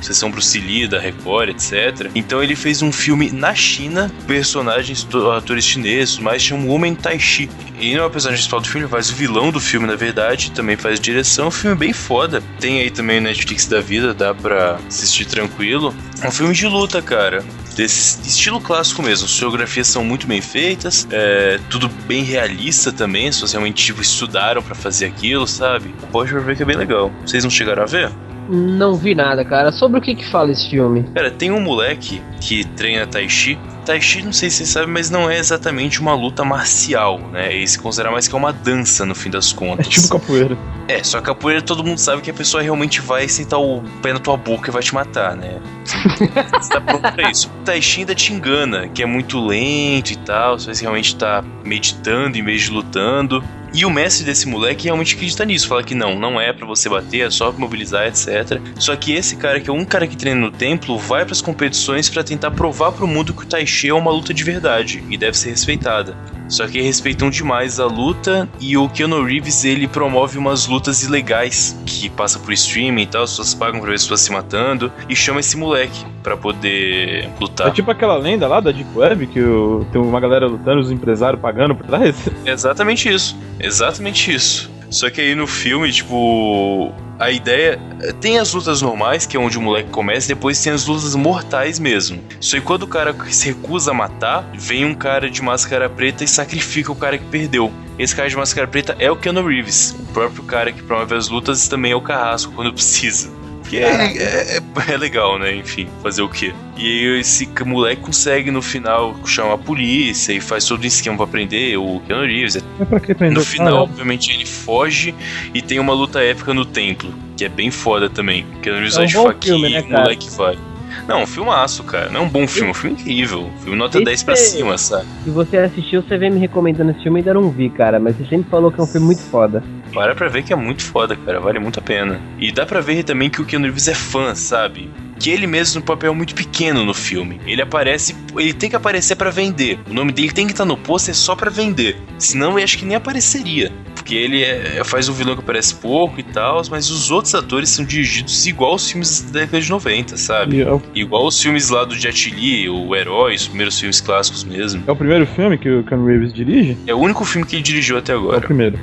sessão 0.00 0.30
Bruce 0.30 0.58
Lee, 0.58 0.88
da 0.88 1.00
Record, 1.00 1.50
etc. 1.50 2.10
Então 2.14 2.42
ele 2.42 2.56
fez 2.56 2.82
um 2.82 2.92
filme 2.92 3.30
na 3.30 3.54
China, 3.54 4.10
personagens, 4.26 5.06
atores 5.36 5.64
chineses, 5.64 6.18
mas 6.18 6.42
chama 6.42 6.70
Homem 6.70 6.94
Tai 6.94 7.18
Chi. 7.18 7.48
E 7.78 7.94
não 7.94 8.04
é 8.04 8.06
o 8.06 8.10
personagem 8.10 8.38
principal 8.38 8.60
do 8.60 8.68
filme, 8.68 8.88
faz 8.88 9.10
o 9.10 9.14
vilão 9.14 9.50
do 9.50 9.60
filme, 9.60 9.86
na 9.86 9.96
verdade, 9.96 10.50
também 10.52 10.76
faz 10.76 10.98
direção. 10.98 11.48
Um 11.48 11.50
filme 11.50 11.76
bem 11.76 11.92
foda. 11.92 12.42
Tem 12.58 12.80
aí 12.80 12.90
também 12.90 13.20
Netflix 13.20 13.66
da 13.66 13.80
vida, 13.80 14.14
dá 14.14 14.34
pra 14.34 14.78
assistir 14.88 15.26
tranquilo. 15.26 15.94
É 16.22 16.28
um 16.28 16.30
filme 16.30 16.54
de 16.54 16.66
luta, 16.66 17.02
cara 17.02 17.44
desse 17.76 18.18
estilo 18.26 18.60
clássico 18.60 19.02
mesmo. 19.02 19.26
As 19.26 19.38
fotografias 19.38 19.86
são 19.86 20.02
muito 20.02 20.26
bem 20.26 20.40
feitas, 20.40 21.06
é, 21.10 21.55
tudo 21.58 21.88
bem 22.06 22.22
realista 22.22 22.92
também. 22.92 23.30
Se 23.30 23.40
vocês 23.40 23.52
realmente 23.52 23.84
tipo, 23.84 24.00
estudaram 24.00 24.62
para 24.62 24.74
fazer 24.74 25.06
aquilo, 25.06 25.46
sabe? 25.46 25.94
Pode 26.10 26.32
ver 26.32 26.56
que 26.56 26.62
é 26.62 26.66
bem 26.66 26.76
legal. 26.76 27.10
Vocês 27.24 27.44
não 27.44 27.50
chegaram 27.50 27.82
a 27.82 27.86
ver? 27.86 28.10
Não 28.48 28.94
vi 28.94 29.14
nada, 29.14 29.44
cara. 29.44 29.72
Sobre 29.72 29.98
o 29.98 30.02
que 30.02 30.14
que 30.14 30.28
fala 30.30 30.52
esse 30.52 30.68
filme? 30.70 31.04
Cara, 31.14 31.30
tem 31.30 31.50
um 31.50 31.60
moleque 31.60 32.22
que 32.40 32.64
treina 32.64 33.06
Tai 33.06 33.28
Chi. 33.28 33.58
Tai 33.86 34.00
Chi, 34.00 34.20
não 34.20 34.32
sei 34.32 34.50
se 34.50 34.56
você 34.56 34.66
sabe, 34.66 34.90
mas 34.90 35.10
não 35.10 35.30
é 35.30 35.38
exatamente 35.38 36.00
uma 36.00 36.12
luta 36.12 36.44
marcial, 36.44 37.20
né? 37.32 37.54
Ele 37.54 37.66
se 37.68 37.78
considera 37.78 38.10
mais 38.10 38.26
que 38.26 38.34
é 38.34 38.38
uma 38.38 38.52
dança, 38.52 39.06
no 39.06 39.14
fim 39.14 39.30
das 39.30 39.52
contas. 39.52 39.86
É 39.86 39.90
tipo 39.90 40.08
capoeira. 40.08 40.58
É, 40.88 41.04
só 41.04 41.20
que 41.20 41.26
capoeira 41.26 41.62
todo 41.62 41.84
mundo 41.84 41.98
sabe 41.98 42.20
que 42.20 42.28
a 42.28 42.34
pessoa 42.34 42.60
realmente 42.60 43.00
vai 43.00 43.28
sentar 43.28 43.60
o 43.60 43.80
pé 44.02 44.12
na 44.12 44.18
tua 44.18 44.36
boca 44.36 44.70
e 44.70 44.72
vai 44.72 44.82
te 44.82 44.92
matar, 44.92 45.36
né? 45.36 45.60
você 46.60 46.68
tá 46.68 46.80
pronto 46.80 47.12
pra 47.12 47.30
isso. 47.30 47.48
O 47.48 47.70
ainda 47.70 48.12
te 48.12 48.32
engana, 48.32 48.88
que 48.88 49.04
é 49.04 49.06
muito 49.06 49.38
lento 49.38 50.10
e 50.10 50.16
tal, 50.16 50.58
você 50.58 50.72
realmente 50.82 51.14
tá 51.14 51.44
meditando 51.64 52.36
em 52.36 52.42
vez 52.42 52.62
de 52.62 52.70
lutando. 52.72 53.42
E 53.76 53.84
o 53.84 53.90
mestre 53.90 54.24
desse 54.24 54.48
moleque 54.48 54.84
realmente 54.84 55.14
acredita 55.14 55.44
nisso, 55.44 55.68
fala 55.68 55.82
que 55.82 55.94
não, 55.94 56.18
não 56.18 56.40
é 56.40 56.50
para 56.50 56.66
você 56.66 56.88
bater, 56.88 57.26
é 57.26 57.30
só 57.30 57.52
mobilizar, 57.52 58.06
etc. 58.06 58.58
Só 58.78 58.96
que 58.96 59.12
esse 59.12 59.36
cara, 59.36 59.60
que 59.60 59.68
é 59.68 59.72
um 59.72 59.84
cara 59.84 60.06
que 60.06 60.16
treina 60.16 60.40
no 60.40 60.50
templo, 60.50 60.98
vai 60.98 61.26
para 61.26 61.34
as 61.34 61.42
competições 61.42 62.08
para 62.08 62.24
tentar 62.24 62.52
provar 62.52 62.92
pro 62.92 63.06
mundo 63.06 63.34
que 63.34 63.42
o 63.42 63.46
Tai 63.46 63.66
Chi 63.66 63.90
é 63.90 63.94
uma 63.94 64.10
luta 64.10 64.32
de 64.32 64.42
verdade 64.42 65.04
e 65.10 65.18
deve 65.18 65.36
ser 65.36 65.50
respeitada. 65.50 66.16
Só 66.48 66.66
que 66.66 66.80
respeitam 66.80 67.30
demais 67.30 67.80
a 67.80 67.86
luta 67.86 68.48
e 68.60 68.76
o 68.76 68.88
Keanu 68.88 69.24
Reeves 69.24 69.64
ele 69.64 69.88
promove 69.88 70.38
umas 70.38 70.66
lutas 70.66 71.02
ilegais 71.02 71.76
que 71.84 72.08
passa 72.08 72.38
por 72.38 72.52
streaming 72.52 73.02
e 73.02 73.06
tal, 73.06 73.22
as 73.24 73.30
pessoas 73.30 73.54
pagam 73.54 73.80
pra 73.80 73.90
ver 73.90 73.96
as 73.96 74.02
pessoas 74.02 74.20
se 74.20 74.32
matando 74.32 74.92
e 75.08 75.16
chama 75.16 75.40
esse 75.40 75.56
moleque 75.56 76.04
para 76.22 76.36
poder 76.36 77.28
lutar. 77.40 77.68
É 77.68 77.70
tipo 77.70 77.90
aquela 77.90 78.16
lenda 78.16 78.46
lá 78.46 78.60
da 78.60 78.70
Deep 78.70 78.90
Web 78.94 79.26
que 79.28 79.40
o, 79.40 79.86
tem 79.92 80.00
uma 80.00 80.20
galera 80.20 80.46
lutando, 80.46 80.80
os 80.80 80.90
empresários 80.90 81.40
pagando 81.40 81.74
por 81.74 81.86
trás? 81.86 82.16
exatamente 82.44 83.08
isso. 83.08 83.36
Exatamente 83.58 84.32
isso. 84.32 84.75
Só 84.90 85.10
que 85.10 85.20
aí 85.20 85.34
no 85.34 85.46
filme, 85.46 85.90
tipo, 85.92 86.92
a 87.18 87.30
ideia. 87.30 87.78
Tem 88.20 88.38
as 88.38 88.52
lutas 88.52 88.82
normais, 88.82 89.26
que 89.26 89.36
é 89.36 89.40
onde 89.40 89.58
o 89.58 89.62
moleque 89.62 89.90
começa, 89.90 90.30
e 90.30 90.34
depois 90.34 90.62
tem 90.62 90.72
as 90.72 90.86
lutas 90.86 91.14
mortais 91.14 91.78
mesmo. 91.78 92.22
Só 92.40 92.56
que 92.56 92.62
quando 92.62 92.82
o 92.82 92.86
cara 92.86 93.14
se 93.30 93.48
recusa 93.48 93.90
a 93.90 93.94
matar, 93.94 94.48
vem 94.54 94.84
um 94.84 94.94
cara 94.94 95.30
de 95.30 95.42
máscara 95.42 95.88
preta 95.88 96.24
e 96.24 96.28
sacrifica 96.28 96.92
o 96.92 96.96
cara 96.96 97.18
que 97.18 97.24
perdeu. 97.24 97.72
Esse 97.98 98.14
cara 98.14 98.28
de 98.28 98.36
máscara 98.36 98.66
preta 98.66 98.94
é 98.98 99.10
o 99.10 99.16
Keanu 99.16 99.46
Reeves, 99.46 99.96
o 99.98 100.12
próprio 100.12 100.44
cara 100.44 100.70
que 100.70 100.82
promove 100.82 101.14
as 101.14 101.28
lutas 101.28 101.66
também 101.66 101.92
é 101.92 101.96
o 101.96 102.00
carrasco 102.00 102.52
quando 102.52 102.72
precisa. 102.74 103.30
Que 103.68 103.78
é, 103.78 104.16
é, 104.16 104.60
é, 104.92 104.96
legal, 104.96 105.38
né? 105.38 105.54
Enfim, 105.54 105.88
fazer 106.02 106.22
o 106.22 106.28
quê? 106.28 106.52
E 106.76 106.86
aí 106.86 107.20
esse 107.20 107.48
moleque 107.64 108.02
consegue 108.02 108.50
no 108.50 108.62
final 108.62 109.14
chamar 109.24 109.54
a 109.54 109.58
polícia 109.58 110.32
e 110.32 110.40
faz 110.40 110.64
todo 110.64 110.82
o 110.82 110.86
esquema 110.86 111.16
pra 111.16 111.26
prender 111.26 111.78
o 111.78 112.00
Keanu 112.06 112.24
Reeves. 112.24 112.62
Mas 112.78 112.88
pra 112.88 113.00
que 113.00 113.14
prender 113.14 113.38
No 113.38 113.44
final, 113.44 113.82
obviamente, 113.84 114.32
ele 114.32 114.46
foge 114.46 115.14
e 115.52 115.62
tem 115.62 115.78
uma 115.78 115.92
luta 115.92 116.20
épica 116.20 116.54
no 116.54 116.64
templo, 116.64 117.12
que 117.36 117.44
é 117.44 117.48
bem 117.48 117.70
foda 117.70 118.08
também. 118.08 118.46
Keanu 118.62 118.78
Reeves 118.78 118.96
É 118.96 119.00
um 119.00 119.02
vai 119.02 119.06
de 119.06 119.14
faquinha 119.14 119.54
filme, 119.54 119.70
né, 119.70 119.80
e 119.80 119.82
o 119.82 119.98
moleque 119.98 120.30
vai. 120.30 120.58
Não, 121.06 121.22
um 121.22 121.26
filmaço, 121.26 121.84
cara. 121.84 122.10
Não 122.10 122.22
é 122.22 122.24
um 122.24 122.28
bom 122.28 122.46
filme, 122.46 122.68
é 122.68 122.70
um 122.70 122.74
filme 122.74 122.96
incrível. 122.98 123.50
Filme 123.60 123.76
nota 123.76 123.98
Esse 123.98 124.04
10 124.04 124.22
pra 124.22 124.34
é- 124.34 124.36
cima, 124.36 124.78
sabe? 124.78 125.06
Se 125.24 125.30
você 125.30 125.58
assistiu, 125.58 126.02
você 126.02 126.16
vem 126.16 126.30
me 126.30 126.38
recomendando 126.40 126.90
esse 126.90 127.02
filme 127.02 127.18
e 127.18 127.20
ainda 127.20 127.34
não 127.34 127.50
vi, 127.50 127.68
cara. 127.70 128.00
Mas 128.00 128.16
você 128.16 128.24
sempre 128.26 128.50
falou 128.50 128.72
que 128.72 128.80
é 128.80 128.82
um 128.82 128.86
filme 128.86 129.06
muito 129.06 129.22
foda. 129.22 129.62
Para 129.96 130.14
pra 130.14 130.28
ver 130.28 130.42
que 130.42 130.52
é 130.52 130.56
muito 130.56 130.82
foda, 130.82 131.16
cara. 131.16 131.40
Vale 131.40 131.58
muito 131.58 131.80
a 131.80 131.82
pena. 131.82 132.20
E 132.38 132.52
dá 132.52 132.66
pra 132.66 132.82
ver 132.82 133.02
também 133.02 133.30
que 133.30 133.40
o 133.40 133.46
Keanu 133.46 133.64
Reeves 133.64 133.88
é 133.88 133.94
fã, 133.94 134.34
sabe? 134.34 134.90
Que 135.18 135.30
ele 135.30 135.46
mesmo 135.46 135.80
no 135.80 135.86
papel 135.86 136.14
muito 136.14 136.34
pequeno 136.34 136.84
no 136.84 136.92
filme. 136.92 137.40
Ele 137.46 137.62
aparece. 137.62 138.14
Ele 138.36 138.52
tem 138.52 138.68
que 138.68 138.76
aparecer 138.76 139.16
pra 139.16 139.30
vender. 139.30 139.78
O 139.88 139.94
nome 139.94 140.12
dele 140.12 140.32
tem 140.32 140.46
que 140.46 140.52
estar 140.52 140.66
no 140.66 140.76
pôster 140.76 141.14
só 141.14 141.34
pra 141.34 141.48
vender. 141.48 141.96
Senão 142.18 142.58
eu 142.58 142.62
acho 142.62 142.76
que 142.76 142.84
nem 142.84 142.94
apareceria. 142.94 143.72
Porque 144.06 144.14
ele 144.14 144.44
é- 144.44 144.84
faz 144.84 145.08
um 145.08 145.12
vilão 145.12 145.34
que 145.34 145.40
aparece 145.40 145.74
pouco 145.74 146.20
e 146.20 146.22
tal, 146.22 146.62
mas 146.70 146.88
os 146.90 147.10
outros 147.10 147.34
atores 147.34 147.70
são 147.70 147.84
dirigidos 147.84 148.46
igual 148.46 148.76
os 148.76 148.88
filmes 148.88 149.20
da 149.20 149.40
década 149.40 149.60
de 149.60 149.68
90, 149.68 150.16
sabe? 150.16 150.60
É 150.62 150.70
o, 150.72 150.80
Igual 150.94 151.26
os 151.26 151.42
filmes 151.42 151.70
lá 151.70 151.84
do 151.84 151.92
Jet 151.92 152.30
Li, 152.30 152.68
o 152.68 152.94
Herói, 152.94 153.34
os 153.34 153.48
primeiros 153.48 153.76
filmes 153.80 154.00
clássicos 154.00 154.44
mesmo. 154.44 154.84
é 154.86 154.92
o 154.92 154.94
primeiro 154.94 155.26
filme 155.26 155.58
que 155.58 155.68
o 155.68 155.82
Keanu 155.82 156.06
Reeves 156.06 156.32
dirige? 156.32 156.78
É 156.86 156.94
o 156.94 156.98
único 156.98 157.24
filme 157.24 157.44
que 157.44 157.56
ele 157.56 157.64
dirigiu 157.64 157.98
até 157.98 158.12
É 158.12 158.14
o 158.16 158.20
agora. 158.20 158.42
primeiro. 158.42 158.78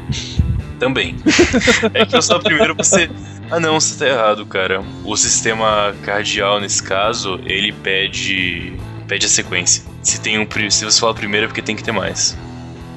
Também. 0.78 1.16
é 1.94 2.06
que 2.06 2.18
eu 2.18 2.22
só 2.22 2.38
primeiro 2.40 2.76
você. 2.76 3.10
Ah 3.50 3.62
não, 3.62 3.80
você 3.80 3.98
tá 4.04 4.06
errado, 4.12 4.46
cara. 4.46 4.84
O 5.06 5.16
sistema 5.16 5.96
cardial, 6.04 6.60
nesse 6.60 6.84
caso, 6.84 7.40
ele 7.46 7.72
pede. 7.72 8.74
pede 9.08 9.26
a 9.26 9.30
sequência. 9.30 9.86
Se 10.02 10.20
tem 10.20 10.38
um. 10.38 10.46
pri- 10.46 10.70
Se 10.70 10.84
você 10.84 11.00
fala 11.00 11.14
primeiro 11.14 11.46
é 11.46 11.48
porque 11.48 11.62
tem 11.62 11.78
que 11.78 11.84
ter 11.84 11.94
mais. 11.94 12.38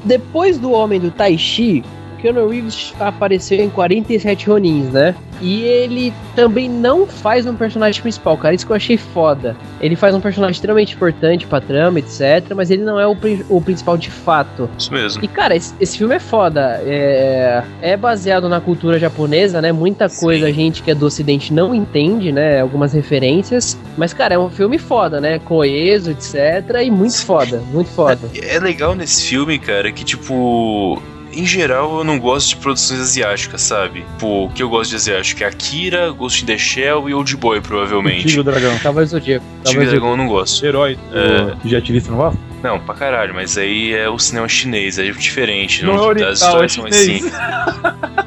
Depois 0.05 0.59
do 0.59 0.73
Homem 0.73 0.99
do 0.99 1.13
Tai 1.13 1.37
Chi, 1.39 1.85
Keanu 2.17 2.49
Reeves 2.49 2.95
apareceu 2.99 3.59
em 3.59 3.69
47 3.71 4.47
Ronins, 4.49 4.91
né? 4.93 5.15
E 5.41 5.63
ele 5.65 6.15
também 6.35 6.67
não 6.67 7.07
faz 7.07 7.45
um 7.45 7.55
personagem 7.55 8.01
principal, 8.01 8.39
cara. 8.39 8.55
Isso 8.55 8.65
que 8.65 8.73
eu 8.73 8.77
achei 8.77 8.97
foda. 8.97 9.55
Ele 9.83 9.95
faz 9.95 10.15
um 10.15 10.21
personagem 10.21 10.55
extremamente 10.55 10.95
importante 10.95 11.47
pra 11.47 11.61
trama, 11.61 11.99
etc. 11.99 12.55
Mas 12.57 12.71
ele 12.71 12.83
não 12.83 12.99
é 12.99 13.07
o, 13.07 13.15
pri- 13.15 13.45
o 13.51 13.61
principal 13.61 13.99
de 13.99 14.11
fato. 14.11 14.69
Isso 14.79 14.91
mesmo. 14.95 15.23
E, 15.23 15.29
cara, 15.29 15.55
esse, 15.55 15.75
esse 15.79 15.99
filme 15.99 16.15
é 16.15 16.19
foda. 16.19 16.81
É, 16.87 17.63
é 17.83 17.97
baseado 17.99 18.49
na 18.49 18.63
cultura 18.63 18.99
japonesa, 18.99 19.61
né? 19.61 19.73
Muita 19.73 20.09
Sim. 20.09 20.25
coisa 20.25 20.47
a 20.47 20.53
gente 20.53 20.83
que 20.83 20.91
é 20.91 20.95
do 20.95 21.05
ocidente 21.05 21.53
não 21.53 21.75
entende, 21.75 22.33
né? 22.33 22.63
Algumas 22.63 22.95
referências. 22.95 23.77
Mas, 23.99 24.15
cara, 24.15 24.37
é 24.37 24.39
um 24.39 24.49
filme 24.49 24.79
foda, 24.79 25.21
né? 25.21 25.39
Coeso, 25.39 26.13
etc. 26.13 26.35
E 26.83 26.91
muito 26.91 27.23
foda, 27.27 27.63
muito 27.73 27.91
foda. 27.91 28.21
É 28.43 28.59
legal 28.59 28.95
nesse 28.95 29.23
filme, 29.27 29.59
cara, 29.59 29.93
que 29.93 30.03
tipo. 30.03 31.01
Em 31.37 31.45
geral, 31.45 31.99
eu 31.99 32.05
não 32.05 32.19
gosto 32.19 32.49
de 32.49 32.57
produções 32.57 32.99
asiáticas, 32.99 33.61
sabe? 33.61 34.07
Pô, 34.19 34.47
o 34.47 34.51
que 34.51 34.63
eu 34.63 34.71
gosto 34.71 34.91
de 34.91 34.97
asiático 34.97 35.45
é 35.45 35.47
Akira, 35.47 36.11
Ghost 36.11 36.43
in 36.43 36.47
the 36.47 36.57
Shell 36.57 37.11
e 37.11 37.15
Old 37.15 37.37
Boy, 37.37 37.61
provavelmente. 37.61 38.29
Tigre 38.29 38.41
o 38.41 38.45
Dragão. 38.45 38.79
Cavaleiro 38.79 39.11
do 39.11 39.19
Zodíaco. 39.19 39.45
Tigre 39.63 39.85
Dragão 39.85 40.13
eu 40.13 40.17
não 40.17 40.29
gosto. 40.29 40.65
Herói 40.65 40.99
É. 41.13 41.55
Li, 41.63 42.01
você 42.01 42.11
não 42.11 42.17
gosta? 42.17 42.41
Não, 42.63 42.81
pra 42.81 42.95
caralho, 42.95 43.35
mas 43.35 43.57
aí 43.59 43.93
é 43.95 44.09
o 44.09 44.19
cinema 44.19 44.49
chinês, 44.49 44.99
é 44.99 45.05
diferente. 45.11 45.85
Não 45.85 45.93
é 45.93 45.97
As 45.97 46.03
oriental, 46.03 46.33
histórias 46.33 46.73
é 46.73 46.75
são 46.75 46.87
assim. 46.87 47.21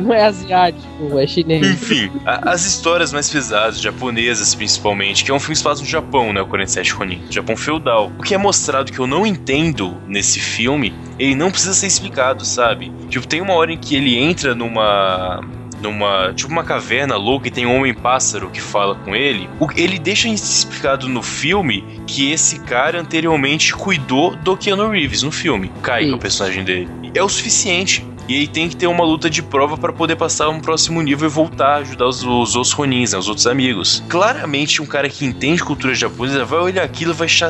Não 0.00 0.14
é 0.14 0.24
asiático, 0.26 1.18
é 1.18 1.26
chinês. 1.26 1.66
Enfim, 1.66 2.10
a- 2.24 2.52
as 2.52 2.64
histórias 2.64 3.12
mais 3.12 3.28
pesadas, 3.28 3.80
japonesas 3.80 4.54
principalmente, 4.54 5.24
que 5.24 5.30
é 5.30 5.34
um 5.34 5.40
filme 5.40 5.54
espaço 5.54 5.82
no 5.82 5.88
Japão, 5.88 6.32
né? 6.32 6.40
O 6.40 6.46
47 6.46 6.92
Ronin. 6.92 7.20
Japão 7.28 7.56
feudal. 7.56 8.12
O 8.16 8.22
que 8.22 8.32
é 8.34 8.38
mostrado 8.38 8.92
que 8.92 8.98
eu 8.98 9.06
não 9.08 9.26
entendo 9.26 9.96
nesse 10.06 10.38
filme, 10.38 10.94
ele 11.18 11.34
não 11.34 11.50
precisa 11.50 11.74
ser 11.74 11.88
explicado, 11.88 12.44
sabe? 12.44 12.92
Tipo, 13.10 13.26
tem 13.26 13.40
uma 13.40 13.54
hora 13.54 13.72
em 13.72 13.76
que 13.76 13.96
ele 13.96 14.16
entra 14.16 14.54
numa. 14.54 15.40
Numa. 15.80 16.32
Tipo 16.34 16.50
uma 16.52 16.64
caverna 16.64 17.16
louca 17.16 17.48
e 17.48 17.50
tem 17.50 17.66
um 17.66 17.76
homem-pássaro 17.76 18.50
que 18.50 18.60
fala 18.60 18.94
com 18.96 19.14
ele. 19.14 19.48
O- 19.60 19.68
ele 19.76 19.98
deixa 19.98 20.28
explicado 20.28 21.08
no 21.08 21.22
filme 21.22 21.84
que 22.06 22.30
esse 22.32 22.60
cara 22.60 23.00
anteriormente 23.00 23.72
cuidou 23.74 24.34
do 24.36 24.56
Keanu 24.56 24.90
Reeves 24.90 25.22
no 25.22 25.30
filme. 25.30 25.70
Kai, 25.82 26.04
que 26.04 26.10
é 26.10 26.14
o 26.14 26.18
personagem 26.18 26.64
dele. 26.64 26.88
É 27.14 27.22
o 27.22 27.28
suficiente. 27.28 28.04
E 28.28 28.36
aí 28.40 28.46
tem 28.46 28.68
que 28.68 28.76
ter 28.76 28.86
uma 28.86 29.02
luta 29.04 29.30
de 29.30 29.42
prova 29.42 29.78
pra 29.78 29.90
poder 29.92 30.14
passar 30.16 30.50
um 30.50 30.60
próximo 30.60 31.00
nível 31.00 31.26
e 31.26 31.30
voltar 31.32 31.68
a 31.68 31.76
ajudar 31.76 32.06
os, 32.06 32.22
os 32.22 32.54
outros 32.54 32.72
Ronins, 32.74 33.12
né, 33.12 33.18
os 33.18 33.26
outros 33.26 33.46
amigos. 33.46 34.02
Claramente, 34.08 34.82
um 34.82 34.86
cara 34.86 35.08
que 35.08 35.24
entende 35.24 35.64
cultura 35.64 35.94
japonesa 35.94 36.44
vai 36.44 36.58
olhar 36.60 36.82
aquilo 36.84 37.12
e 37.12 37.14
vai 37.14 37.24
achar 37.26 37.48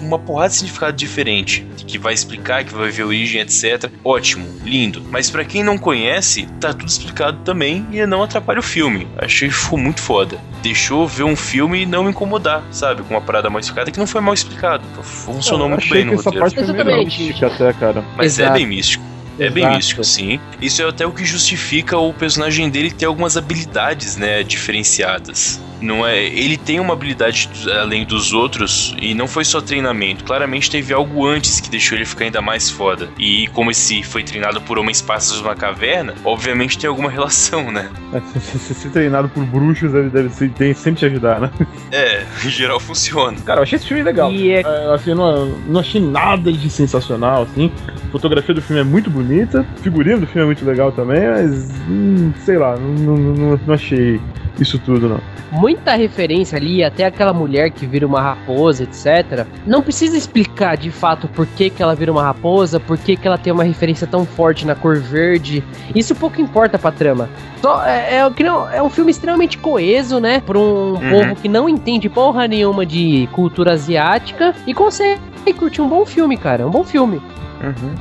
uma 0.00 0.18
porrada 0.18 0.48
de 0.48 0.56
significado 0.56 0.96
diferente. 0.96 1.64
Que 1.86 1.98
vai 1.98 2.14
explicar, 2.14 2.64
que 2.64 2.74
vai 2.74 2.90
ver 2.90 3.02
a 3.02 3.06
origem, 3.06 3.40
etc. 3.40 3.90
Ótimo, 4.04 4.44
lindo. 4.64 5.02
Mas 5.10 5.30
pra 5.30 5.44
quem 5.44 5.62
não 5.62 5.78
conhece, 5.78 6.46
tá 6.60 6.72
tudo 6.72 6.88
explicado 6.88 7.38
também 7.44 7.86
e 7.92 8.04
não 8.06 8.22
atrapalha 8.24 8.58
o 8.58 8.62
filme. 8.62 9.06
Achei 9.18 9.48
que 9.48 9.54
ficou 9.54 9.78
muito 9.78 10.00
foda. 10.00 10.36
Deixou 10.62 11.06
ver 11.06 11.24
um 11.24 11.36
filme 11.36 11.82
e 11.82 11.86
não 11.86 12.02
me 12.04 12.10
incomodar, 12.10 12.62
sabe? 12.72 13.02
Com 13.02 13.14
uma 13.14 13.20
parada 13.20 13.48
mal 13.50 13.60
explicada 13.60 13.90
que 13.90 13.98
não 13.98 14.06
foi 14.06 14.20
mal 14.20 14.34
explicado. 14.34 14.82
Funcionou 15.02 15.66
Eu 15.66 15.70
muito 15.70 15.82
achei 15.84 15.98
bem 15.98 16.04
no 16.06 16.12
que 16.12 16.18
essa 16.20 16.30
roteiro. 16.30 16.44
parte 16.50 16.64
foi 16.64 16.72
melhor 16.72 16.86
Exatamente. 16.86 17.22
mística 17.22 17.46
até, 17.46 17.72
cara. 17.74 18.04
Mas 18.16 18.38
é 18.38 18.42
Exato. 18.44 18.58
bem 18.58 18.66
místico. 18.66 19.11
É 19.38 19.48
bem 19.50 19.68
místico, 19.70 20.04
sim. 20.04 20.38
Isso 20.60 20.82
é 20.82 20.88
até 20.88 21.06
o 21.06 21.12
que 21.12 21.24
justifica 21.24 21.98
o 21.98 22.12
personagem 22.12 22.68
dele 22.68 22.90
ter 22.90 23.06
algumas 23.06 23.36
habilidades, 23.36 24.16
né, 24.16 24.42
diferenciadas. 24.42 25.60
Não 25.82 26.06
é, 26.06 26.22
ele 26.24 26.56
tem 26.56 26.78
uma 26.80 26.92
habilidade 26.94 27.48
além 27.80 28.04
dos 28.04 28.32
outros 28.32 28.94
e 29.00 29.14
não 29.14 29.26
foi 29.26 29.44
só 29.44 29.60
treinamento. 29.60 30.24
Claramente 30.24 30.70
teve 30.70 30.94
algo 30.94 31.26
antes 31.26 31.60
que 31.60 31.68
deixou 31.68 31.96
ele 31.98 32.04
ficar 32.04 32.24
ainda 32.24 32.40
mais 32.40 32.70
foda. 32.70 33.08
E 33.18 33.48
como 33.48 33.70
esse 33.70 34.02
foi 34.02 34.22
treinado 34.22 34.60
por 34.60 34.78
homens 34.78 35.02
pássaros 35.02 35.42
numa 35.42 35.54
caverna, 35.56 36.14
obviamente 36.24 36.78
tem 36.78 36.88
alguma 36.88 37.10
relação, 37.12 37.70
né? 37.70 37.88
É, 38.12 38.20
se, 38.40 38.58
se, 38.58 38.74
se 38.74 38.90
treinado 38.90 39.28
por 39.28 39.44
bruxos, 39.44 39.92
ele 39.94 40.08
deve 40.10 40.30
ser- 40.30 40.50
tem, 40.50 40.72
sempre 40.74 41.00
te 41.00 41.06
ajudar, 41.06 41.40
né? 41.40 41.50
É, 41.92 42.24
em 42.44 42.48
geral 42.48 42.80
funciona. 42.80 43.36
Cara, 43.44 43.58
eu 43.60 43.64
achei 43.64 43.76
esse 43.76 43.86
filme 43.86 44.02
legal. 44.02 44.30
E 44.32 44.50
é- 44.50 44.60
É, 44.62 44.94
assim, 44.94 45.10
eu 45.10 45.16
não, 45.16 45.46
não 45.66 45.80
achei 45.80 46.00
nada 46.00 46.50
de 46.52 46.70
sensacional, 46.70 47.42
assim. 47.42 47.70
A 47.88 48.10
fotografia 48.12 48.54
do 48.54 48.62
filme 48.62 48.80
é 48.80 48.84
muito 48.84 49.10
bonita, 49.10 49.66
o 49.76 49.80
figurino 49.80 50.20
do 50.20 50.26
filme 50.26 50.42
é 50.42 50.46
muito 50.46 50.64
legal 50.64 50.90
também, 50.92 51.20
mas 51.28 51.70
hum, 51.88 52.32
sei 52.44 52.56
lá, 52.58 52.76
não, 52.76 53.16
não, 53.16 53.60
não 53.66 53.74
achei 53.74 54.20
isso 54.60 54.78
tudo, 54.78 55.08
não. 55.08 55.20
muita 55.50 55.94
referência 55.94 56.56
ali, 56.56 56.82
até 56.84 57.04
aquela 57.04 57.32
mulher 57.32 57.70
que 57.70 57.86
vira 57.86 58.06
uma 58.06 58.20
raposa, 58.20 58.84
etc. 58.84 59.46
Não 59.66 59.82
precisa 59.82 60.16
explicar 60.16 60.76
de 60.76 60.90
fato 60.90 61.26
por 61.28 61.46
que, 61.46 61.70
que 61.70 61.82
ela 61.82 61.94
vira 61.94 62.12
uma 62.12 62.22
raposa, 62.22 62.78
por 62.78 62.96
que, 62.98 63.16
que 63.16 63.26
ela 63.26 63.38
tem 63.38 63.52
uma 63.52 63.64
referência 63.64 64.06
tão 64.06 64.24
forte 64.24 64.66
na 64.66 64.74
cor 64.74 64.98
verde. 64.98 65.62
Isso 65.94 66.14
pouco 66.14 66.40
importa 66.40 66.78
pra 66.78 66.90
trama. 66.92 67.28
Só 67.60 67.84
é, 67.86 68.16
é, 68.18 68.30
que 68.30 68.42
não- 68.44 68.68
é 68.70 68.82
um 68.82 68.90
filme 68.90 69.10
extremamente 69.10 69.56
coeso, 69.58 70.20
né? 70.20 70.40
Pra 70.44 70.58
um 70.58 70.94
povo 70.94 71.36
que 71.36 71.48
não 71.48 71.68
entende 71.68 72.08
porra 72.08 72.46
nenhuma 72.46 72.84
de 72.86 73.28
cultura 73.32 73.72
asiática 73.72 74.54
e 74.66 74.74
consegue 74.74 75.20
curtir 75.58 75.80
um 75.80 75.88
bom 75.88 76.04
filme, 76.04 76.36
cara. 76.36 76.66
Um 76.66 76.70
bom 76.70 76.84
filme. 76.84 77.20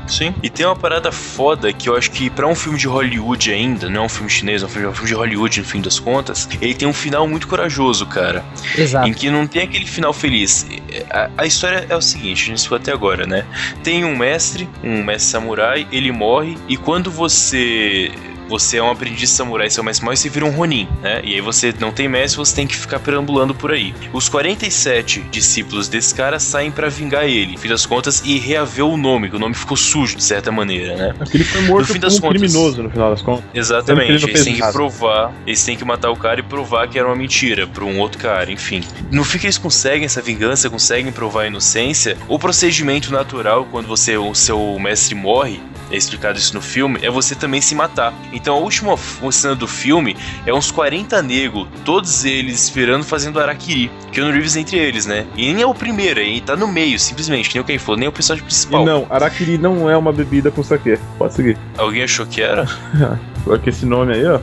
Sim. 0.08 0.34
E 0.42 0.50
tem 0.50 0.66
uma 0.66 0.76
parada 0.76 1.12
foda 1.12 1.72
que 1.72 1.90
eu 1.90 1.96
acho 1.96 2.12
que 2.12 2.30
pra 2.30 2.48
um 2.48 2.56
filme 2.56 2.78
de 2.78 2.88
Hollywood 2.88 3.52
ainda, 3.52 3.90
não 3.90 4.04
é 4.04 4.06
um 4.06 4.10
filme 4.10 4.30
chinês, 4.30 4.64
é 4.64 4.66
um 4.66 4.70
filme, 4.70 4.88
é 4.88 4.90
um 4.90 4.94
filme 4.94 5.10
de 5.10 5.16
Hollywood 5.16 5.60
no 5.60 5.66
fim 5.66 5.82
das 5.82 6.00
contas, 6.00 6.48
ele 6.62 6.74
tem 6.74 6.88
um 6.88 6.94
final 6.94 7.28
muito 7.28 7.48
corajoso, 7.48 8.06
cara. 8.06 8.44
Exato. 8.78 9.08
Em 9.08 9.14
que 9.14 9.30
não 9.30 9.46
tem 9.48 9.64
aquele 9.64 9.86
final 9.86 10.14
feliz. 10.14 10.66
A, 11.10 11.30
a 11.38 11.46
história 11.46 11.86
é 11.90 11.96
o 11.96 12.02
seguinte, 12.02 12.44
a 12.44 12.46
gente 12.48 12.64
ficou 12.64 12.78
até 12.78 12.92
agora, 12.92 13.26
né? 13.26 13.46
Tem 13.84 14.04
um 14.04 14.16
mestre, 14.16 14.68
um 14.84 15.04
mestre 15.04 15.32
samurai, 15.32 15.88
ele 15.92 16.12
morre, 16.12 16.58
e 16.68 16.78
quando 16.78 17.12
você. 17.12 18.12
Você 18.50 18.76
é 18.76 18.84
um 18.84 18.92
aprendiz 18.92 19.30
samurai, 19.30 19.70
seu 19.70 19.82
mestre 19.82 20.04
morre, 20.04 20.18
você 20.18 20.28
vira 20.28 20.46
um 20.46 20.50
Ronin, 20.50 20.86
né? 21.02 21.22
E 21.24 21.36
aí 21.36 21.40
você 21.40 21.74
não 21.80 21.90
tem 21.90 22.10
mestre, 22.10 22.38
você 22.38 22.54
tem 22.54 22.68
que 22.68 22.76
ficar 22.76 23.00
perambulando 23.00 23.56
por 23.56 23.72
aí. 23.72 23.96
Os 24.12 24.28
47 24.28 25.22
discípulos 25.32 25.88
desse 25.88 26.14
cara 26.14 26.38
saem 26.38 26.70
pra 26.70 26.90
vingar 26.90 27.24
ele, 27.24 27.54
no 27.54 27.58
fim 27.58 27.70
das 27.70 27.86
contas, 27.86 28.22
e 28.26 28.38
reaver 28.38 28.86
o 28.86 28.98
nome, 28.98 29.30
que 29.30 29.38
o 29.38 29.40
nome 29.40 29.51
ficou 29.54 29.76
sujo, 29.78 30.16
de 30.16 30.24
certa 30.24 30.52
maneira, 30.52 30.96
né? 30.96 31.14
Porque 31.18 31.38
ele 31.38 31.44
foi 31.44 31.62
morto 31.62 31.88
No 31.88 31.94
fim 31.94 32.00
das 32.00 32.18
um 32.18 32.22
contas- 32.22 32.40
criminoso, 32.42 32.84
no 32.84 32.90
final 32.90 33.10
das 33.12 33.22
contas. 33.22 33.44
Exatamente, 33.54 34.26
eles 34.26 34.44
têm 34.44 34.56
que 34.56 34.72
provar, 34.72 35.32
eles 35.46 35.64
têm 35.64 35.76
que 35.78 35.86
matar 35.86 36.10
o 36.12 36.16
cara 36.16 36.40
e 36.40 36.44
provar 36.44 36.88
que 36.88 36.98
era 36.98 37.08
uma 37.08 37.16
mentira 37.16 37.68
pra 37.68 37.84
um 37.84 38.00
outro 38.00 38.18
cara, 38.20 38.52
enfim. 38.52 38.82
No 39.12 39.24
fim 39.24 39.38
que 39.40 39.46
eles 39.46 39.58
conseguem 39.58 40.06
essa 40.06 40.22
vingança, 40.22 40.70
conseguem 40.70 41.12
provar 41.12 41.44
a 41.44 41.48
inocência, 41.48 42.18
o 42.28 42.38
procedimento 42.40 43.12
natural 43.12 43.68
quando 43.72 43.88
você 43.88 44.18
o 44.18 44.34
seu 44.34 44.78
mestre 44.80 45.16
morre, 45.16 45.60
é 45.92 45.98
explicado 45.98 46.38
isso 46.38 46.54
no 46.54 46.62
filme, 46.62 47.00
é 47.02 47.10
você 47.10 47.36
também 47.36 47.62
se 47.62 47.76
matar. 47.76 48.14
Então 48.32 48.56
a 48.56 48.60
última 48.60 48.96
cena 49.32 49.56
do 49.56 49.68
filme 49.68 50.16
é 50.46 50.54
uns 50.54 50.72
40 50.72 51.22
negros, 51.22 51.68
todos 51.86 52.26
eles 52.26 52.64
esperando 52.64 53.04
fazendo 53.04 53.40
araquiri. 53.40 53.92
Keanu 54.12 54.32
Reeves 54.32 54.56
entre 54.56 54.78
eles, 54.78 55.06
né? 55.06 55.26
E 55.36 55.54
nem 55.54 55.64
é 55.64 55.68
o 55.68 55.74
primeiro, 55.74 56.20
ele 56.20 56.42
tá 56.42 56.56
no 56.56 56.68
meio, 56.68 57.00
simplesmente, 57.00 57.54
nem 57.54 57.62
o 57.62 57.66
quem 57.66 57.78
for, 57.78 57.98
nem 57.98 58.08
o 58.08 58.12
personagem 58.12 58.44
E 58.44 58.48
principal. 58.48 58.86
não, 58.86 59.06
Araquiri 59.10 59.58
não 59.58 59.90
é 59.90 59.96
uma 59.98 60.12
bebida 60.12 60.50
com 60.52 60.64
saquê. 60.64 60.98
Pode 61.18 61.34
seguir. 61.34 61.58
Alguém 61.78 62.04
achou 62.04 62.26
que 62.26 62.42
era? 62.42 62.66
Porque 63.44 63.70
esse 63.70 63.86
nome 63.86 64.14
aí, 64.14 64.26
ó. 64.26 64.40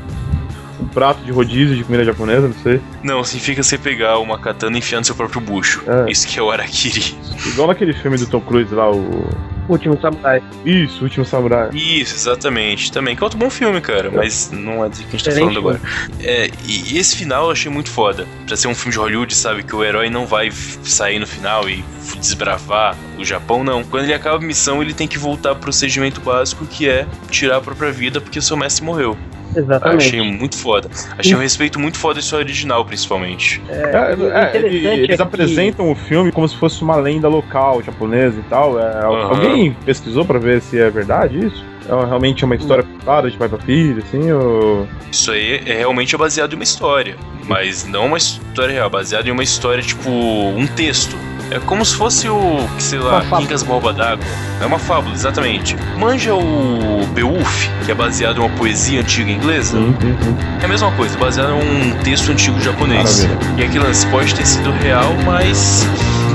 Um 0.80 0.86
prato 0.86 1.24
de 1.24 1.32
rodízio 1.32 1.74
de 1.76 1.82
comida 1.82 2.04
japonesa, 2.04 2.46
não 2.46 2.54
sei. 2.62 2.80
Não, 3.02 3.24
significa 3.24 3.62
você 3.64 3.76
pegar 3.76 4.18
uma 4.20 4.38
katana 4.38 4.76
e 4.76 4.78
enfiar 4.78 5.00
no 5.00 5.04
seu 5.04 5.14
próprio 5.14 5.40
bucho. 5.40 5.82
É. 5.86 6.10
Isso 6.10 6.26
que 6.28 6.38
é 6.38 6.42
o 6.42 6.50
Araquiri. 6.52 7.16
Igual 7.46 7.66
naquele 7.68 7.92
filme 7.92 8.16
do 8.16 8.26
Tom 8.26 8.40
Cruise 8.40 8.72
lá, 8.72 8.88
o. 8.88 9.28
Último 9.68 10.00
Samurai. 10.00 10.42
Isso, 10.64 11.00
o 11.00 11.04
Último 11.04 11.24
Samurai. 11.24 11.70
Isso, 11.72 12.14
exatamente. 12.14 12.90
Também, 12.90 13.14
que 13.14 13.22
é 13.22 13.24
outro 13.24 13.38
bom 13.38 13.50
filme, 13.50 13.80
cara. 13.80 14.10
Mas 14.10 14.50
não 14.50 14.84
é 14.84 14.88
disso 14.88 15.02
que 15.02 15.08
a 15.08 15.12
gente 15.12 15.24
tá 15.24 15.30
Excelente 15.30 15.54
falando 15.54 15.76
agora. 15.76 15.80
É, 16.20 16.50
e 16.66 16.98
esse 16.98 17.16
final 17.16 17.44
eu 17.44 17.50
achei 17.50 17.70
muito 17.70 17.90
foda. 17.90 18.26
Pra 18.46 18.56
ser 18.56 18.68
um 18.68 18.74
filme 18.74 18.92
de 18.92 18.98
Hollywood, 18.98 19.34
sabe? 19.34 19.62
Que 19.62 19.76
o 19.76 19.84
herói 19.84 20.08
não 20.08 20.26
vai 20.26 20.50
sair 20.50 21.18
no 21.18 21.26
final 21.26 21.68
e 21.68 21.84
desbravar 22.18 22.96
o 23.18 23.24
Japão, 23.24 23.62
não. 23.62 23.84
Quando 23.84 24.04
ele 24.04 24.14
acaba 24.14 24.36
a 24.36 24.40
missão, 24.40 24.82
ele 24.82 24.94
tem 24.94 25.06
que 25.06 25.18
voltar 25.18 25.54
pro 25.54 25.64
procedimento 25.64 26.20
básico, 26.20 26.66
que 26.66 26.88
é 26.88 27.06
tirar 27.30 27.58
a 27.58 27.60
própria 27.60 27.92
vida 27.92 28.20
porque 28.20 28.38
o 28.38 28.42
seu 28.42 28.56
mestre 28.56 28.84
morreu. 28.84 29.16
Eu 29.54 29.62
Exatamente. 29.62 30.06
achei 30.06 30.20
muito 30.22 30.56
foda. 30.56 30.88
Achei 31.16 31.34
um 31.34 31.38
respeito 31.40 31.78
muito 31.80 31.98
foda 31.98 32.20
história 32.20 32.44
original, 32.44 32.84
principalmente. 32.84 33.62
É, 33.68 33.72
é, 33.72 34.56
ele- 34.56 34.86
é 34.86 34.94
eles 34.98 35.16
que- 35.16 35.22
apresentam 35.22 35.90
o 35.90 35.94
filme 35.94 36.30
como 36.30 36.46
se 36.48 36.56
fosse 36.56 36.82
uma 36.82 36.96
lenda 36.96 37.28
local 37.28 37.82
japonesa 37.82 38.38
e 38.38 38.42
tal. 38.50 38.78
É, 38.78 39.04
al- 39.04 39.14
Aham. 39.16 39.28
Alguém 39.30 39.76
pesquisou 39.84 40.24
pra 40.24 40.38
ver 40.38 40.60
se 40.60 40.78
é 40.78 40.90
verdade 40.90 41.46
isso? 41.46 41.64
É 41.88 42.06
realmente 42.06 42.44
uma 42.44 42.54
história 42.54 42.82
contada 42.84 43.30
de 43.30 43.36
pai 43.38 43.48
pra 43.48 43.58
filho, 43.58 44.02
assim? 44.06 44.30
Ou... 44.30 44.86
Isso 45.10 45.30
aí 45.32 45.62
é 45.64 45.78
realmente 45.78 46.14
baseado 46.18 46.52
em 46.52 46.56
uma 46.56 46.64
história, 46.64 47.16
mas 47.46 47.86
não 47.86 48.06
uma 48.06 48.18
história 48.18 48.74
real, 48.74 48.90
baseado 48.90 49.26
em 49.26 49.30
uma 49.30 49.42
história 49.42 49.82
tipo 49.82 50.10
um 50.10 50.66
texto. 50.66 51.16
É 51.50 51.58
como 51.60 51.84
se 51.84 51.94
fosse 51.94 52.28
o, 52.28 52.68
sei 52.78 52.98
lá. 52.98 53.22
Quincas 53.38 53.62
Borba 53.62 53.92
d'Água. 53.92 54.24
É 54.60 54.66
uma 54.66 54.78
fábula, 54.78 55.14
exatamente. 55.14 55.76
Manja 55.96 56.34
o 56.34 57.06
Beowulf, 57.14 57.68
que 57.84 57.90
é 57.90 57.94
baseado 57.94 58.36
em 58.36 58.40
uma 58.40 58.50
poesia 58.50 59.00
antiga 59.00 59.30
inglesa? 59.30 59.78
Sim, 59.78 59.96
sim, 60.00 60.16
sim. 60.22 60.36
É 60.60 60.64
a 60.64 60.68
mesma 60.68 60.90
coisa, 60.92 61.16
baseado 61.16 61.52
em 61.52 61.92
um 61.92 62.02
texto 62.02 62.30
antigo 62.30 62.60
japonês. 62.60 63.24
Maravilha. 63.24 63.54
E 63.56 63.64
aquele 63.64 63.84
lance 63.84 64.06
pode 64.08 64.34
ter 64.34 64.46
sido 64.46 64.70
real, 64.72 65.14
mas 65.24 65.86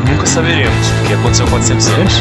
nunca 0.09 0.25
saberemos, 0.25 0.87
porque 0.99 1.13
aconteceu 1.13 1.45
há 1.45 1.49
400 1.49 1.87
anos. 1.89 2.13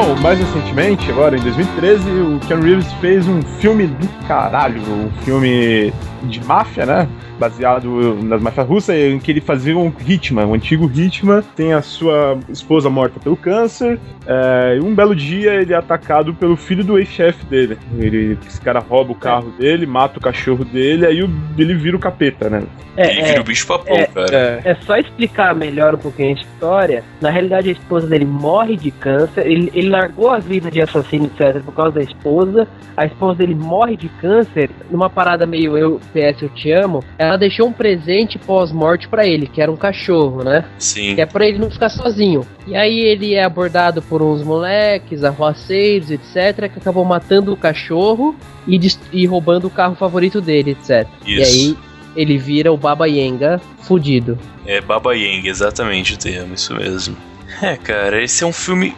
Bom, 0.00 0.14
mais 0.22 0.38
recentemente, 0.38 1.10
agora 1.10 1.36
em 1.36 1.40
2013, 1.40 2.08
o 2.08 2.38
Keanu 2.46 2.62
Reeves 2.62 2.92
fez 3.00 3.26
um 3.26 3.42
filme 3.42 3.88
do 3.88 4.06
caralho, 4.28 4.80
um 4.80 5.10
filme 5.24 5.92
de 6.24 6.42
máfia, 6.44 6.84
né? 6.86 7.08
Baseado 7.38 8.14
nas 8.22 8.40
máfias 8.40 8.66
russas, 8.66 8.96
em 8.96 9.18
que 9.18 9.30
ele 9.30 9.40
fazia 9.40 9.76
um 9.76 9.92
Hitman, 10.06 10.46
um 10.46 10.54
antigo 10.54 10.90
Hitman, 10.92 11.42
tem 11.54 11.72
a 11.72 11.82
sua 11.82 12.38
esposa 12.48 12.90
morta 12.90 13.20
pelo 13.20 13.36
câncer, 13.36 13.98
é, 14.26 14.76
e 14.76 14.80
um 14.80 14.94
belo 14.94 15.14
dia 15.14 15.54
ele 15.54 15.72
é 15.72 15.76
atacado 15.76 16.34
pelo 16.34 16.56
filho 16.56 16.84
do 16.84 16.98
ex-chefe 16.98 17.44
dele. 17.46 17.78
Ele, 17.98 18.36
esse 18.46 18.60
cara 18.60 18.80
rouba 18.80 19.12
o 19.12 19.14
carro 19.14 19.50
dele, 19.58 19.86
mata 19.86 20.18
o 20.18 20.22
cachorro 20.22 20.64
dele, 20.64 21.06
aí 21.06 21.22
o- 21.22 21.30
ele 21.56 21.74
vira 21.74 21.96
o 21.96 22.00
capeta, 22.00 22.48
né? 22.50 22.62
Ele 22.96 23.06
É, 23.10 23.24
vira 23.24 23.36
é, 23.36 23.40
o 23.40 23.44
bicho 23.44 23.66
papão, 23.66 23.96
é, 23.96 24.06
cara. 24.06 24.60
É, 24.64 24.70
é 24.70 24.74
só 24.84 24.96
explicar 24.96 25.54
melhor 25.54 25.94
um 25.94 25.98
pouquinho 25.98 26.30
a 26.30 26.32
história. 26.32 27.04
Na 27.20 27.30
realidade, 27.30 27.68
a 27.68 27.72
esposa 27.72 28.08
dele 28.08 28.24
morre 28.24 28.76
de 28.76 28.90
câncer. 28.90 29.46
Ele, 29.46 29.70
ele 29.72 29.88
largou 29.88 30.30
a 30.30 30.38
vida 30.40 30.68
de 30.68 30.82
assassino, 30.82 31.26
etc., 31.26 31.62
por 31.62 31.72
causa 31.74 31.92
da 31.92 32.02
esposa. 32.02 32.66
A 32.96 33.06
esposa 33.06 33.36
dele 33.38 33.54
morre 33.54 33.96
de 33.96 34.08
câncer. 34.08 34.68
Numa 34.90 35.08
parada 35.08 35.46
meio 35.46 35.78
eu, 35.78 36.00
PS, 36.08 36.42
eu 36.42 36.48
te 36.48 36.70
amo. 36.70 37.04
Ela 37.18 37.36
deixou 37.36 37.68
um 37.68 37.72
presente 37.72 38.38
pós-morte 38.38 39.08
pra 39.08 39.26
ele, 39.26 39.46
que 39.46 39.60
era 39.60 39.70
um 39.70 39.76
cachorro, 39.76 40.42
né? 40.42 40.64
Sim. 40.78 41.14
Que 41.14 41.20
é 41.20 41.26
pra 41.26 41.46
ele 41.46 41.58
não 41.58 41.70
ficar 41.70 41.88
sozinho. 41.88 42.46
E 42.66 42.74
aí 42.74 42.98
ele 42.98 43.34
é 43.34 43.44
abordado 43.44 44.02
por 44.02 44.22
uns 44.22 44.42
moleques, 44.42 45.24
arruaceiros, 45.24 46.10
etc., 46.10 46.70
que 46.70 46.78
acabam 46.78 47.04
matando 47.04 47.52
o 47.52 47.56
cachorro 47.56 48.34
e, 48.66 48.78
e 49.12 49.26
roubando 49.26 49.66
o 49.66 49.70
carro 49.70 49.94
favorito 49.94 50.40
dele, 50.40 50.72
etc. 50.72 51.08
E 51.26 51.40
Isso. 51.40 51.52
aí 51.52 51.76
ele 52.16 52.36
vira 52.36 52.72
o 52.72 52.76
Baba 52.76 53.06
Yenga 53.06 53.60
fudido. 53.82 54.38
É 54.66 54.80
Baba 54.80 55.14
Yang, 55.14 55.48
exatamente 55.48 56.14
o 56.14 56.18
termo, 56.18 56.54
isso 56.54 56.74
mesmo. 56.74 57.16
É, 57.62 57.76
cara, 57.76 58.22
esse 58.22 58.44
é 58.44 58.46
um 58.46 58.52
filme 58.52 58.94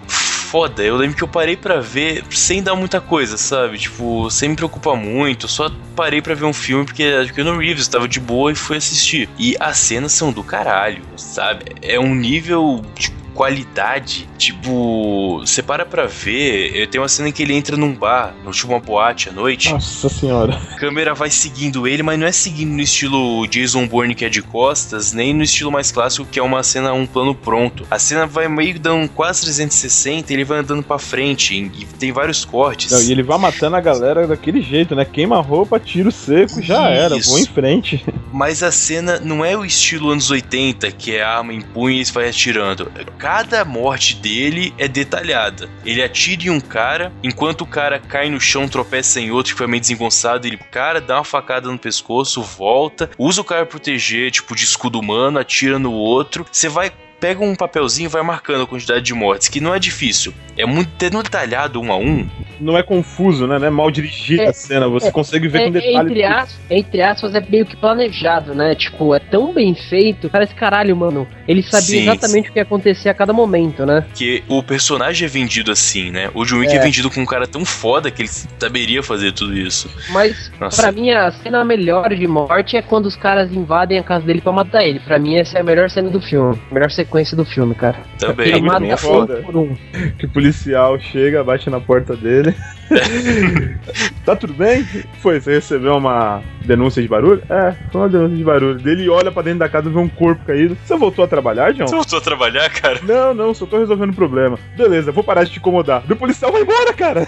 foda. 0.51 0.83
Eu 0.83 0.97
lembro 0.97 1.17
que 1.17 1.23
eu 1.23 1.29
parei 1.29 1.57
pra 1.57 1.81
ver 1.81 2.25
sem 2.31 2.63
dar 2.63 2.75
muita 2.75 3.01
coisa, 3.01 3.37
sabe? 3.37 3.79
Tipo, 3.79 4.29
sem 4.31 4.49
me 4.49 4.57
preocupar 4.57 4.97
muito. 4.97 5.47
Só 5.47 5.71
parei 5.95 6.21
pra 6.21 6.35
ver 6.35 6.45
um 6.45 6.53
filme 6.53 6.85
porque 6.85 7.09
porque 7.27 7.43
no 7.45 7.57
Reeves 7.57 7.87
tava 7.87 8.09
de 8.09 8.19
boa 8.19 8.51
e 8.51 8.55
fui 8.57 8.77
assistir. 8.77 9.29
E 9.39 9.57
as 9.61 9.79
cenas 9.79 10.13
são 10.13 10.33
do 10.33 10.43
caralho, 10.43 11.03
sabe? 11.17 11.77
É 11.81 12.01
um 12.01 12.15
nível 12.15 12.85
de 12.97 13.13
qualidade. 13.35 14.29
Tipo, 14.39 15.39
você 15.41 15.63
para 15.63 15.85
pra 15.87 16.07
ver. 16.07 16.73
eh, 16.83 16.87
Tem 16.87 17.01
uma 17.01 17.09
cena 17.09 17.29
em 17.29 17.33
que 17.33 17.43
ele 17.43 17.55
entra 17.55 17.77
num 17.77 17.93
bar, 17.95 18.35
no 18.45 18.51
tipo 18.53 18.69
uma 18.73 18.81
boate 18.81 19.29
à 19.29 19.33
noite. 19.33 19.71
nossa 19.73 20.09
senhora. 20.09 20.61
A 20.73 20.77
câmera 20.77 21.15
vai 21.15 21.31
seguindo 21.31 21.87
ele, 21.87 22.03
mas 22.03 22.19
não 22.19 22.27
é 22.27 22.33
seguindo 22.33 22.71
no 22.73 22.81
estilo 22.81 23.47
Jason 23.47 23.87
Bourne 23.87 24.15
que 24.15 24.25
é 24.25 24.29
de 24.29 24.43
costas, 24.43 25.13
nem 25.13 25.33
no 25.35 25.43
estilo 25.43 25.71
mais 25.71 25.91
clássico 25.93 26.27
que 26.31 26.39
é 26.39 26.43
uma 26.43 26.63
cena 26.63 26.93
um 26.93 27.07
plano 27.07 27.35
pronto. 27.35 27.87
A 27.91 27.99
cena 27.99 28.27
vai 28.27 28.49
meio 28.49 28.79
dando 28.79 29.09
quase 29.11 29.43
360 29.43 30.33
e 30.33 30.37
ele 30.37 30.45
vai 30.45 30.59
andando 30.59 30.83
pra 30.83 30.99
frente 30.99 31.55
e 31.55 31.85
tem 31.99 32.13
vários 32.13 32.45
cortes. 32.45 32.91
Não, 32.93 33.01
e 33.03 33.11
ele 33.13 33.23
vai 33.23 33.39
matando 33.39 33.77
a 33.77 33.81
galera 33.81 34.27
daquele 34.27 34.61
jeito, 34.63 34.95
né? 34.95 35.05
Queima 35.05 35.39
a 35.39 35.41
roupa, 35.41 35.79
tiro 35.79 36.11
seco, 36.11 36.61
já 36.63 36.89
era, 36.89 37.17
Isso. 37.17 37.31
vou 37.31 37.39
em 37.39 37.47
frente. 37.47 38.05
mas 38.33 38.63
a 38.63 38.71
cena 38.73 39.21
não 39.21 39.45
é 39.45 39.57
o 39.57 39.65
estilo 39.65 40.11
anos 40.11 40.31
80, 40.31 40.91
que 40.93 41.17
é 41.17 41.23
arma 41.23 41.53
em 41.53 41.61
punho 41.61 42.01
e 42.01 42.05
vai 42.11 42.29
atirando. 42.29 42.91
Cada 43.33 43.65
morte 43.65 44.17
dele 44.17 44.75
é 44.77 44.89
detalhada. 44.89 45.71
Ele 45.85 46.03
atira 46.03 46.47
em 46.47 46.51
um 46.51 46.61
cara, 46.61 47.13
enquanto 47.23 47.61
o 47.61 47.67
cara 47.67 48.01
cai 48.01 48.29
no 48.29 48.41
chão, 48.41 48.69
tropeça 48.69 49.21
em 49.21 49.31
outro 49.31 49.53
que 49.53 49.59
foi 49.59 49.69
meio 49.69 49.81
desengonçado, 49.81 50.49
ele, 50.49 50.57
cara, 50.57 51.01
dá 51.01 51.15
uma 51.15 51.25
facada 51.25 51.71
no 51.71 51.79
pescoço, 51.79 52.43
volta, 52.43 53.09
usa 53.17 53.41
o 53.41 53.45
cara 53.45 53.65
proteger, 53.65 54.33
tipo, 54.33 54.57
de 54.57 54.65
escudo 54.65 54.99
humano, 54.99 55.39
atira 55.39 55.79
no 55.79 55.93
outro. 55.93 56.45
Você 56.51 56.69
vai 56.69 56.91
pega 57.21 57.45
um 57.45 57.55
papelzinho 57.55 58.07
e 58.07 58.11
vai 58.11 58.23
marcando 58.23 58.63
a 58.63 58.67
quantidade 58.67 59.03
de 59.03 59.13
mortes, 59.15 59.49
que 59.49 59.61
não 59.61 59.75
é 59.75 59.79
difícil. 59.79 60.33
É 60.57 60.67
muito 60.67 60.91
detalhado 61.23 61.81
um 61.81 61.93
a 61.93 61.97
um. 61.97 62.27
Não 62.61 62.77
é 62.77 62.83
confuso, 62.83 63.47
né? 63.47 63.59
Não 63.59 63.67
é 63.67 63.71
mal 63.71 63.91
dirigida 63.91 64.43
É, 64.43 64.49
a 64.49 64.53
cena. 64.53 64.89
Você 64.89 65.09
é, 65.09 65.11
consegue 65.11 65.49
ver 65.49 65.61
É, 65.63 65.65
com 65.67 65.71
detalhe. 65.71 65.97
entre, 65.97 66.23
tudo. 66.23 66.25
aspas, 66.35 66.61
entre 66.71 67.03
aspas, 67.03 67.35
é 67.35 67.41
meio 67.49 67.65
que 67.67 67.77
planejado, 67.77 68.55
né? 68.55 68.75
Tipo, 68.75 69.15
é 69.15 69.19
tão 69.19 69.55
bem 69.55 69.75
feito. 69.75 70.29
Parece 70.29 70.55
caralho, 70.55 70.95
mano. 70.97 71.27
Ele 71.49 71.63
sabia 71.63 71.81
Sim, 71.87 72.03
exatamente 72.03 72.51
o 72.51 72.53
que 72.53 72.59
ia 72.59 72.63
acontecer 72.63 73.09
a 73.09 73.15
cada 73.15 73.33
momento, 73.33 73.87
né? 73.87 74.05
Que 74.15 74.43
o 74.49 74.63
personagem 74.63 75.25
é 75.27 75.29
vendido 75.29 75.71
assim, 75.73 76.11
né? 76.11 76.31
O 76.35 76.45
John 76.45 76.59
Wick 76.59 76.73
é. 76.73 76.77
É. 76.77 76.79
vendido 76.81 77.11
com 77.11 77.21
um 77.21 77.27
cara 77.27 77.47
tão 77.47 77.65
foda 77.65 78.11
que 78.11 78.23
ele 78.23 78.29
saberia 78.59 79.03
fazer 79.03 79.33
tudo 79.33 79.57
isso. 79.57 79.89
Mas, 80.11 80.51
pra 80.77 80.93
mim, 80.93 81.11
a 81.11 81.31
cena 81.33 81.65
melhor 81.65 82.11
de 82.15 82.27
morte 82.27 82.77
é 82.77 82.83
quando 82.83 83.07
os 83.07 83.17
caras 83.17 83.51
invadem 83.53 83.99
a 83.99 84.03
casa 84.03 84.27
dele 84.27 84.41
pra 84.43 84.53
matar 84.53 84.85
ele. 84.85 85.01
Pra 85.01 85.19
mim, 85.19 85.37
essa 85.37 85.57
é 85.57 85.61
a 85.63 85.65
melhor 85.65 85.89
cena 85.89 86.11
do 86.11 86.21
filme. 86.21 86.61
A 86.71 86.75
melhor 86.75 86.91
sequência 86.91 87.10
do 87.37 87.45
filme, 87.45 87.75
cara. 87.75 87.99
Também. 88.19 88.63
Mata 88.63 88.85
um 88.85 88.97
foda. 88.97 89.37
por 89.39 89.57
um. 89.57 89.77
Que 90.19 90.27
o 90.27 90.29
policial 90.31 90.99
chega, 90.99 91.43
bate 91.43 91.69
na 91.69 91.81
porta 91.81 92.17
dele. 92.17 92.55
tá 94.25 94.37
tudo 94.37 94.55
bem? 94.55 94.85
Foi, 95.21 95.41
você 95.41 95.55
recebeu 95.55 95.97
uma 95.97 96.43
denúncia 96.65 97.03
de 97.03 97.09
barulho? 97.09 97.43
É, 97.51 97.75
foi 97.91 98.01
uma 98.01 98.09
denúncia 98.09 98.37
de 98.37 98.45
barulho. 98.45 98.79
Dele 98.79 99.09
olha 99.09 99.33
pra 99.33 99.43
dentro 99.43 99.59
da 99.61 99.69
casa 99.69 99.89
e 99.89 99.93
vê 99.93 99.99
um 99.99 100.09
corpo 100.09 100.45
caído. 100.47 100.77
Você 100.85 100.97
voltou 100.97 101.25
a 101.25 101.29
trabalhar, 101.29 101.75
João? 101.75 101.89
Você 101.89 101.97
voltou 101.97 102.19
a 102.19 102.23
trabalhar, 102.23 102.71
cara? 102.71 103.01
Não, 103.03 103.35
não, 103.35 103.53
só 103.53 103.67
tô 103.67 103.79
resolvendo 103.79 104.11
o 104.11 104.17
problema. 104.17 104.59
Beleza, 104.77 105.13
vou 105.13 105.25
parar 105.25 105.45
de 105.45 105.51
te 105.51 105.59
incomodar. 105.59 106.03
O 106.09 106.17
policial 106.17 106.53
vai 106.53 106.63
embora, 106.63 106.93
cara. 106.93 107.27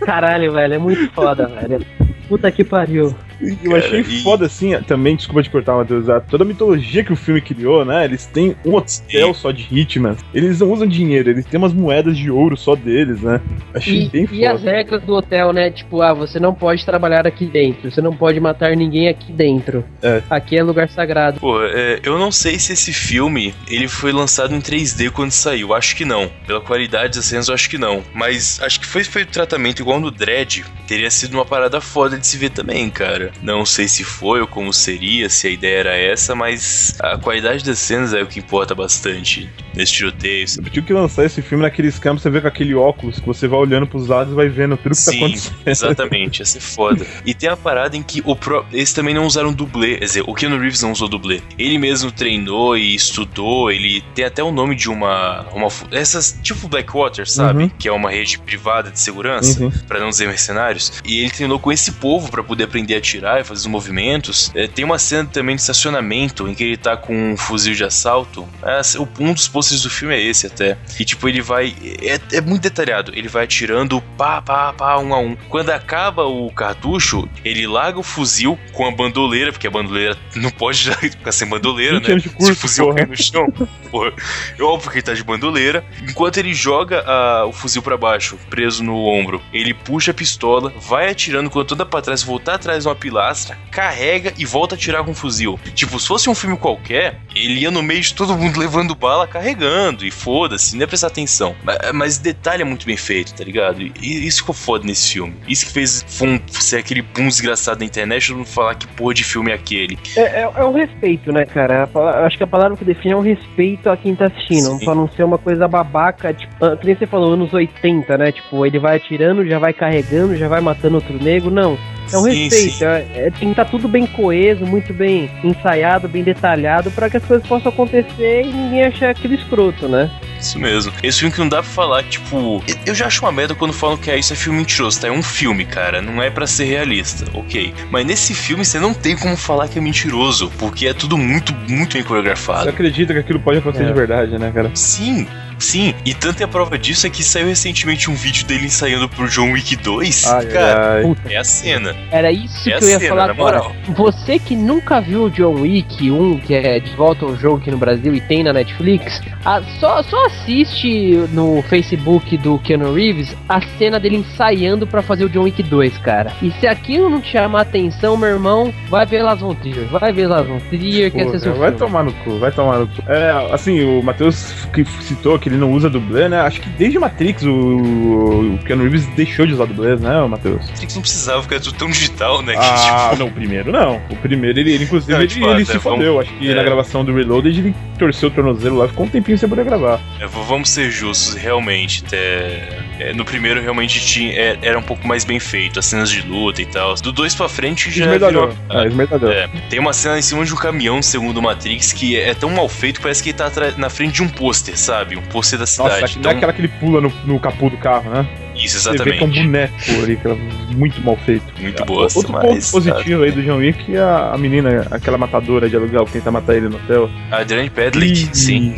Caralho, 0.00 0.52
velho, 0.52 0.74
é 0.74 0.78
muito 0.78 1.10
foda, 1.12 1.46
velho. 1.68 1.84
Puta 2.28 2.50
que 2.50 2.64
pariu. 2.64 3.14
E 3.40 3.50
Eu 3.62 3.70
Cara, 3.72 3.84
achei 3.84 4.00
e- 4.00 4.22
foda 4.22 4.46
assim, 4.46 4.72
também, 4.86 5.14
desculpa 5.16 5.42
te 5.42 5.50
cortar, 5.50 5.74
Matheus, 5.76 6.06
toda 6.28 6.44
a 6.44 6.46
mitologia 6.46 7.04
que 7.04 7.12
o 7.12 7.16
filme 7.16 7.40
criou, 7.40 7.84
né? 7.84 8.04
Eles 8.04 8.26
têm 8.26 8.56
um 8.64 8.74
hotel 8.74 9.34
só 9.34 9.50
de 9.50 9.66
Hitman. 9.70 10.16
Eles 10.32 10.60
não 10.60 10.70
usam 10.72 10.86
dinheiro, 10.86 11.30
eles 11.30 11.44
têm 11.44 11.58
umas 11.58 11.72
moedas 11.72 12.16
de 12.16 12.30
ouro 12.30 12.56
só 12.56 12.74
deles, 12.74 13.20
né? 13.20 13.40
Achei 13.74 14.04
E, 14.04 14.08
bem 14.08 14.28
e 14.32 14.46
as 14.46 14.60
foda. 14.60 14.70
regras 14.72 15.02
do 15.02 15.14
hotel, 15.14 15.52
né? 15.52 15.70
Tipo, 15.70 16.00
ah, 16.02 16.14
você 16.14 16.38
não 16.40 16.54
pode 16.54 16.84
trabalhar 16.84 17.26
aqui 17.26 17.46
dentro, 17.46 17.90
você 17.90 18.00
não 18.00 18.14
pode 18.16 18.40
matar 18.40 18.74
ninguém 18.76 19.08
aqui 19.08 19.32
dentro. 19.32 19.84
É. 20.02 20.22
Aqui 20.30 20.56
é 20.56 20.62
lugar 20.62 20.88
sagrado. 20.88 21.38
Pô, 21.40 21.62
é, 21.62 22.00
eu 22.02 22.18
não 22.18 22.32
sei 22.32 22.58
se 22.58 22.72
esse 22.72 22.92
filme 22.92 23.54
ele 23.68 23.88
foi 23.88 24.12
lançado 24.12 24.54
em 24.54 24.60
3D 24.60 25.10
quando 25.10 25.30
saiu. 25.30 25.74
Acho 25.74 25.94
que 25.96 26.04
não. 26.04 26.30
Pela 26.46 26.60
qualidade 26.60 27.16
das 27.16 27.26
cenas, 27.26 27.48
eu 27.48 27.54
acho 27.54 27.68
que 27.68 27.76
não. 27.78 28.02
Mas 28.14 28.60
acho 28.62 28.80
que 28.80 28.86
foi 28.86 29.04
feito 29.04 29.30
tratamento 29.32 29.80
igual 29.80 30.00
no 30.00 30.10
Dread. 30.10 30.64
Teria 30.86 31.10
sido 31.10 31.34
uma 31.34 31.44
parada 31.44 31.80
foda 31.80 32.18
de 32.18 32.26
se 32.26 32.36
ver 32.38 32.50
também, 32.50 32.88
cara. 32.90 33.25
Não 33.42 33.64
sei 33.64 33.88
se 33.88 34.04
foi 34.04 34.40
ou 34.40 34.46
como 34.46 34.72
seria, 34.72 35.28
se 35.28 35.46
a 35.46 35.50
ideia 35.50 35.78
era 35.78 35.96
essa, 35.96 36.34
mas 36.34 36.94
a 37.00 37.16
qualidade 37.18 37.64
das 37.64 37.78
cenas 37.78 38.12
é 38.14 38.22
o 38.22 38.26
que 38.26 38.38
importa 38.40 38.74
bastante 38.74 39.48
nesse 39.74 39.92
tiroteio. 39.92 40.46
Eu 40.64 40.70
tinha 40.70 40.82
que 40.84 40.92
lançar 40.92 41.24
esse 41.24 41.42
filme 41.42 41.62
naqueles 41.62 41.98
campos, 41.98 42.22
você 42.22 42.30
vê 42.30 42.40
com 42.40 42.48
aquele 42.48 42.74
óculos 42.74 43.18
que 43.20 43.26
você 43.26 43.46
vai 43.46 43.58
olhando 43.58 43.86
pros 43.86 44.06
lados 44.08 44.32
e 44.32 44.36
vai 44.36 44.48
vendo 44.48 44.76
tudo 44.76 44.94
que 44.96 45.04
tá 45.04 45.10
Sim, 45.12 45.24
acontecendo. 45.24 45.56
exatamente, 45.66 46.38
ia 46.40 46.46
ser 46.46 46.60
foda. 46.60 47.06
E 47.24 47.34
tem 47.34 47.48
a 47.48 47.56
parada 47.56 47.96
em 47.96 48.02
que 48.02 48.22
o 48.24 48.34
pro... 48.36 48.64
eles 48.72 48.92
também 48.92 49.14
não 49.14 49.26
usaram 49.26 49.52
dublê, 49.52 49.96
quer 49.98 50.04
dizer, 50.04 50.24
o 50.26 50.34
Keanu 50.34 50.58
Reeves 50.58 50.82
não 50.82 50.92
usou 50.92 51.08
dublê. 51.08 51.40
Ele 51.58 51.78
mesmo 51.78 52.10
treinou 52.10 52.76
e 52.76 52.94
estudou, 52.94 53.70
ele 53.70 54.02
tem 54.14 54.24
até 54.24 54.42
o 54.42 54.50
nome 54.52 54.74
de 54.74 54.88
uma. 54.90 55.46
uma 55.52 55.68
essas, 55.90 56.38
tipo 56.42 56.68
Blackwater, 56.68 57.28
sabe? 57.28 57.64
Uhum. 57.64 57.68
Que 57.68 57.88
é 57.88 57.92
uma 57.92 58.10
rede 58.10 58.38
privada 58.38 58.90
de 58.90 58.98
segurança, 59.00 59.62
Uhum. 59.62 59.70
pra 59.86 59.98
não 60.00 60.10
dizer 60.10 60.26
mercenários. 60.26 60.92
E 61.04 61.20
ele 61.20 61.30
treinou 61.30 61.58
com 61.58 61.70
esse 61.72 61.92
povo 61.92 62.30
pra 62.30 62.42
poder 62.42 62.64
aprender 62.64 62.94
a 62.94 63.00
atirar 63.16 63.40
e 63.40 63.44
fazer 63.44 63.60
os 63.60 63.66
movimentos. 63.66 64.50
É, 64.54 64.66
tem 64.66 64.84
uma 64.84 64.98
cena 64.98 65.28
também 65.30 65.54
de 65.56 65.62
estacionamento 65.62 66.46
em 66.48 66.54
que 66.54 66.64
ele 66.64 66.76
tá 66.76 66.96
com 66.96 67.32
um 67.32 67.36
fuzil 67.36 67.74
de 67.74 67.84
assalto. 67.84 68.46
É, 68.62 68.80
o- 68.98 69.08
um 69.20 69.32
dos 69.32 69.48
pôsteres 69.48 69.82
do 69.82 69.90
filme 69.90 70.14
é 70.14 70.20
esse 70.20 70.46
até. 70.46 70.76
E 70.98 71.04
tipo, 71.04 71.28
ele 71.28 71.40
vai. 71.40 71.74
É, 72.02 72.36
é 72.36 72.40
muito 72.40 72.62
detalhado. 72.62 73.12
Ele 73.14 73.28
vai 73.28 73.44
atirando 73.44 74.00
pá, 74.16 74.40
pá, 74.42 74.72
pá, 74.72 74.98
um 74.98 75.14
a 75.14 75.18
um. 75.18 75.36
Quando 75.48 75.70
acaba 75.70 76.24
o 76.24 76.50
cartucho, 76.52 77.28
ele 77.44 77.66
larga 77.66 77.98
o 77.98 78.02
fuzil 78.02 78.58
com 78.72 78.86
a 78.86 78.90
bandoleira, 78.90 79.52
porque 79.52 79.66
a 79.66 79.70
bandoleira 79.70 80.16
não 80.34 80.50
pode 80.50 80.90
ficar 81.10 81.32
sem 81.32 81.48
bandoleira, 81.48 81.98
20 82.00 82.26
né? 82.26 82.32
curso, 82.36 82.46
Se 82.46 82.52
o 82.52 82.56
fuzil 82.56 82.84
porra. 82.86 82.96
cair 82.98 83.08
no 83.08 83.16
chão, 83.16 83.46
porra. 83.90 84.12
É 84.58 84.62
óbvio 84.62 84.90
que 84.90 84.96
ele 84.98 85.02
tá 85.02 85.14
de 85.14 85.24
bandoleira. 85.24 85.84
Enquanto 86.08 86.36
ele 86.38 86.52
joga 86.54 87.02
ah, 87.06 87.44
o 87.46 87.52
fuzil 87.52 87.82
pra 87.82 87.96
baixo, 87.96 88.38
preso 88.50 88.82
no 88.84 88.96
ombro, 89.06 89.40
ele 89.52 89.72
puxa 89.74 90.10
a 90.10 90.14
pistola, 90.14 90.72
vai 90.80 91.08
atirando 91.10 91.48
quando 91.50 91.66
toda 91.66 91.86
pra 91.86 92.02
trás, 92.02 92.22
voltar 92.22 92.54
atrás 92.54 92.82
de 92.82 92.88
uma 92.88 92.94
pilastra, 93.06 93.56
carrega 93.70 94.32
e 94.36 94.44
volta 94.44 94.74
a 94.74 94.76
atirar 94.76 95.04
com 95.04 95.12
o 95.12 95.14
fuzil. 95.14 95.58
Tipo, 95.74 96.00
se 96.00 96.08
fosse 96.08 96.28
um 96.28 96.34
filme 96.34 96.56
qualquer, 96.56 97.20
ele 97.34 97.60
ia 97.60 97.70
no 97.70 97.82
meio 97.82 98.00
de 98.00 98.12
todo 98.14 98.36
mundo 98.36 98.58
levando 98.60 98.94
bala, 98.94 99.26
carregando, 99.26 100.04
e 100.04 100.10
foda-se, 100.10 100.74
não 100.74 100.80
ia 100.80 100.88
prestar 100.88 101.06
atenção. 101.06 101.54
Mas, 101.62 101.78
mas 101.94 102.18
detalhe 102.18 102.62
é 102.62 102.64
muito 102.64 102.84
bem 102.84 102.96
feito, 102.96 103.32
tá 103.34 103.44
ligado? 103.44 103.80
E 103.82 104.26
isso 104.26 104.38
ficou 104.38 104.54
foda 104.54 104.84
nesse 104.84 105.12
filme. 105.12 105.34
Isso 105.46 105.66
que 105.66 105.72
fez 105.72 106.04
fum, 106.08 106.38
ser 106.48 106.78
aquele 106.78 107.02
boom 107.02 107.28
desgraçado 107.28 107.78
da 107.78 107.84
internet, 107.84 108.26
todo 108.26 108.38
mundo 108.38 108.48
falar 108.48 108.74
que 108.74 108.86
porra 108.88 109.14
de 109.14 109.24
filme 109.24 109.52
é 109.52 109.54
aquele. 109.54 109.98
É, 110.16 110.20
é, 110.20 110.50
é 110.56 110.64
um 110.64 110.72
respeito, 110.72 111.32
né, 111.32 111.44
cara? 111.44 111.88
Acho 112.24 112.36
que 112.36 112.44
a 112.44 112.46
palavra 112.46 112.76
que 112.76 112.84
define 112.84 113.14
é 113.14 113.16
um 113.16 113.20
respeito 113.20 113.88
a 113.88 113.96
quem 113.96 114.16
tá 114.16 114.26
assistindo, 114.26 114.78
Sim. 114.78 114.84
pra 114.84 114.94
não 114.94 115.08
ser 115.08 115.22
uma 115.22 115.38
coisa 115.38 115.68
babaca, 115.68 116.34
tipo, 116.34 116.52
ah, 116.64 116.76
que 116.76 116.86
nem 116.86 116.96
você 116.96 117.06
falou, 117.06 117.34
anos 117.34 117.52
80, 117.52 118.18
né? 118.18 118.32
Tipo, 118.32 118.66
ele 118.66 118.78
vai 118.78 118.96
atirando, 118.96 119.46
já 119.46 119.58
vai 119.58 119.72
carregando, 119.72 120.36
já 120.36 120.48
vai 120.48 120.60
matando 120.60 120.96
outro 120.96 121.22
nego. 121.22 121.50
Não. 121.50 121.78
É 122.12 122.18
um 122.18 122.22
Sim, 122.22 122.44
respeito, 122.48 122.78
sim. 122.78 122.84
é, 122.84 123.06
é, 123.14 123.30
tem 123.30 123.48
que 123.48 123.50
estar 123.60 123.64
tudo 123.64 123.88
bem 123.88 124.06
coeso, 124.06 124.64
muito 124.64 124.92
bem 124.94 125.30
ensaiado, 125.42 126.08
bem 126.08 126.22
detalhado, 126.22 126.90
pra 126.90 127.10
que 127.10 127.16
as 127.16 127.24
coisas 127.24 127.46
possam 127.46 127.70
acontecer 127.72 128.42
e 128.44 128.52
ninguém 128.52 128.84
achar 128.84 129.10
aquele 129.10 129.34
escroto, 129.34 129.88
né? 129.88 130.10
Isso 130.40 130.58
mesmo. 130.58 130.92
Esse 131.02 131.20
filme 131.20 131.32
que 131.32 131.40
não 131.40 131.48
dá 131.48 131.62
pra 131.62 131.70
falar, 131.72 132.02
tipo. 132.04 132.62
Eu 132.84 132.94
já 132.94 133.06
acho 133.06 133.24
uma 133.24 133.32
merda 133.32 133.54
quando 133.54 133.72
falam 133.72 133.96
que 133.96 134.10
é 134.10 134.18
isso 134.18 134.32
é 134.34 134.36
filme 134.36 134.58
mentiroso, 134.58 135.00
tá? 135.00 135.08
É 135.08 135.10
um 135.10 135.22
filme, 135.22 135.64
cara. 135.64 136.02
Não 136.02 136.22
é 136.22 136.28
pra 136.30 136.46
ser 136.46 136.64
realista, 136.66 137.24
ok. 137.34 137.72
Mas 137.90 138.04
nesse 138.06 138.34
filme 138.34 138.64
você 138.64 138.78
não 138.78 138.92
tem 138.92 139.16
como 139.16 139.34
falar 139.36 139.66
que 139.68 139.78
é 139.78 139.82
mentiroso, 139.82 140.52
porque 140.58 140.86
é 140.86 140.92
tudo 140.94 141.16
muito, 141.16 141.54
muito 141.68 141.94
bem 141.94 142.02
Você 142.02 142.04
coreografado. 142.04 142.68
acredita 142.68 143.14
que 143.14 143.20
aquilo 143.20 143.40
pode 143.40 143.58
acontecer 143.58 143.84
É. 143.84 143.86
de 143.86 143.92
verdade, 143.94 144.38
né, 144.38 144.52
cara? 144.54 144.70
Sim, 144.74 145.26
sim. 145.58 145.94
E 146.04 146.14
tanto 146.14 146.40
é 146.40 146.44
a 146.44 146.48
prova 146.48 146.78
disso 146.78 147.06
é 147.06 147.10
que 147.10 147.22
saiu 147.24 147.46
recentemente 147.48 148.10
um 148.10 148.14
vídeo 148.14 148.46
dele 148.46 148.66
ensaiando 148.66 149.08
pro 149.08 149.28
John 149.28 149.52
Wick 149.52 149.76
2. 149.76 150.24
Ai, 150.26 150.46
cara, 150.46 150.92
ai. 150.96 151.02
Puta, 151.02 151.32
é 151.32 151.36
a 151.36 151.44
cena. 151.44 151.94
era 152.10 152.30
isso 152.32 152.68
É 152.68 152.78
que 152.78 152.84
a 152.84 152.86
eu 152.86 152.90
ia 152.90 152.98
cena, 152.98 153.08
falar 153.08 153.30
agora. 153.30 153.58
moral. 153.62 153.76
Você 153.88 154.38
que 154.38 154.54
nunca 154.56 155.00
viu 155.00 155.24
o 155.24 155.30
John 155.30 155.60
Wick 155.60 156.10
1, 156.10 156.38
que 156.38 156.54
é 156.54 156.80
de 156.80 156.90
volta 156.96 157.24
ao 157.24 157.36
jogo 157.36 157.56
aqui 157.58 157.70
no 157.70 157.78
Brasil 157.78 158.14
e 158.14 158.20
tem 158.20 158.42
na 158.42 158.52
Netflix, 158.52 159.20
ah, 159.44 159.62
só, 159.80 160.02
só 160.02 160.26
assiste 160.26 161.16
no 161.32 161.62
Facebook 161.62 162.36
do 162.38 162.58
Keanu 162.58 162.92
Reeves 162.94 163.36
a 163.48 163.60
cena 163.78 163.98
dele 164.00 164.16
ensaiando 164.16 164.86
pra 164.86 165.02
fazer 165.02 165.24
o 165.24 165.28
John 165.28 165.42
Wick 165.42 165.62
2, 165.62 165.98
cara. 165.98 166.32
E 166.42 166.50
se 166.52 166.66
aquilo 166.66 167.08
não 167.08 167.20
te 167.20 167.30
chamar 167.32 167.62
atenção, 167.62 168.16
meu 168.16 168.28
irmão, 168.28 168.72
vai 168.88 169.04
ver 169.06 169.22
Las 169.22 169.40
Von 169.40 169.54
Trier. 169.54 169.86
Vai 169.86 170.12
ver 170.12 170.26
Las 170.26 170.46
Von 170.46 170.58
Trier, 170.68 171.10
que 171.10 171.22
Pô, 171.24 171.34
é 171.34 171.38
seu 171.38 171.54
vai 171.54 171.70
filme. 171.70 171.78
tomar 171.78 172.02
no 172.04 172.12
cu, 172.12 172.38
vai 172.38 172.50
tomar 172.52 172.78
no 172.78 172.86
cu. 172.86 173.02
É, 173.08 173.48
assim, 173.52 173.82
o 173.84 174.02
Matheus 174.02 174.66
que 174.72 174.84
citou 175.02 175.38
que 175.38 175.45
ele 175.48 175.56
não 175.56 175.72
usa 175.72 175.88
dublê, 175.90 176.28
né? 176.28 176.40
Acho 176.40 176.60
que 176.60 176.68
desde 176.70 176.98
Matrix 176.98 177.42
o, 177.42 177.50
o 177.50 178.58
Keanu 178.64 178.82
Reeves 178.82 179.06
deixou 179.08 179.46
de 179.46 179.52
usar 179.54 179.66
dublês, 179.66 180.00
né, 180.00 180.20
o 180.20 180.28
Matheus? 180.28 180.64
Matrix 180.70 180.94
não 180.94 181.02
precisava 181.02 181.42
ficar 181.42 181.60
tudo 181.60 181.76
tão 181.76 181.88
digital, 181.88 182.42
né? 182.42 182.52
que, 182.54 182.58
Ah, 182.60 183.08
tipo, 183.12 183.20
não, 183.22 183.28
o 183.28 183.32
primeiro 183.32 183.70
não. 183.72 184.00
O 184.10 184.16
primeiro, 184.16 184.58
ele, 184.58 184.72
ele 184.72 184.84
inclusive, 184.84 185.12
Não, 185.12 185.20
ele, 185.20 185.28
tipo, 185.28 185.44
ele 185.46 185.62
até 185.62 185.72
se 185.72 185.78
vamos- 185.78 185.98
fodeu. 185.98 186.20
Acho 186.20 186.32
que 186.34 186.50
é. 186.50 186.54
na 186.54 186.62
gravação 186.62 187.04
do 187.04 187.14
Reloaded 187.14 187.58
ele 187.60 187.74
torceu 187.98 188.28
o 188.28 188.32
tornozelo 188.32 188.76
lá, 188.78 188.88
ficou 188.88 189.06
um 189.06 189.08
tempinho 189.08 189.38
sem 189.38 189.48
poder 189.48 189.64
gravar. 189.64 190.00
É, 190.20 190.26
vamos 190.26 190.68
ser 190.70 190.90
justos, 190.90 191.34
realmente. 191.34 192.02
até- 192.06 192.78
é, 192.98 193.12
no 193.12 193.24
primeiro, 193.24 193.60
realmente 193.60 194.00
tinha, 194.04 194.32
é- 194.32 194.58
era 194.62 194.78
um 194.78 194.82
pouco 194.82 195.06
mais 195.06 195.24
bem 195.24 195.38
feito, 195.40 195.78
as 195.78 195.86
cenas 195.86 196.10
de 196.10 196.22
luta 196.22 196.62
e 196.62 196.66
tal. 196.66 196.94
Do 196.96 197.12
2 197.12 197.34
pra 197.34 197.48
frente 197.48 197.90
já. 197.90 198.06
Virou- 198.12 198.52
É. 198.70 198.88
É, 199.32 199.48
tem 199.68 199.78
uma 199.78 199.92
cena 199.92 200.18
em 200.18 200.22
cima 200.22 200.44
de 200.44 200.52
um 200.52 200.56
caminhão, 200.56 201.00
segundo 201.02 201.38
o 201.38 201.42
Matrix, 201.42 201.92
que 201.92 202.16
é 202.18 202.34
tão 202.34 202.50
mal 202.50 202.68
feito 202.68 202.96
que 202.96 203.02
parece 203.02 203.22
que 203.22 203.30
ele 203.30 203.38
tá 203.38 203.50
na 203.76 203.90
frente 203.90 204.14
de 204.14 204.22
um 204.22 204.28
pôster, 204.28 204.76
sabe? 204.78 205.16
Um 205.16 205.22
pôster 205.22 205.58
da 205.58 205.62
Nossa, 205.62 205.72
cidade. 205.72 206.04
aqui- 206.04 206.14
não 206.14 206.20
Então, 206.20 206.30
é 206.32 206.34
aquela 206.36 206.52
que 206.52 206.60
ele 206.60 206.68
pula 206.68 207.00
no, 207.00 207.12
no 207.24 207.38
capô 207.38 207.68
do 207.70 207.76
carro, 207.76 208.10
né? 208.10 208.26
Isso, 208.56 208.80
Você 208.80 208.90
vê 208.92 208.96
que 208.96 209.02
é 209.02 209.12
um 209.12 209.28
exatamente. 209.28 209.42
boneco 209.42 209.74
ali, 210.02 210.16
que 210.16 210.28
é 210.28 210.34
muito 210.74 211.00
mal 211.02 211.16
feito. 211.26 211.44
Muito 211.60 211.84
bosta, 211.84 212.18
Outro 212.18 212.32
mas. 212.32 212.42
ponto 212.42 212.70
positivo 212.70 213.22
aí 213.22 213.30
do 213.30 213.42
John 213.42 213.56
Wick 213.58 213.94
é 213.94 213.98
a, 214.00 214.30
a 214.32 214.38
menina, 214.38 214.86
aquela 214.90 215.18
matadora 215.18 215.68
de 215.68 215.76
aluguel 215.76 216.06
que 216.06 216.12
tenta 216.12 216.30
matar 216.30 216.56
ele 216.56 216.68
no 216.70 216.76
hotel. 216.76 217.10
A 217.30 217.38
Adrienne 217.38 217.68
Pedlick, 217.68 218.30
sim. 218.34 218.74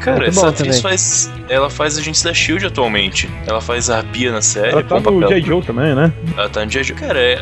Cara, 0.00 0.26
essa 0.26 0.48
atriz 0.48 0.80
também. 0.80 0.82
faz. 0.82 1.30
Ela 1.48 1.70
faz 1.70 1.96
Agentes 1.98 2.22
da 2.22 2.34
Shield 2.34 2.66
atualmente. 2.66 3.28
Ela 3.46 3.60
faz 3.60 3.88
a 3.88 3.98
Arpia 3.98 4.30
na 4.30 4.42
série. 4.42 4.68
Ela 4.72 4.82
tá 4.82 4.96
no 4.96 5.02
papel. 5.02 5.28
J. 5.28 5.40
Joe 5.42 5.62
também, 5.62 5.94
né? 5.94 6.12
Ela 6.36 6.48
tá 6.48 6.64
no 6.64 6.70
G.I. 6.70 6.84
Joe. 6.84 6.96
Cara, 6.96 7.18
é, 7.18 7.38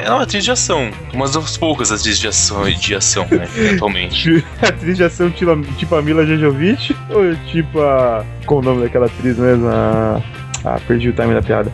é 0.00 0.10
uma 0.10 0.22
atriz 0.22 0.44
de 0.44 0.50
ação. 0.50 0.90
Uma 1.12 1.28
das 1.28 1.56
poucas 1.56 1.92
atrizes 1.92 2.18
de 2.18 2.28
ação, 2.28 2.68
de 2.68 2.94
ação 2.94 3.26
né? 3.30 3.46
atualmente. 3.74 4.44
atriz 4.60 4.96
de 4.96 5.04
ação 5.04 5.30
tipo, 5.30 5.62
tipo 5.76 5.94
a 5.94 6.02
Mila 6.02 6.26
Jojovic 6.26 6.96
ou 7.10 7.34
tipo 7.50 7.80
a. 7.80 8.24
Qual 8.46 8.60
o 8.60 8.62
nome 8.62 8.82
daquela 8.82 9.06
atriz 9.06 9.38
mesmo? 9.38 9.68
A... 9.68 10.20
Ah, 10.64 10.80
perdi 10.86 11.08
o 11.08 11.12
time 11.12 11.34
da 11.34 11.42
piada. 11.42 11.70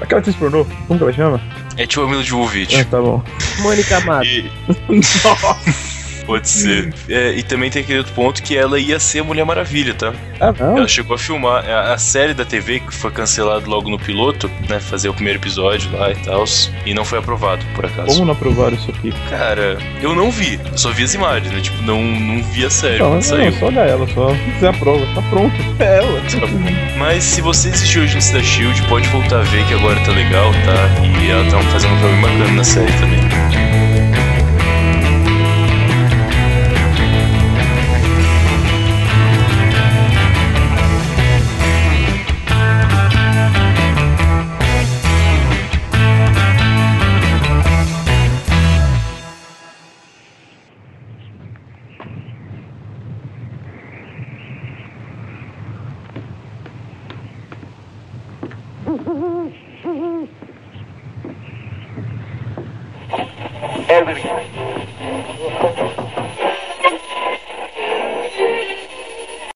Aquela 0.00 0.20
atriz 0.20 0.34
pornô, 0.34 0.64
como 0.88 0.98
que 0.98 1.04
ela 1.04 1.12
chama? 1.12 1.40
É 1.76 1.86
tipo 1.86 2.02
a 2.04 2.08
Mila 2.08 2.22
Jovovich. 2.22 2.74
Ah, 2.80 2.84
tá 2.84 3.00
bom. 3.00 3.22
Mônica 3.60 4.00
Mato. 4.00 4.26
E- 4.26 4.50
Pode 6.26 6.48
ser. 6.48 6.92
É, 7.08 7.32
e 7.32 7.42
também 7.42 7.70
tem 7.70 7.82
aquele 7.82 7.98
outro 7.98 8.12
ponto 8.12 8.42
que 8.42 8.56
ela 8.56 8.78
ia 8.78 8.98
ser 9.00 9.20
a 9.20 9.24
Mulher 9.24 9.44
Maravilha, 9.44 9.94
tá? 9.94 10.12
Ah, 10.40 10.52
não? 10.58 10.78
Ela 10.78 10.88
chegou 10.88 11.14
a 11.14 11.18
filmar 11.18 11.68
a, 11.68 11.92
a 11.94 11.98
série 11.98 12.34
da 12.34 12.44
TV 12.44 12.80
que 12.80 12.94
foi 12.94 13.10
cancelada 13.10 13.66
logo 13.66 13.90
no 13.90 13.98
piloto, 13.98 14.50
né? 14.68 14.80
Fazer 14.80 15.08
o 15.08 15.14
primeiro 15.14 15.38
episódio 15.38 15.90
lá 15.96 16.10
e 16.10 16.16
tal. 16.16 16.44
E 16.86 16.94
não 16.94 17.04
foi 17.04 17.18
aprovado, 17.18 17.64
por 17.74 17.84
acaso. 17.86 18.08
Como 18.08 18.24
não 18.24 18.32
aprovaram 18.32 18.74
isso 18.76 18.90
aqui? 18.90 19.12
Cara, 19.28 19.76
eu 20.00 20.14
não 20.14 20.30
vi. 20.30 20.58
Eu 20.70 20.78
só 20.78 20.90
vi 20.90 21.04
as 21.04 21.14
imagens, 21.14 21.52
né? 21.52 21.60
Tipo, 21.60 21.82
não, 21.82 22.02
não 22.02 22.42
vi 22.42 22.64
a 22.64 22.70
série 22.70 22.98
Não, 22.98 23.14
não, 23.14 23.22
saiu. 23.22 23.52
só 23.52 23.66
olhar 23.66 23.86
ela, 23.86 24.06
só 24.14 24.34
fizer 24.54 24.68
a 24.68 24.72
prova, 24.72 25.06
tá 25.14 25.22
pronto. 25.30 25.54
É 25.80 25.98
ela. 25.98 26.20
Mas 26.98 27.24
se 27.24 27.40
você 27.40 27.68
assistiu 27.68 28.02
Agents 28.02 28.30
da 28.30 28.42
Shield, 28.42 28.82
pode 28.82 29.08
voltar 29.08 29.40
a 29.40 29.42
ver 29.44 29.64
que 29.66 29.74
agora 29.74 29.98
tá 30.00 30.12
legal, 30.12 30.52
tá? 30.52 31.04
E 31.24 31.30
ela 31.30 31.50
tá 31.50 31.58
fazendo 31.70 31.94
um 31.94 32.02
bem 32.02 32.20
bacana 32.20 32.52
na 32.52 32.64
série 32.64 32.92
também. 32.98 33.59